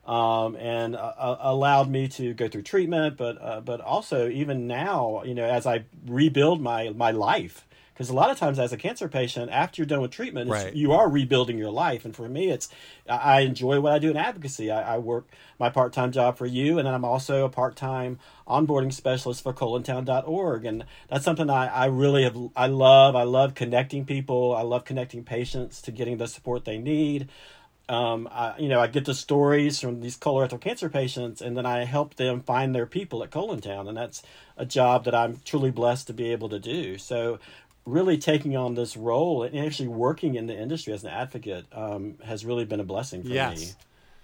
um, 0.09 0.55
and 0.55 0.95
uh, 0.95 1.13
uh, 1.17 1.37
allowed 1.41 1.87
me 1.89 2.07
to 2.07 2.33
go 2.33 2.47
through 2.47 2.63
treatment, 2.63 3.15
but 3.15 3.37
uh, 3.41 3.61
but 3.61 3.79
also 3.79 4.27
even 4.29 4.65
now, 4.65 5.21
you 5.23 5.35
know, 5.35 5.45
as 5.45 5.67
I 5.67 5.85
rebuild 6.07 6.61
my 6.61 6.89
my 6.89 7.11
life. 7.11 7.65
because 7.93 8.09
a 8.09 8.15
lot 8.15 8.31
of 8.31 8.37
times 8.39 8.57
as 8.59 8.71
a 8.73 8.77
cancer 8.77 9.07
patient, 9.09 9.51
after 9.51 9.75
you're 9.81 9.85
done 9.93 10.01
with 10.01 10.11
treatment, 10.11 10.49
Right. 10.49 10.73
you 10.73 10.93
are 10.93 11.07
rebuilding 11.09 11.57
your 11.59 11.69
life. 11.69 12.05
And 12.05 12.15
for 12.15 12.27
me, 12.29 12.49
it's 12.49 12.69
I 13.07 13.17
I 13.35 13.39
enjoy 13.41 13.75
what 13.81 13.91
I 13.93 13.99
do 13.99 14.09
in 14.09 14.17
advocacy. 14.17 14.71
I, 14.71 14.95
I 14.95 14.97
work 14.97 15.25
my 15.59 15.69
part 15.69 15.91
time 15.93 16.11
job 16.11 16.37
for 16.37 16.47
you, 16.47 16.79
and 16.79 16.87
then 16.87 16.93
I'm 16.95 17.05
also 17.05 17.45
a 17.45 17.49
part 17.49 17.75
time 17.75 18.17
onboarding 18.47 18.91
specialist 18.93 19.43
for 19.43 19.53
colontown.org. 19.53 20.65
And 20.65 20.85
that's 21.09 21.25
something 21.25 21.49
I, 21.51 21.67
I 21.67 21.85
really 21.85 22.23
have 22.23 22.37
I 22.55 22.67
love. 22.67 23.15
I 23.15 23.23
love 23.23 23.53
connecting 23.53 24.05
people. 24.05 24.55
I 24.55 24.63
love 24.63 24.85
connecting 24.85 25.23
patients 25.23 25.81
to 25.83 25.91
getting 25.91 26.17
the 26.17 26.27
support 26.27 26.65
they 26.65 26.77
need. 26.79 27.29
Um, 27.89 28.29
I, 28.31 28.57
you 28.59 28.69
know, 28.69 28.79
I 28.79 28.87
get 28.87 29.05
the 29.05 29.15
stories 29.15 29.79
from 29.79 29.99
these 30.01 30.15
colorectal 30.17 30.61
cancer 30.61 30.89
patients, 30.89 31.41
and 31.41 31.57
then 31.57 31.65
I 31.65 31.85
help 31.85 32.15
them 32.15 32.39
find 32.41 32.73
their 32.75 32.85
people 32.85 33.23
at 33.23 33.31
Colon 33.31 33.61
Town, 33.61 33.87
and 33.87 33.97
that's 33.97 34.21
a 34.57 34.65
job 34.65 35.05
that 35.05 35.15
I'm 35.15 35.39
truly 35.43 35.71
blessed 35.71 36.07
to 36.07 36.13
be 36.13 36.31
able 36.31 36.49
to 36.49 36.59
do. 36.59 36.97
So, 36.99 37.39
really 37.85 38.17
taking 38.17 38.55
on 38.55 38.75
this 38.75 38.95
role 38.95 39.41
and 39.41 39.57
actually 39.57 39.87
working 39.87 40.35
in 40.35 40.45
the 40.45 40.55
industry 40.55 40.93
as 40.93 41.03
an 41.03 41.09
advocate 41.09 41.65
um, 41.73 42.15
has 42.23 42.45
really 42.45 42.65
been 42.65 42.79
a 42.79 42.83
blessing 42.83 43.23
for 43.23 43.29
Yes. 43.29 43.59
me. 43.59 43.73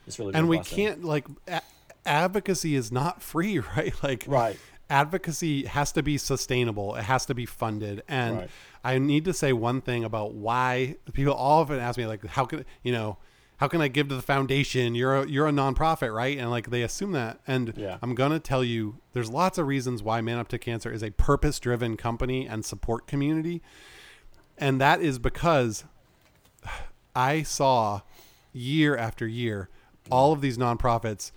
It's 0.06 0.20
really 0.20 0.32
been 0.34 0.42
and 0.42 0.50
we 0.50 0.60
can't 0.60 1.04
like 1.04 1.26
a- 1.48 1.62
advocacy 2.06 2.76
is 2.76 2.92
not 2.92 3.22
free 3.24 3.58
right 3.76 3.94
like 4.04 4.26
Right. 4.28 4.60
advocacy 4.90 5.66
has 5.66 5.92
to 5.94 6.04
be 6.04 6.18
sustainable 6.18 6.96
it 6.96 7.04
has 7.04 7.26
to 7.26 7.34
be 7.34 7.46
funded 7.48 8.04
and 8.08 8.38
Right. 8.38 8.50
i 8.84 9.00
need 9.00 9.26
to 9.26 9.34
say 9.34 9.52
one 9.52 9.82
thing 9.82 10.04
about 10.04 10.34
why 10.36 10.96
people 11.14 11.34
often 11.34 11.80
ask 11.80 11.98
me 11.98 12.06
like 12.06 12.24
how 12.28 12.46
can 12.46 12.64
you 12.84 12.92
know 12.92 13.18
how 13.58 13.68
can 13.68 13.82
i 13.82 13.88
give 13.88 14.10
to 14.10 14.16
the 14.16 14.22
foundation? 14.22 14.96
You're 14.96 15.16
a, 15.24 15.28
you're 15.28 15.48
a 15.48 15.52
nonprofit 15.52 16.14
right? 16.14 16.38
And 16.38 16.50
like 16.50 16.70
they 16.70 16.82
assume 16.82 17.12
that. 17.14 17.40
And 17.48 17.74
Yeah. 17.78 17.98
i'm 18.02 18.14
gonna 18.16 18.40
tell 18.40 18.64
you 18.64 18.98
there's 19.14 19.30
lots 19.30 19.58
of 19.58 19.68
reasons 19.68 20.04
why 20.04 20.22
man 20.22 20.38
up 20.38 20.48
to 20.50 20.58
cancer 20.60 20.92
is 20.92 21.04
a 21.04 21.12
purpose 21.12 21.60
driven 21.60 21.96
company 21.98 22.48
and 22.48 22.66
support 22.66 23.08
community. 23.08 23.62
And 24.58 24.80
that 24.82 25.02
is 25.02 25.20
because 25.20 25.86
I 27.16 27.44
saw 27.44 28.02
year 28.54 28.96
after 28.98 29.26
year 29.28 29.70
all 30.12 30.32
of 30.34 30.42
these 30.42 30.58
nonprofits 30.58 31.32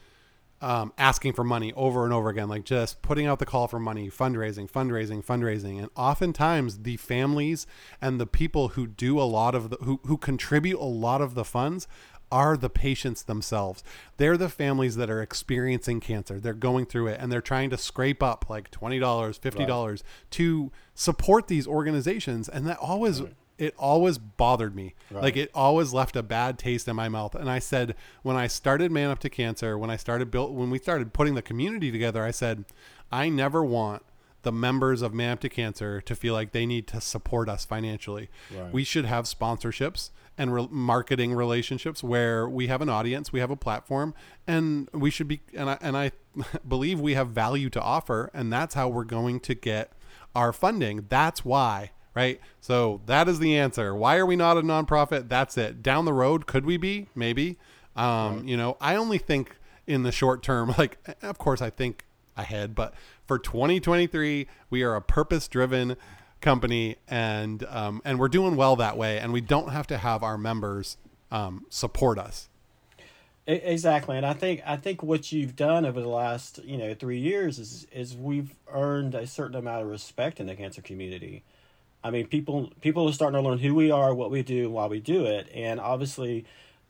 um, 0.60 0.92
asking 0.98 1.32
for 1.34 1.44
money 1.44 1.72
over 1.74 2.04
and 2.04 2.12
over 2.12 2.28
again, 2.28 2.48
like 2.48 2.64
just 2.64 3.00
putting 3.02 3.26
out 3.26 3.38
the 3.38 3.46
call 3.46 3.68
for 3.68 3.78
money, 3.78 4.10
fundraising, 4.10 4.70
fundraising, 4.70 5.24
fundraising, 5.24 5.78
and 5.78 5.88
oftentimes 5.96 6.78
the 6.78 6.96
families 6.96 7.66
and 8.00 8.20
the 8.20 8.26
people 8.26 8.68
who 8.68 8.86
do 8.86 9.20
a 9.20 9.22
lot 9.22 9.54
of 9.54 9.70
the 9.70 9.76
who 9.82 10.00
who 10.04 10.16
contribute 10.16 10.78
a 10.78 10.84
lot 10.84 11.20
of 11.20 11.34
the 11.34 11.44
funds 11.44 11.86
are 12.30 12.56
the 12.56 12.70
patients 12.70 13.22
themselves. 13.22 13.82
They're 14.16 14.36
the 14.36 14.48
families 14.48 14.96
that 14.96 15.10
are 15.10 15.22
experiencing 15.22 16.00
cancer. 16.00 16.38
They're 16.38 16.52
going 16.52 16.86
through 16.86 17.08
it 17.08 17.20
and 17.20 17.32
they're 17.32 17.40
trying 17.40 17.70
to 17.70 17.78
scrape 17.78 18.22
up 18.22 18.50
like 18.50 18.70
$20, 18.70 19.00
$50 19.00 20.02
to 20.32 20.72
support 20.94 21.48
these 21.48 21.66
organizations 21.66 22.48
and 22.48 22.66
that 22.66 22.78
always 22.78 23.22
it 23.58 23.74
always 23.76 24.18
bothered 24.18 24.74
me. 24.74 24.94
Like 25.10 25.36
it 25.36 25.50
always 25.52 25.92
left 25.92 26.16
a 26.16 26.22
bad 26.22 26.58
taste 26.58 26.86
in 26.86 26.96
my 26.96 27.08
mouth. 27.08 27.34
And 27.34 27.50
I 27.50 27.58
said, 27.58 27.96
when 28.22 28.36
I 28.36 28.46
started 28.46 28.92
Man 28.92 29.10
Up 29.10 29.18
to 29.20 29.28
Cancer, 29.28 29.76
when 29.76 29.90
I 29.90 29.96
started 29.96 30.30
built, 30.30 30.52
when 30.52 30.70
we 30.70 30.78
started 30.78 31.12
putting 31.12 31.34
the 31.34 31.42
community 31.42 31.90
together, 31.90 32.22
I 32.22 32.30
said, 32.30 32.64
I 33.10 33.28
never 33.28 33.64
want 33.64 34.04
the 34.42 34.52
members 34.52 35.02
of 35.02 35.12
Man 35.12 35.32
Up 35.32 35.40
to 35.40 35.48
Cancer 35.48 36.00
to 36.00 36.14
feel 36.14 36.34
like 36.34 36.52
they 36.52 36.66
need 36.66 36.86
to 36.88 37.00
support 37.00 37.48
us 37.48 37.64
financially. 37.64 38.30
Right. 38.56 38.72
We 38.72 38.84
should 38.84 39.04
have 39.04 39.24
sponsorships 39.24 40.10
and 40.36 40.54
re- 40.54 40.68
marketing 40.70 41.34
relationships 41.34 42.04
where 42.04 42.48
we 42.48 42.68
have 42.68 42.80
an 42.80 42.88
audience, 42.88 43.32
we 43.32 43.40
have 43.40 43.50
a 43.50 43.56
platform, 43.56 44.14
and 44.46 44.88
we 44.92 45.10
should 45.10 45.26
be. 45.26 45.40
And 45.52 45.70
I 45.70 45.78
and 45.80 45.96
I 45.96 46.12
believe 46.68 47.00
we 47.00 47.14
have 47.14 47.30
value 47.30 47.70
to 47.70 47.82
offer, 47.82 48.30
and 48.32 48.52
that's 48.52 48.74
how 48.74 48.88
we're 48.88 49.04
going 49.04 49.40
to 49.40 49.54
get 49.54 49.92
our 50.34 50.52
funding. 50.52 51.06
That's 51.08 51.44
why 51.44 51.90
right? 52.18 52.40
So 52.60 53.00
that 53.06 53.28
is 53.28 53.38
the 53.38 53.56
answer. 53.56 53.94
Why 53.94 54.16
are 54.16 54.26
we 54.26 54.34
not 54.34 54.58
a 54.58 54.62
nonprofit? 54.62 55.28
That's 55.28 55.56
it. 55.56 55.84
Down 55.84 56.04
the 56.04 56.12
road, 56.12 56.46
could 56.46 56.66
we 56.66 56.76
be? 56.76 57.06
Maybe. 57.14 57.58
Um, 57.94 58.46
You 58.48 58.56
know, 58.56 58.76
I 58.80 58.96
only 58.96 59.18
think 59.18 59.54
in 59.86 60.02
the 60.02 60.10
short 60.10 60.42
term. 60.42 60.74
Like, 60.78 60.98
of 61.22 61.38
course, 61.38 61.62
I 61.62 61.70
think 61.70 62.06
ahead, 62.36 62.74
but 62.74 62.92
for 63.24 63.38
2023, 63.38 64.48
we 64.68 64.82
are 64.82 64.96
a 64.96 65.00
purpose-driven 65.00 65.96
company, 66.40 66.96
and 67.06 67.64
um, 67.68 68.02
and 68.04 68.18
we're 68.18 68.28
doing 68.28 68.56
well 68.56 68.74
that 68.74 68.96
way. 68.96 69.20
And 69.20 69.32
we 69.32 69.40
don't 69.40 69.70
have 69.70 69.86
to 69.88 69.98
have 69.98 70.24
our 70.24 70.36
members 70.36 70.96
um, 71.30 71.66
support 71.70 72.18
us. 72.18 72.48
Exactly, 73.46 74.16
and 74.16 74.26
I 74.26 74.34
think 74.34 74.60
I 74.66 74.76
think 74.76 75.04
what 75.04 75.30
you've 75.30 75.54
done 75.54 75.86
over 75.86 76.00
the 76.00 76.08
last 76.08 76.58
you 76.64 76.76
know 76.76 76.94
three 76.94 77.20
years 77.20 77.60
is 77.60 77.86
is 77.92 78.16
we've 78.16 78.56
earned 78.72 79.14
a 79.14 79.26
certain 79.26 79.56
amount 79.56 79.82
of 79.82 79.88
respect 79.88 80.40
in 80.40 80.46
the 80.46 80.56
cancer 80.56 80.82
community. 80.82 81.44
I 82.04 82.10
mean, 82.10 82.26
people 82.26 82.70
people 82.80 83.08
are 83.08 83.12
starting 83.12 83.40
to 83.42 83.48
learn 83.48 83.58
who 83.58 83.74
we 83.74 83.90
are, 83.90 84.14
what 84.14 84.30
we 84.30 84.42
do, 84.42 84.64
and 84.64 84.72
why 84.72 84.86
we 84.86 85.00
do 85.00 85.24
it, 85.26 85.48
and 85.54 85.80
obviously, 85.80 86.44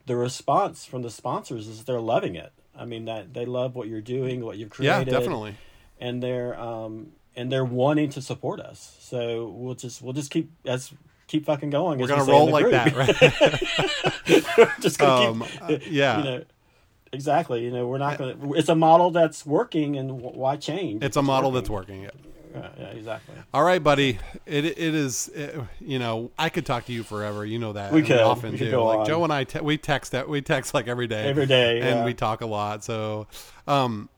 the 0.07 0.17
response 0.17 0.85
from 0.85 1.03
the 1.03 1.11
sponsors 1.11 1.67
is 1.67 1.85
they're 1.85 2.01
loving 2.01 2.35
it. 2.37 2.53
I 2.77 2.85
mean, 2.85 3.07
that 3.07 3.35
they 3.35 3.45
love 3.47 3.75
what 3.75 3.89
you're 3.89 4.01
doing, 4.01 4.45
what 4.45 4.57
you've 4.59 4.69
Yeah, 4.79 4.95
created, 4.97 5.11
definitely. 5.11 5.57
and 5.99 6.23
they're 6.23 6.59
um 6.61 7.13
and 7.35 7.51
they're 7.51 7.65
wanting 7.65 8.11
to 8.11 8.23
support 8.23 8.61
us. 8.61 8.97
So 9.01 9.49
we'll 9.57 9.75
just 9.75 10.03
we'll 10.03 10.13
just 10.13 10.31
keep 10.31 10.51
as 10.65 10.93
keep 11.27 11.45
fucking 11.47 11.71
going. 11.71 11.99
We're 11.99 12.05
we 12.07 12.09
gonna 12.09 12.25
roll 12.31 12.51
like 12.51 12.65
group. 12.65 12.73
that, 12.73 12.95
right? 12.97 14.71
just 14.81 14.99
gonna 14.99 15.31
Um, 15.31 15.41
keep, 15.43 15.63
uh, 15.63 15.79
yeah. 15.91 16.19
you 16.19 16.25
know, 16.25 16.45
exactly. 17.13 17.65
You 17.65 17.71
know, 17.71 17.87
we're 17.87 17.99
not 17.99 18.19
going 18.19 18.39
to. 18.41 18.55
It's 18.55 18.69
a 18.69 18.75
model 18.75 19.11
that's 19.11 19.45
working, 19.47 19.97
and 19.97 20.21
why 20.21 20.57
change? 20.57 21.03
it's 21.03 21.17
a 21.17 21.23
model 21.23 21.51
that's 21.51 21.71
working. 21.71 22.09
Yeah. 22.55 22.87
Exactly. 22.89 23.35
All 23.53 23.63
right, 23.63 23.83
buddy. 23.83 24.19
It 24.47 24.65
it 24.65 24.79
is. 24.79 25.29
It, 25.29 25.59
you 25.81 25.99
know, 25.99 26.31
I 26.39 26.49
could 26.49 26.67
talk 26.67 26.87
to 26.87 26.93
you 26.93 27.03
forever. 27.03 27.45
You 27.45 27.59
know 27.59 27.73
that. 27.75 27.93
We 27.93 28.03
could. 28.03 28.21
often 28.21 28.53
We 28.53 28.59
could 28.59 28.71
do. 28.71 28.81
like 28.81 29.01
on. 29.01 29.07
Joe 29.07 29.25
and 29.25 29.33
I, 29.33 29.45
te- 29.45 29.61
we 29.61 29.77
text. 29.79 30.13
That. 30.13 30.29
We 30.29 30.41
text 30.41 30.75
like 30.75 30.89
every 30.89 31.07
day. 31.07 31.29
Every 31.29 31.47
day, 31.47 31.81
and 31.81 31.99
yeah. 32.01 32.05
we 32.05 32.15
talk 32.15 32.41
a 32.41 32.47
lot. 32.47 32.85
So, 32.85 33.27
um, 33.67 34.09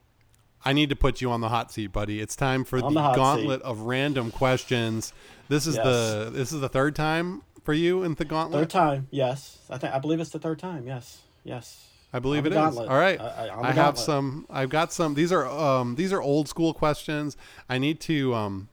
I 0.64 0.72
need 0.72 0.91
to 0.91 0.97
put 0.97 1.20
you 1.20 1.31
on 1.31 1.41
the 1.41 1.49
hot 1.49 1.72
seat, 1.72 1.89
buddy. 1.93 2.20
It's 2.20 2.37
time 2.37 2.64
for 2.64 2.83
On 2.83 2.93
the, 2.95 3.01
the 3.01 3.12
gauntlet 3.14 3.62
of 3.62 3.81
random 3.81 4.31
questions. 4.31 5.12
This 5.49 5.66
is 5.66 5.76
Yes. 5.76 5.85
the 5.85 6.31
this 6.33 6.53
is 6.53 6.61
the 6.61 6.68
third 6.68 6.95
time 6.95 7.43
for 7.64 7.72
you 7.74 8.03
in 8.03 8.14
the 8.14 8.24
gauntlet. 8.24 8.61
Third 8.62 8.70
time, 8.70 9.09
yes. 9.11 9.59
I 9.68 9.78
think 9.78 9.93
I 9.95 9.99
believe 9.99 10.20
it's 10.20 10.31
the 10.31 10.39
third 10.39 10.59
time. 10.59 10.87
Yes, 10.87 11.18
yes. 11.45 11.87
I 12.12 12.18
believe 12.18 12.44
it 12.46 12.52
is. 12.52 12.76
All 12.76 12.86
right. 12.88 13.20
I- 13.20 13.46
I- 13.46 13.48
on 13.50 13.64
I, 13.66 13.72
the 13.72 13.80
have 13.80 13.98
some. 13.98 14.46
I've 14.50 14.70
got 14.70 14.92
some. 14.92 15.14
These 15.14 15.30
are 15.32 15.46
um 15.46 15.94
these 15.94 16.12
are 16.12 16.20
old 16.20 16.48
school 16.48 16.74
questions. 16.74 17.36
I 17.68 17.78
need 17.78 18.00
to 18.02 18.34
um. 18.34 18.68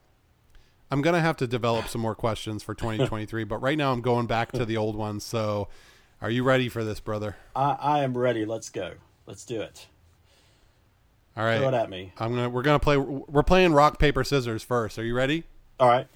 I'm 0.90 1.02
gonna 1.02 1.20
have 1.20 1.36
to 1.38 1.46
develop 1.46 1.88
some 1.88 2.00
more 2.00 2.14
questions 2.14 2.62
for 2.62 2.74
2023, 2.74 3.44
but 3.44 3.58
right 3.58 3.76
now 3.76 3.92
I'm 3.92 4.00
going 4.00 4.26
back 4.26 4.52
to 4.52 4.64
the 4.64 4.76
old 4.76 4.96
ones. 4.96 5.22
So, 5.22 5.68
are 6.22 6.30
you 6.30 6.42
ready 6.42 6.68
for 6.68 6.82
this, 6.82 6.98
brother? 6.98 7.36
I, 7.54 7.76
I 7.78 8.02
am 8.02 8.16
ready. 8.16 8.44
Let's 8.46 8.70
go. 8.70 8.92
Let's 9.26 9.44
do 9.44 9.60
it. 9.60 9.86
All 11.36 11.44
right. 11.44 11.58
Throw 11.58 11.68
it 11.68 11.74
at 11.74 11.90
me. 11.90 12.12
I'm 12.18 12.34
gonna. 12.34 12.48
We're 12.48 12.62
gonna 12.62 12.78
play. 12.80 12.96
We're 12.96 13.42
playing 13.42 13.72
rock 13.72 13.98
paper 13.98 14.24
scissors 14.24 14.62
first. 14.64 14.98
Are 14.98 15.04
you 15.04 15.14
ready? 15.14 15.44
All 15.78 15.88
right. 15.88 16.06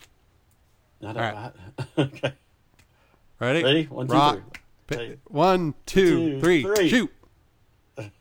I 1.07 1.13
don't, 1.13 1.17
right. 1.17 1.53
Okay. 1.99 2.33
Ready? 3.41 3.63
Ready? 3.63 3.85
One, 3.85 4.07
two, 4.07 4.13
rock. 4.15 4.35
three. 4.35 4.62
Pa- 4.93 4.99
Hey. 4.99 5.17
One, 5.29 5.75
two, 5.87 6.31
Two, 6.35 6.41
three. 6.41 6.63
three. 6.63 6.89
Shoot. 6.89 7.13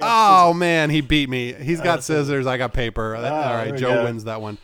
Oh 0.00 0.52
man, 0.54 0.90
he 0.90 1.00
beat 1.00 1.28
me. 1.28 1.52
He's 1.52 1.80
got 1.80 2.04
scissors. 2.04 2.46
I 2.46 2.56
got 2.56 2.72
paper. 2.72 3.16
Ah, 3.16 3.48
All 3.50 3.54
right, 3.56 3.74
Joe 3.74 3.94
go. 3.94 4.04
wins 4.04 4.22
that 4.24 4.40
one. 4.40 4.58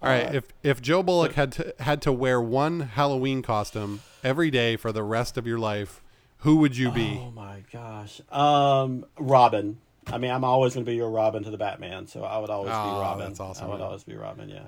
All 0.00 0.08
right, 0.08 0.26
Uh, 0.28 0.32
if 0.34 0.44
if 0.62 0.80
Joe 0.82 1.02
Bullock 1.02 1.32
had 1.32 1.50
to 1.52 1.74
had 1.80 2.00
to 2.02 2.12
wear 2.12 2.40
one 2.40 2.80
Halloween 2.80 3.42
costume 3.42 4.00
every 4.22 4.48
day 4.50 4.76
for 4.76 4.92
the 4.92 5.02
rest 5.02 5.36
of 5.36 5.44
your 5.46 5.58
life, 5.58 6.00
who 6.38 6.56
would 6.58 6.76
you 6.76 6.92
be? 6.92 7.20
Oh 7.20 7.32
my 7.32 7.64
gosh. 7.72 8.20
Um, 8.30 9.04
Robin. 9.18 9.78
I 10.08 10.18
mean, 10.18 10.30
I'm 10.32 10.44
always 10.44 10.74
going 10.74 10.84
to 10.84 10.90
be 10.90 10.96
your 10.96 11.10
Robin 11.10 11.44
to 11.44 11.50
the 11.50 11.58
Batman, 11.58 12.06
so 12.08 12.22
I 12.24 12.38
would 12.38 12.50
always 12.50 12.72
Oh, 12.74 12.94
be 12.94 13.00
Robin. 13.00 13.26
that's 13.28 13.38
awesome, 13.40 13.66
I 13.66 13.68
would 13.70 13.78
man. 13.78 13.86
always 13.86 14.02
be 14.04 14.14
Robin. 14.14 14.48
Yeah, 14.48 14.66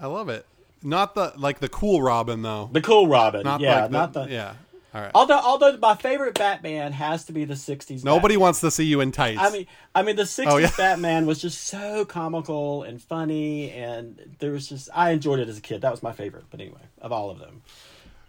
I 0.00 0.06
love 0.06 0.28
it. 0.28 0.44
Not 0.84 1.14
the 1.14 1.32
like 1.36 1.60
the 1.60 1.68
cool 1.68 2.02
Robin 2.02 2.42
though. 2.42 2.68
the 2.72 2.80
cool 2.80 3.06
Robin. 3.08 3.42
Not 3.42 3.60
yeah, 3.60 3.82
like 3.82 3.90
the, 3.90 3.92
not 3.98 4.12
the. 4.12 4.26
yeah. 4.28 4.54
All 4.94 5.00
right. 5.00 5.10
Although, 5.14 5.38
although 5.38 5.76
my 5.78 5.94
favorite 5.94 6.34
Batman 6.34 6.92
has 6.92 7.24
to 7.24 7.32
be 7.32 7.46
the 7.46 7.54
'60s. 7.54 8.04
Nobody 8.04 8.34
Batman. 8.34 8.40
wants 8.40 8.60
to 8.60 8.70
see 8.70 8.84
you 8.84 9.00
in 9.00 9.10
tights. 9.10 9.40
I 9.40 9.50
mean, 9.50 9.66
I 9.94 10.02
mean, 10.02 10.16
the 10.16 10.24
'60s 10.24 10.46
Oh, 10.50 10.56
yeah. 10.58 10.70
Batman 10.76 11.24
was 11.24 11.40
just 11.40 11.64
so 11.64 12.04
comical 12.04 12.82
and 12.82 13.00
funny, 13.00 13.70
and 13.70 14.36
there 14.38 14.52
was 14.52 14.68
just 14.68 14.90
I 14.94 15.10
enjoyed 15.12 15.38
it 15.38 15.48
as 15.48 15.56
a 15.56 15.62
kid. 15.62 15.80
That 15.80 15.90
was 15.92 16.02
my 16.02 16.12
favorite. 16.12 16.44
But 16.50 16.60
anyway, 16.60 16.82
of 17.00 17.10
all 17.10 17.30
of 17.30 17.38
them, 17.38 17.62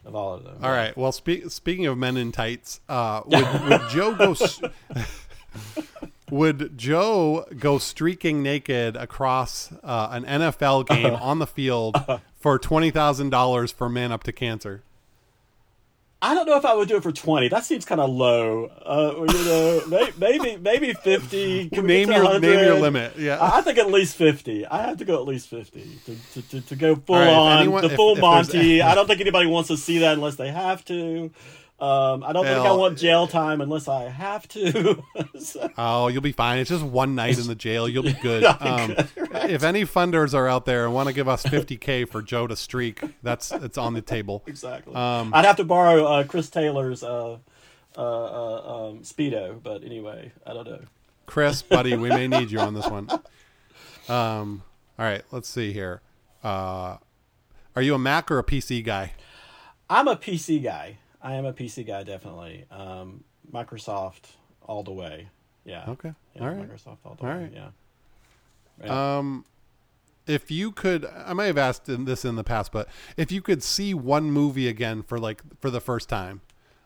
of 0.05 0.15
all 0.15 0.35
of 0.35 0.45
them. 0.45 0.55
All 0.63 0.71
right. 0.71 0.95
Well, 0.95 1.11
spe- 1.11 1.49
speaking 1.49 1.85
of 1.85 1.97
men 1.97 2.15
in 2.15 2.31
tights, 2.31 2.79
uh, 2.87 3.23
would, 3.25 3.63
would 3.69 3.81
Joe 3.89 4.13
go? 4.15 4.33
Would 6.31 6.77
Joe 6.77 7.45
go 7.59 7.77
streaking 7.77 8.41
naked 8.41 8.95
across 8.95 9.71
uh, 9.83 10.09
an 10.11 10.23
NFL 10.25 10.87
game 10.87 11.13
on 11.15 11.39
the 11.39 11.47
field 11.47 11.97
for 12.39 12.57
twenty 12.59 12.91
thousand 12.91 13.29
dollars 13.29 13.71
for 13.71 13.89
Man 13.89 14.11
Up 14.11 14.23
to 14.23 14.31
Cancer? 14.31 14.83
I 16.21 16.35
don't 16.35 16.45
know 16.45 16.55
if 16.55 16.63
I 16.63 16.73
would 16.73 16.87
do 16.87 16.95
it 16.95 17.03
for 17.03 17.11
twenty. 17.11 17.49
That 17.49 17.65
seems 17.65 17.83
kind 17.83 17.99
of 17.99 18.09
low. 18.09 18.67
Uh, 18.85 19.25
you 19.33 19.45
know, 19.45 19.81
may- 19.89 20.11
maybe 20.17 20.55
maybe 20.55 20.93
fifty. 20.93 21.67
Can 21.69 21.85
name 21.85 22.09
your 22.09 22.39
name 22.39 22.59
your 22.59 22.79
limit. 22.79 23.17
Yeah. 23.17 23.39
I 23.39 23.57
I 23.57 23.61
think 23.61 23.77
at 23.77 23.91
least 23.91 24.15
fifty. 24.15 24.65
I 24.65 24.83
have 24.83 24.97
to 24.99 25.05
go 25.05 25.15
at 25.15 25.27
least 25.27 25.49
fifty 25.49 25.85
to 26.05 26.15
to, 26.33 26.41
to, 26.49 26.61
to 26.61 26.75
go 26.77 26.95
full 26.95 27.17
right, 27.17 27.27
on 27.27 27.57
anyone- 27.63 27.81
the 27.81 27.89
full 27.89 28.13
if 28.15 28.21
Monty. 28.21 28.81
I 28.81 28.95
don't 28.95 29.05
think 29.07 29.19
anybody 29.19 29.47
wants 29.47 29.67
to 29.67 29.75
see 29.75 29.97
that 29.99 30.13
unless 30.13 30.35
they 30.35 30.49
have 30.49 30.85
to. 30.85 31.29
Um, 31.79 32.23
I 32.23 32.31
don't 32.31 32.45
think 32.45 32.59
I 32.59 32.71
want 32.71 32.97
jail 32.97 33.27
time 33.27 33.59
unless 33.59 33.87
I 33.89 34.03
have 34.09 34.47
to. 34.49 35.03
So- 35.39 35.69
Oh, 35.77 36.07
you'll 36.07 36.21
be 36.21 36.31
fine. 36.31 36.59
It's 36.59 36.69
just 36.69 36.83
one 36.83 37.15
night 37.15 37.37
in 37.39 37.47
the 37.47 37.55
jail. 37.55 37.89
You'll 37.89 38.03
be 38.03 38.13
good. 38.13 38.43
Um, 38.61 38.95
If 39.49 39.63
any 39.63 39.83
funders 39.83 40.33
are 40.33 40.47
out 40.47 40.65
there 40.65 40.85
and 40.85 40.93
want 40.93 41.07
to 41.09 41.13
give 41.13 41.27
us 41.27 41.43
50k 41.43 42.07
for 42.07 42.21
Joe 42.21 42.47
to 42.47 42.55
streak, 42.55 43.01
that's 43.23 43.51
it's 43.51 43.77
on 43.77 43.93
the 43.93 44.01
table. 44.01 44.43
exactly. 44.47 44.93
Um, 44.95 45.33
I'd 45.33 45.43
have 45.45 45.57
to 45.57 45.63
borrow 45.65 46.05
uh, 46.05 46.23
Chris 46.23 46.49
Taylor's 46.49 47.03
uh, 47.03 47.37
uh, 47.97 47.99
uh, 48.01 48.87
um, 48.89 48.99
speedo, 48.99 49.61
but 49.61 49.83
anyway, 49.83 50.31
I 50.45 50.53
don't 50.53 50.67
know. 50.67 50.81
Chris, 51.25 51.61
buddy, 51.63 51.95
we 51.97 52.09
may 52.09 52.27
need 52.27 52.51
you 52.51 52.59
on 52.59 52.73
this 52.75 52.87
one. 52.87 53.09
Um, 54.07 54.63
all 54.97 55.05
right, 55.05 55.23
let's 55.31 55.49
see 55.49 55.73
here. 55.73 56.01
Uh, 56.43 56.97
are 57.75 57.81
you 57.81 57.95
a 57.95 57.99
Mac 57.99 58.29
or 58.31 58.39
a 58.39 58.43
PC 58.43 58.83
guy? 58.83 59.13
I'm 59.89 60.07
a 60.07 60.15
PC 60.15 60.63
guy. 60.63 60.99
I 61.23 61.35
am 61.35 61.45
a 61.45 61.53
PC 61.53 61.87
guy, 61.87 62.03
definitely. 62.03 62.65
Um, 62.69 63.23
Microsoft 63.51 64.33
all 64.61 64.83
the 64.83 64.91
way. 64.91 65.29
Yeah. 65.65 65.85
Okay. 65.87 66.13
Yeah, 66.35 66.41
All 66.41 66.49
right. 66.49 66.69
Microsoft 66.69 66.97
all 67.05 67.15
the 67.15 67.23
All 67.25 67.29
way. 67.29 67.43
right. 67.43 67.53
Yeah. 67.53 67.69
Yeah. 68.83 69.17
Um, 69.17 69.45
if 70.27 70.51
you 70.51 70.71
could, 70.71 71.05
I 71.05 71.33
may 71.33 71.47
have 71.47 71.57
asked 71.57 71.87
in 71.89 72.05
this 72.05 72.25
in 72.25 72.35
the 72.35 72.43
past, 72.43 72.71
but 72.71 72.87
if 73.17 73.31
you 73.31 73.41
could 73.41 73.63
see 73.63 73.93
one 73.93 74.31
movie 74.31 74.67
again 74.67 75.03
for 75.03 75.19
like 75.19 75.41
for 75.59 75.69
the 75.69 75.81
first 75.81 76.09
time, 76.09 76.41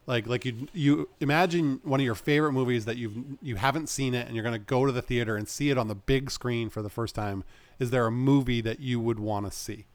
like 0.05 0.27
like 0.27 0.45
you 0.45 0.67
you 0.73 1.09
imagine 1.19 1.79
one 1.83 1.99
of 1.99 2.05
your 2.05 2.15
favorite 2.15 2.53
movies 2.53 2.85
that 2.85 2.97
you've 2.97 3.15
you 3.41 3.55
haven't 3.55 3.89
seen 3.89 4.13
it 4.15 4.25
and 4.27 4.35
you're 4.35 4.43
gonna 4.43 4.57
go 4.59 4.85
to 4.85 4.91
the 4.91 5.01
theater 5.01 5.35
and 5.35 5.47
see 5.47 5.69
it 5.69 5.77
on 5.77 5.87
the 5.87 5.95
big 5.95 6.31
screen 6.31 6.69
for 6.69 6.81
the 6.81 6.89
first 6.89 7.13
time. 7.13 7.43
Is 7.79 7.91
there 7.91 8.07
a 8.07 8.11
movie 8.11 8.61
that 8.61 8.79
you 8.79 8.99
would 8.99 9.19
want 9.19 9.45
to 9.45 9.51
see? 9.51 9.85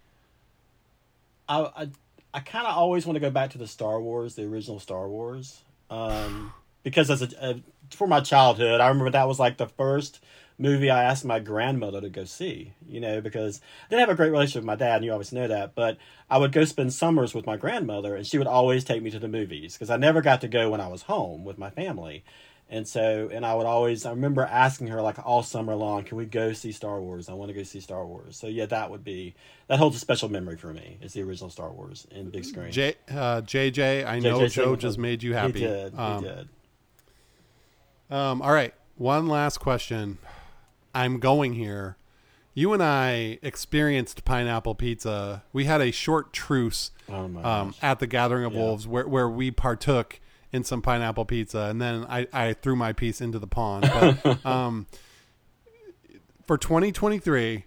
I 1.49 1.61
I, 1.77 1.89
I 2.35 2.41
kind 2.41 2.67
of 2.67 2.77
always 2.77 3.07
want 3.07 3.17
to 3.17 3.21
go 3.21 3.31
back 3.31 3.51
to 3.51 3.59
the 3.59 3.67
Star 3.67 4.01
Wars, 4.01 4.35
the 4.35 4.45
original 4.45 4.79
Star 4.79 5.09
Wars, 5.09 5.63
um, 5.91 6.53
because 6.83 7.11
as 7.11 7.23
a, 7.23 7.29
a 7.41 7.63
for 7.95 8.07
my 8.07 8.21
childhood, 8.21 8.81
I 8.81 8.89
remember 8.89 9.11
that 9.11 9.29
was 9.29 9.39
like 9.39 9.59
the 9.59 9.69
first 9.69 10.23
movie 10.59 10.91
I 10.91 11.03
asked 11.05 11.25
my 11.25 11.41
grandmother 11.41 12.01
to 12.01 12.09
go 12.09 12.25
see. 12.25 12.73
You 12.89 13.01
know, 13.01 13.21
because 13.21 13.61
I 13.61 13.91
didn't 13.91 14.01
have 14.01 14.09
a 14.11 14.15
great 14.15 14.31
relationship 14.31 14.63
with 14.63 14.67
my 14.67 14.77
dad, 14.77 14.97
and 14.97 15.05
you 15.05 15.13
always 15.13 15.33
know 15.33 15.47
that. 15.47 15.75
But 15.75 15.99
I 16.31 16.39
would 16.39 16.53
go 16.53 16.65
spend 16.65 16.95
summers 16.95 17.35
with 17.35 17.47
my 17.47 17.57
grandmother, 17.59 18.17
and 18.17 18.27
she 18.27 18.39
would 18.39 18.47
always 18.47 18.83
take 18.85 19.03
me 19.03 19.11
to 19.11 19.19
the 19.19 19.29
movies 19.29 19.75
because 19.75 19.91
I 19.91 19.97
never 19.97 20.23
got 20.23 20.41
to 20.41 20.49
go 20.49 20.71
when 20.71 20.81
I 20.81 20.89
was 20.89 21.03
home 21.03 21.45
with 21.45 21.59
my 21.59 21.69
family. 21.71 22.25
And 22.73 22.89
so, 22.89 23.29
and 23.31 23.45
I 23.45 23.55
would 23.55 23.67
always, 23.67 24.07
I 24.07 24.11
remember 24.11 24.45
asking 24.47 24.87
her 24.87 25.03
like 25.03 25.19
all 25.27 25.43
summer 25.43 25.75
long, 25.75 26.05
can 26.05 26.17
we 26.17 26.25
go 26.25 26.55
see 26.55 26.73
Star 26.73 27.03
Wars? 27.03 27.29
I 27.29 27.35
want 27.35 27.51
to 27.51 27.55
go 27.55 27.63
see 27.65 27.81
Star 27.81 28.07
Wars. 28.07 28.35
So 28.35 28.47
yeah, 28.47 28.65
that 28.65 28.91
would 28.91 29.05
be, 29.05 29.35
that 29.69 29.79
holds 29.79 29.95
a 29.95 29.99
special 29.99 30.31
memory 30.31 30.57
for 30.57 30.73
me. 30.73 30.97
Is 31.03 31.13
the 31.13 31.21
original 31.21 31.51
Star 31.51 31.71
Wars 31.71 32.07
in 32.11 32.31
big 32.31 32.47
screen. 32.47 32.73
J 32.73 32.95
uh, 33.11 33.43
JJ, 33.43 34.07
I 34.07 34.21
know 34.21 34.39
JJ 34.39 34.41
Joe 34.41 34.49
Singleton. 34.49 34.81
just 34.81 34.99
made 34.99 35.23
you 35.23 35.35
happy. 35.35 35.61
He 35.61 35.67
did. 35.67 35.99
Um, 35.99 36.23
he 36.25 36.29
did. 36.31 36.49
Um, 38.11 38.41
all 38.41 38.53
right. 38.53 38.73
One 38.97 39.29
last 39.29 39.59
question. 39.59 40.17
I'm 40.95 41.19
going 41.21 41.53
here. 41.53 41.99
You 42.55 42.73
and 42.73 42.83
I 42.83 43.39
experienced 43.43 44.25
pineapple 44.25 44.75
pizza. 44.77 45.43
We 45.53 45.67
had 45.67 45.83
a 45.83 45.91
short 45.91 46.33
truce 46.33 46.91
Oh 47.07 47.25
um, 47.43 47.75
at 47.83 47.99
the 47.99 48.07
Gathering 48.07 48.45
of 48.47 48.55
Yeah. 48.55 48.61
Wolves 48.61 48.87
where, 48.87 49.07
where 49.07 49.29
we 49.29 49.51
partook 49.51 50.21
in 50.53 50.65
some 50.65 50.83
pineapple 50.83 51.25
pizza, 51.25 51.61
and 51.71 51.81
then 51.81 52.05
I, 52.09 52.27
I 52.33 52.53
threw 52.53 52.77
my 52.77 52.93
piece 52.93 53.21
into 53.21 53.39
the 53.39 53.47
pond. 53.47 53.91
But 53.93 54.47
um, 54.47 54.87
for 56.47 56.59
2023, 56.59 57.65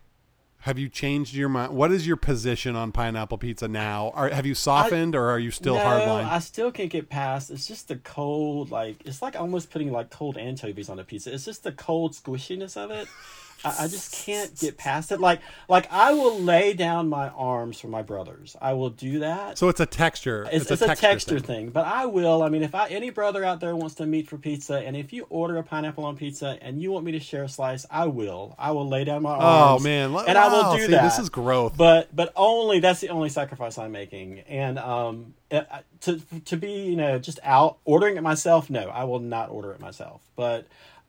have 0.60 0.80
you 0.80 0.90
changed 0.90 1.36
your 1.36 1.50
mind? 1.50 1.74
What 1.74 1.92
is 1.92 2.08
your 2.08 2.16
position 2.16 2.76
on 2.76 2.92
pineapple 2.92 3.38
pizza 3.38 3.68
now? 3.68 4.12
Are, 4.16 4.30
have 4.30 4.46
you 4.46 4.56
softened, 4.56 5.16
or 5.16 5.30
are 5.30 5.40
you 5.40 5.52
still 5.52 5.76
no, 5.76 5.82
hardline? 5.82 6.26
I 6.26 6.40
still 6.40 6.72
can't 6.72 6.90
get 6.90 7.10
past. 7.10 7.52
It's 7.52 7.68
just 7.68 7.88
the 7.88 7.98
cold, 7.98 8.72
like 8.72 8.98
it's 9.06 9.22
like 9.22 9.36
almost 9.36 9.72
putting 9.72 9.92
like 9.92 10.10
cold 10.10 10.38
anchovies 10.38 10.90
on 10.90 11.00
a 11.00 11.04
pizza. 11.04 11.34
It's 11.34 11.46
just 11.46 11.64
the 11.64 11.72
cold 11.72 12.14
squishiness 12.14 12.78
of 12.78 12.92
it. 12.92 13.08
I, 13.66 13.86
I 13.86 13.88
just 13.88 14.14
can't 14.26 14.58
get 14.60 14.78
past 14.78 15.12
it. 15.12 15.20
Like, 15.20 15.42
like 15.68 15.92
I 15.92 16.14
will 16.14 16.40
lay 16.40 16.74
down 16.74 17.10
my 17.10 17.30
arms 17.30 17.80
for 17.80 17.88
my 17.88 18.02
brothers. 18.02 18.56
I 18.62 18.74
will 18.74 18.90
do 18.90 19.20
that. 19.20 19.58
so 19.58 19.70
it's 19.70 19.80
a 19.80 19.86
texture. 19.86 20.48
It's, 20.52 20.70
it's, 20.70 20.82
a, 20.82 20.88
texture 20.88 21.08
texture 21.08 21.40
thing. 21.40 21.66
thing. 21.66 21.70
but 21.70 21.86
I 21.86 22.06
will. 22.06 22.44
I 22.44 22.50
mean, 22.50 22.64
if 22.64 22.76
I 22.76 22.88
any 22.90 23.10
brother 23.10 23.44
out 23.44 23.60
there 23.60 23.76
wants 23.76 23.96
to 23.96 24.06
meet 24.06 24.30
for 24.30 24.38
pizza, 24.38 24.78
and 24.78 24.96
if 24.96 25.14
you 25.14 25.26
order 25.30 25.58
a 25.58 25.64
pineapple 25.64 26.06
on 26.06 26.18
pizza 26.18 26.58
and 26.62 26.82
you 26.82 26.92
want 26.92 27.06
me 27.06 27.14
to 27.14 27.20
share 27.20 27.44
a 27.44 27.50
slice, 27.50 27.86
I 27.90 28.08
will. 28.08 28.56
I 28.58 28.72
will 28.72 28.88
lay 28.88 29.04
down 29.04 29.24
my 29.24 29.32
arms. 29.32 29.44
Oh 29.44 29.48
arms. 29.48 29.84
man, 29.84 30.16
and 30.28 30.38
I 30.38 30.48
will 30.48 30.76
do 30.76 30.86
see, 30.86 30.92
that. 30.92 31.04
This 31.04 31.20
is 31.20 31.30
growth. 31.30 31.76
but 31.78 32.16
but 32.16 32.32
only 32.36 32.80
that's 32.80 33.02
the 33.02 33.10
only 33.10 33.30
sacrifice 33.30 33.78
I'm 33.78 33.92
making. 33.92 34.40
And 34.42 34.78
um, 34.80 35.34
uh, 35.52 35.64
to 36.02 36.22
to 36.46 36.58
be 36.58 36.72
you 36.72 36.96
know 36.96 37.20
just 37.20 37.40
out 37.44 37.78
ordering 37.86 38.18
it 38.18 38.22
myself, 38.22 38.70
no, 38.70 38.90
I 38.90 39.04
will 39.06 39.20
not 39.20 39.50
order 39.50 39.72
it 39.72 39.80
myself. 39.80 40.22
But 40.36 40.68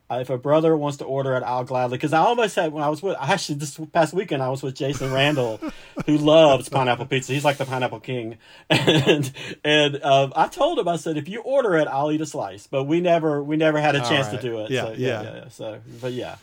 uh, 0.09 0.19
if 0.21 0.29
a 0.29 0.37
brother 0.37 0.75
wants 0.77 0.97
to 0.97 1.05
order 1.05 1.35
it, 1.35 1.43
I'll 1.43 1.65
gladly. 1.65 1.97
Because 1.97 2.13
I 2.13 2.19
almost 2.19 2.55
had 2.55 2.71
when 2.71 2.83
I 2.83 2.89
was 2.89 3.03
with 3.03 3.17
actually 3.19 3.55
this 3.55 3.77
past 3.91 4.13
weekend 4.13 4.41
I 4.41 4.49
was 4.49 4.63
with 4.63 4.75
Jason 4.75 5.11
Randall, 5.11 5.59
who 6.05 6.17
loves 6.17 6.69
pineapple 6.69 7.05
pizza. 7.05 7.33
He's 7.33 7.43
like 7.43 7.57
the 7.57 7.65
pineapple 7.65 7.99
king, 7.99 8.37
and 8.69 9.31
and 9.63 10.03
um, 10.03 10.31
I 10.35 10.47
told 10.47 10.79
him 10.79 10.87
I 10.87 10.95
said 10.95 11.17
if 11.17 11.27
you 11.27 11.41
order 11.41 11.75
it, 11.75 11.87
I'll 11.87 12.11
eat 12.11 12.21
a 12.21 12.25
slice. 12.25 12.67
But 12.67 12.85
we 12.85 13.01
never 13.01 13.43
we 13.43 13.57
never 13.57 13.79
had 13.79 13.95
a 13.95 14.03
All 14.03 14.09
chance 14.09 14.27
right. 14.27 14.39
to 14.39 14.41
do 14.41 14.59
it. 14.61 14.71
Yeah, 14.71 14.83
so, 14.83 14.91
yeah. 14.93 14.97
yeah, 14.97 15.35
yeah. 15.35 15.49
So 15.49 15.81
but 16.01 16.13
yeah. 16.13 16.37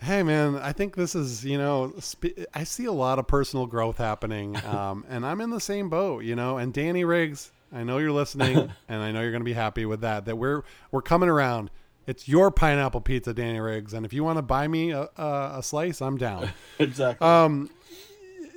Hey 0.00 0.22
man, 0.22 0.56
I 0.56 0.72
think 0.72 0.96
this 0.96 1.14
is 1.14 1.44
you 1.44 1.58
know 1.58 1.92
sp- 2.00 2.48
I 2.54 2.64
see 2.64 2.86
a 2.86 2.92
lot 2.92 3.18
of 3.18 3.26
personal 3.26 3.66
growth 3.66 3.98
happening, 3.98 4.56
um, 4.64 5.04
and 5.08 5.24
I'm 5.24 5.40
in 5.40 5.50
the 5.50 5.60
same 5.60 5.88
boat, 5.88 6.24
you 6.24 6.36
know. 6.36 6.58
And 6.58 6.72
Danny 6.72 7.04
Riggs, 7.04 7.52
I 7.72 7.84
know 7.84 7.98
you're 7.98 8.12
listening, 8.12 8.56
and 8.88 9.02
I 9.02 9.12
know 9.12 9.20
you're 9.20 9.30
going 9.30 9.42
to 9.42 9.46
be 9.46 9.52
happy 9.54 9.84
with 9.84 10.00
that. 10.00 10.24
That 10.24 10.36
we're 10.36 10.62
we're 10.90 11.02
coming 11.02 11.28
around. 11.28 11.70
It's 12.06 12.28
your 12.28 12.50
pineapple 12.50 13.00
pizza, 13.00 13.32
Danny 13.32 13.60
Riggs, 13.60 13.94
and 13.94 14.04
if 14.04 14.12
you 14.12 14.24
want 14.24 14.38
to 14.38 14.42
buy 14.42 14.68
me 14.68 14.90
a, 14.92 15.08
a, 15.16 15.52
a 15.56 15.62
slice, 15.62 16.00
I'm 16.02 16.16
down. 16.16 16.50
Exactly. 16.78 17.26
Um, 17.26 17.70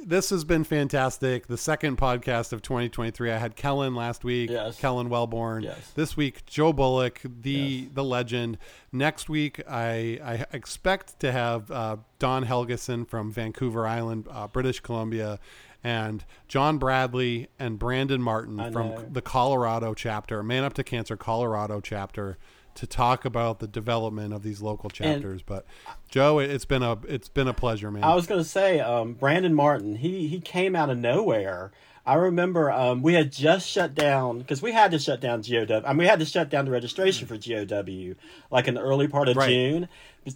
this 0.06 0.30
has 0.30 0.44
been 0.46 0.64
fantastic. 0.64 1.48
The 1.48 1.58
second 1.58 1.98
podcast 1.98 2.54
of 2.54 2.62
2023. 2.62 3.30
I 3.32 3.38
had 3.38 3.56
Kellen 3.58 3.94
last 3.94 4.24
week. 4.24 4.50
Yes. 4.50 4.80
Kellen 4.80 5.10
Wellborn. 5.10 5.64
Yes. 5.64 5.92
This 5.96 6.16
week, 6.16 6.46
Joe 6.46 6.72
Bullock, 6.72 7.20
the 7.24 7.52
Yes. 7.52 7.90
the 7.94 8.04
legend. 8.06 8.58
Next 8.94 9.28
week, 9.28 9.62
I 9.70 10.20
I 10.24 10.46
expect 10.54 11.20
to 11.20 11.32
have 11.34 11.70
uh, 11.70 11.98
Don 12.20 12.46
Helgeson 12.46 13.06
from 13.08 13.32
Vancouver 13.32 13.86
Island, 13.86 14.28
uh, 14.32 14.48
British 14.48 14.80
Columbia, 14.80 15.40
and 15.84 16.24
John 16.48 16.78
Bradley 16.78 17.50
and 17.60 17.78
Brandon 17.78 18.22
Martin 18.22 18.72
from 18.72 19.12
the 19.12 19.22
Colorado 19.22 19.94
chapter, 19.94 20.42
Man 20.42 20.64
Up 20.64 20.74
to 20.76 20.84
Cancer 20.86 21.18
Colorado 21.18 21.82
chapter. 21.82 22.38
To 22.78 22.86
talk 22.88 23.26
about 23.26 23.58
the 23.58 23.66
development 23.68 24.34
of 24.34 24.44
these 24.44 24.62
local 24.62 24.92
chapters, 24.92 25.42
but 25.42 25.66
Joe, 26.10 26.38
it- 26.38 26.52
it's 26.52 26.66
been 26.66 26.84
a 26.84 26.98
it's 27.08 27.28
been 27.28 27.48
a 27.48 27.54
pleasure, 27.54 27.90
man. 27.90 28.04
I 28.04 28.14
was 28.14 28.28
going 28.28 28.40
to 28.40 28.48
say, 28.48 28.80
um, 28.80 29.14
Brandon 29.14 29.54
Martin. 29.56 29.96
He 29.96 30.28
he 30.28 30.40
came 30.40 30.76
out 30.76 30.92
of 30.92 30.98
nowhere. 31.00 31.72
I 32.06 32.14
remember 32.14 32.72
um, 32.72 33.02
we 33.02 33.16
had 33.16 33.32
just 33.34 33.68
shut 33.68 33.94
down 33.96 34.38
because 34.38 34.62
we 34.62 34.72
had 34.72 34.92
to 34.92 35.00
shut 35.00 35.20
down 35.20 35.42
GOW. 35.42 35.82
I 35.86 35.90
mean, 35.90 35.98
we 35.98 36.06
had 36.06 36.20
to 36.20 36.26
shut 36.26 36.50
down 36.50 36.66
the 36.66 36.72
registration 36.72 37.28
for 37.28 37.36
GOW 37.36 38.14
like 38.52 38.68
in 38.68 38.76
the 38.76 38.80
early 38.82 39.08
part 39.10 39.28
of 39.28 39.36
Right. 39.36 39.50
June, 39.50 39.90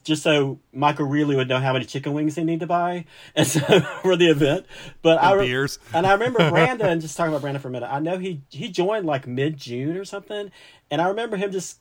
just 0.03 0.23
so 0.23 0.59
Michael 0.73 1.05
Reilly 1.05 1.35
would 1.35 1.47
know 1.47 1.59
how 1.59 1.71
many 1.73 1.85
chicken 1.85 2.11
wings 2.13 2.35
he 2.35 2.43
need 2.43 2.59
to 2.61 2.67
buy, 2.67 3.05
and 3.35 3.45
so 3.47 3.59
for 4.01 4.15
the 4.17 4.29
event. 4.31 4.65
But 5.03 5.21
I 5.23 5.33
re- 5.33 5.45
beers. 5.45 5.77
and 5.93 6.05
I 6.07 6.13
remember 6.13 6.39
Brandon. 6.49 6.99
just 6.99 7.15
talking 7.15 7.31
about 7.31 7.41
Brandon 7.41 7.61
for 7.61 7.67
a 7.67 7.71
minute. 7.71 7.89
I 7.89 7.99
know 7.99 8.17
he 8.17 8.41
he 8.49 8.67
joined 8.69 9.05
like 9.05 9.27
mid 9.27 9.57
June 9.57 9.95
or 9.95 10.05
something, 10.05 10.51
and 10.89 11.01
I 11.01 11.07
remember 11.07 11.37
him 11.37 11.51
just 11.51 11.77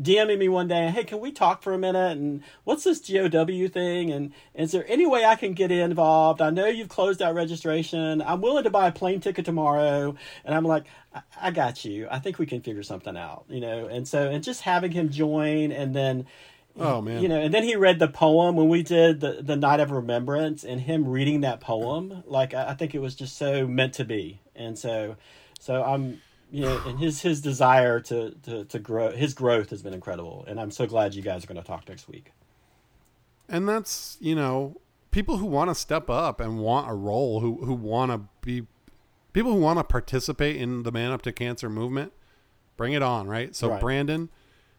DMing 0.00 0.38
me 0.38 0.48
one 0.48 0.68
day, 0.68 0.88
hey, 0.90 1.04
can 1.04 1.20
we 1.20 1.32
talk 1.32 1.62
for 1.62 1.72
a 1.72 1.78
minute? 1.78 2.16
And 2.16 2.42
what's 2.64 2.84
this 2.84 3.00
GOW 3.00 3.68
thing? 3.68 4.10
And 4.10 4.32
is 4.54 4.72
there 4.72 4.84
any 4.88 5.06
way 5.06 5.24
I 5.24 5.36
can 5.36 5.52
get 5.52 5.70
involved? 5.70 6.40
I 6.40 6.50
know 6.50 6.66
you've 6.66 6.88
closed 6.88 7.22
out 7.22 7.34
registration. 7.34 8.22
I'm 8.22 8.40
willing 8.40 8.64
to 8.64 8.70
buy 8.70 8.88
a 8.88 8.92
plane 8.92 9.20
ticket 9.20 9.44
tomorrow. 9.44 10.14
And 10.44 10.54
I'm 10.54 10.64
like, 10.64 10.84
I, 11.14 11.22
I 11.40 11.50
got 11.50 11.84
you. 11.84 12.08
I 12.10 12.18
think 12.18 12.38
we 12.38 12.46
can 12.46 12.60
figure 12.60 12.82
something 12.82 13.16
out, 13.16 13.44
you 13.48 13.60
know? 13.60 13.86
And 13.86 14.06
so, 14.06 14.28
and 14.28 14.42
just 14.42 14.62
having 14.62 14.92
him 14.92 15.10
join 15.10 15.72
and 15.72 15.94
then, 15.94 16.26
Oh 16.78 17.00
man, 17.00 17.20
you 17.22 17.28
know, 17.28 17.40
and 17.40 17.52
then 17.52 17.64
he 17.64 17.74
read 17.74 17.98
the 17.98 18.08
poem 18.08 18.54
when 18.54 18.68
we 18.68 18.82
did 18.82 19.20
the, 19.20 19.40
the 19.42 19.56
Night 19.56 19.80
of 19.80 19.90
Remembrance 19.90 20.62
and 20.64 20.80
him 20.80 21.06
reading 21.06 21.40
that 21.40 21.60
poem. 21.60 22.22
Like, 22.26 22.54
I, 22.54 22.70
I 22.70 22.74
think 22.74 22.94
it 22.94 23.00
was 23.00 23.14
just 23.14 23.36
so 23.36 23.66
meant 23.66 23.94
to 23.94 24.04
be. 24.04 24.40
And 24.54 24.78
so, 24.78 25.16
so 25.58 25.82
I'm, 25.82 26.22
you 26.50 26.62
know, 26.62 26.80
and 26.86 26.98
his 26.98 27.22
his 27.22 27.40
desire 27.40 28.00
to 28.00 28.34
to 28.42 28.64
to 28.64 28.78
grow, 28.78 29.10
his 29.10 29.34
growth 29.34 29.70
has 29.70 29.82
been 29.82 29.94
incredible, 29.94 30.44
and 30.48 30.60
I'm 30.60 30.70
so 30.70 30.86
glad 30.86 31.14
you 31.14 31.22
guys 31.22 31.44
are 31.44 31.46
going 31.46 31.60
to 31.60 31.66
talk 31.66 31.88
next 31.88 32.08
week. 32.08 32.32
and 33.48 33.68
that's 33.68 34.16
you 34.20 34.34
know 34.34 34.80
people 35.10 35.38
who 35.38 35.46
want 35.46 35.70
to 35.70 35.74
step 35.74 36.08
up 36.08 36.40
and 36.40 36.58
want 36.58 36.90
a 36.90 36.94
role 36.94 37.40
who 37.40 37.64
who 37.64 37.74
want 37.74 38.12
to 38.12 38.28
be 38.42 38.66
people 39.32 39.52
who 39.52 39.60
want 39.60 39.78
to 39.78 39.84
participate 39.84 40.56
in 40.56 40.82
the 40.82 40.92
man 40.92 41.10
up 41.10 41.22
to 41.22 41.32
cancer 41.32 41.68
movement 41.68 42.12
bring 42.76 42.94
it 42.94 43.02
on, 43.02 43.28
right? 43.28 43.54
So 43.54 43.68
Right. 43.68 43.80
Brandon, 43.80 44.30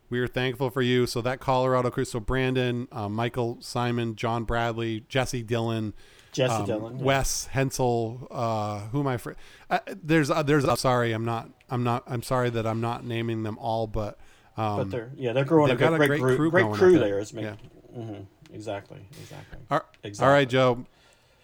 we 0.09 0.19
are 0.19 0.27
thankful 0.27 0.71
for 0.71 0.81
you. 0.81 1.05
So 1.05 1.21
that 1.21 1.39
Colorado 1.39 1.91
crew. 1.91 2.03
So 2.03 2.19
Brandon, 2.19 2.87
uh, 2.91 3.07
Michael 3.07 3.59
Simon, 3.61 4.15
John 4.15 4.43
Bradley, 4.43 5.05
Jesse 5.07 5.43
Dillon, 5.43 5.93
Jesse 6.31 6.53
um, 6.53 6.65
Dillon. 6.65 6.97
yeah. 6.97 7.03
Wes 7.03 7.45
Hensel, 7.47 8.27
uh, 8.31 8.79
who 8.87 9.01
am 9.01 9.07
I? 9.07 9.17
Fr- 9.17 9.31
uh, 9.69 9.79
there's 9.87 10.31
uh, 10.31 10.43
there's. 10.43 10.65
Uh, 10.65 10.75
sorry, 10.75 11.11
I'm 11.11 11.25
not. 11.25 11.49
I'm 11.69 11.83
not. 11.83 12.03
I'm 12.07 12.23
sorry 12.23 12.49
that 12.51 12.65
I'm 12.65 12.81
not 12.81 13.05
naming 13.05 13.43
them 13.43 13.57
all, 13.59 13.87
but 13.87 14.17
um, 14.57 14.77
But 14.77 14.91
they're 14.91 15.11
yeah 15.15 15.33
they're 15.33 15.45
growing 15.45 15.71
a 15.71 15.73
they've 15.73 15.79
got 15.79 15.95
great, 15.97 16.05
a 16.05 16.07
great, 16.07 16.21
great 16.21 16.35
crew 16.37 16.51
great 16.51 16.71
crew 16.73 16.91
there. 16.99 17.09
there. 17.09 17.19
It's 17.19 17.33
Yeah. 17.33 17.55
hmm 17.93 18.21
Exactly. 18.53 18.99
Exactly. 19.21 19.59
All, 19.69 19.81
Exactly. 20.03 20.27
all 20.27 20.33
right, 20.33 20.47
Joe. 20.49 20.85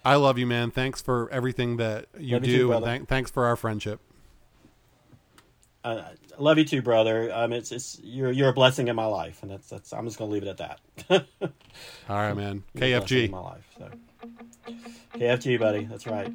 I 0.04 0.16
love 0.16 0.38
you, 0.38 0.46
man. 0.46 0.72
Thanks 0.72 1.02
for 1.02 1.30
everything 1.32 1.78
that 1.78 2.06
you 2.18 2.36
Love 2.36 2.46
you 2.46 2.52
do, 2.52 2.58
too, 2.60 2.74
and 2.74 2.86
thank, 2.86 3.08
thanks 3.10 3.32
for 3.32 3.46
our 3.46 3.56
friendship. 3.56 4.00
I, 5.84 6.04
love 6.38 6.58
you 6.58 6.66
too, 6.66 6.82
brother. 6.82 7.32
Um, 7.34 7.54
it's 7.54 7.72
it's 7.72 8.00
you're 8.04 8.32
you're 8.32 8.50
a 8.50 8.54
blessing 8.54 8.88
in 8.90 8.96
my 8.96 9.06
life, 9.06 9.42
and 9.42 9.52
that's 9.52 9.70
that's 9.70 9.94
I'm 9.94 10.06
just 10.06 10.18
gonna 10.18 10.32
leave 10.32 10.44
it 10.44 10.50
at 10.50 10.58
that. 10.58 10.80
All 12.10 12.16
right, 12.16 12.34
man. 12.34 12.64
You're 12.74 12.84
a 12.86 12.88
in 12.98 13.02
KFG. 13.04 13.30
my 13.30 13.40
life. 13.40 13.66
So 13.78 13.90
KFG, 15.14 15.60
buddy. 15.60 15.86
That's 15.86 16.08
right. 16.08 16.34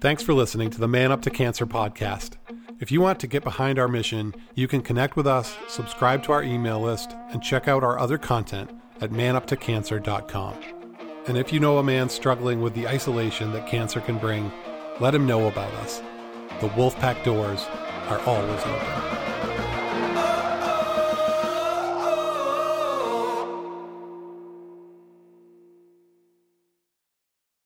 Thanks 0.00 0.22
for 0.22 0.34
listening 0.34 0.70
to 0.70 0.80
the 0.80 0.88
Man 0.88 1.12
Up 1.12 1.22
to 1.22 1.30
Cancer 1.30 1.66
podcast. 1.66 2.32
If 2.80 2.90
you 2.90 3.00
want 3.00 3.20
to 3.20 3.28
get 3.28 3.44
behind 3.44 3.78
our 3.78 3.86
mission, 3.86 4.34
you 4.56 4.66
can 4.66 4.82
connect 4.82 5.14
with 5.14 5.28
us, 5.28 5.56
subscribe 5.68 6.24
to 6.24 6.32
our 6.32 6.42
email 6.42 6.80
list, 6.80 7.14
and 7.30 7.40
check 7.40 7.68
out 7.68 7.84
our 7.84 7.96
other 7.96 8.18
content 8.18 8.70
at 9.00 9.10
manuptocancer.com. 9.10 10.58
And 11.28 11.38
if 11.38 11.52
you 11.52 11.60
know 11.60 11.78
a 11.78 11.84
man 11.84 12.08
struggling 12.08 12.60
with 12.60 12.74
the 12.74 12.88
isolation 12.88 13.52
that 13.52 13.68
cancer 13.68 14.00
can 14.00 14.18
bring, 14.18 14.50
let 14.98 15.14
him 15.14 15.26
know 15.26 15.46
about 15.46 15.72
us. 15.74 16.02
The 16.60 16.68
Wolfpack 16.70 17.22
doors 17.22 17.64
are 18.08 18.18
always 18.26 18.60
open. 18.62 19.11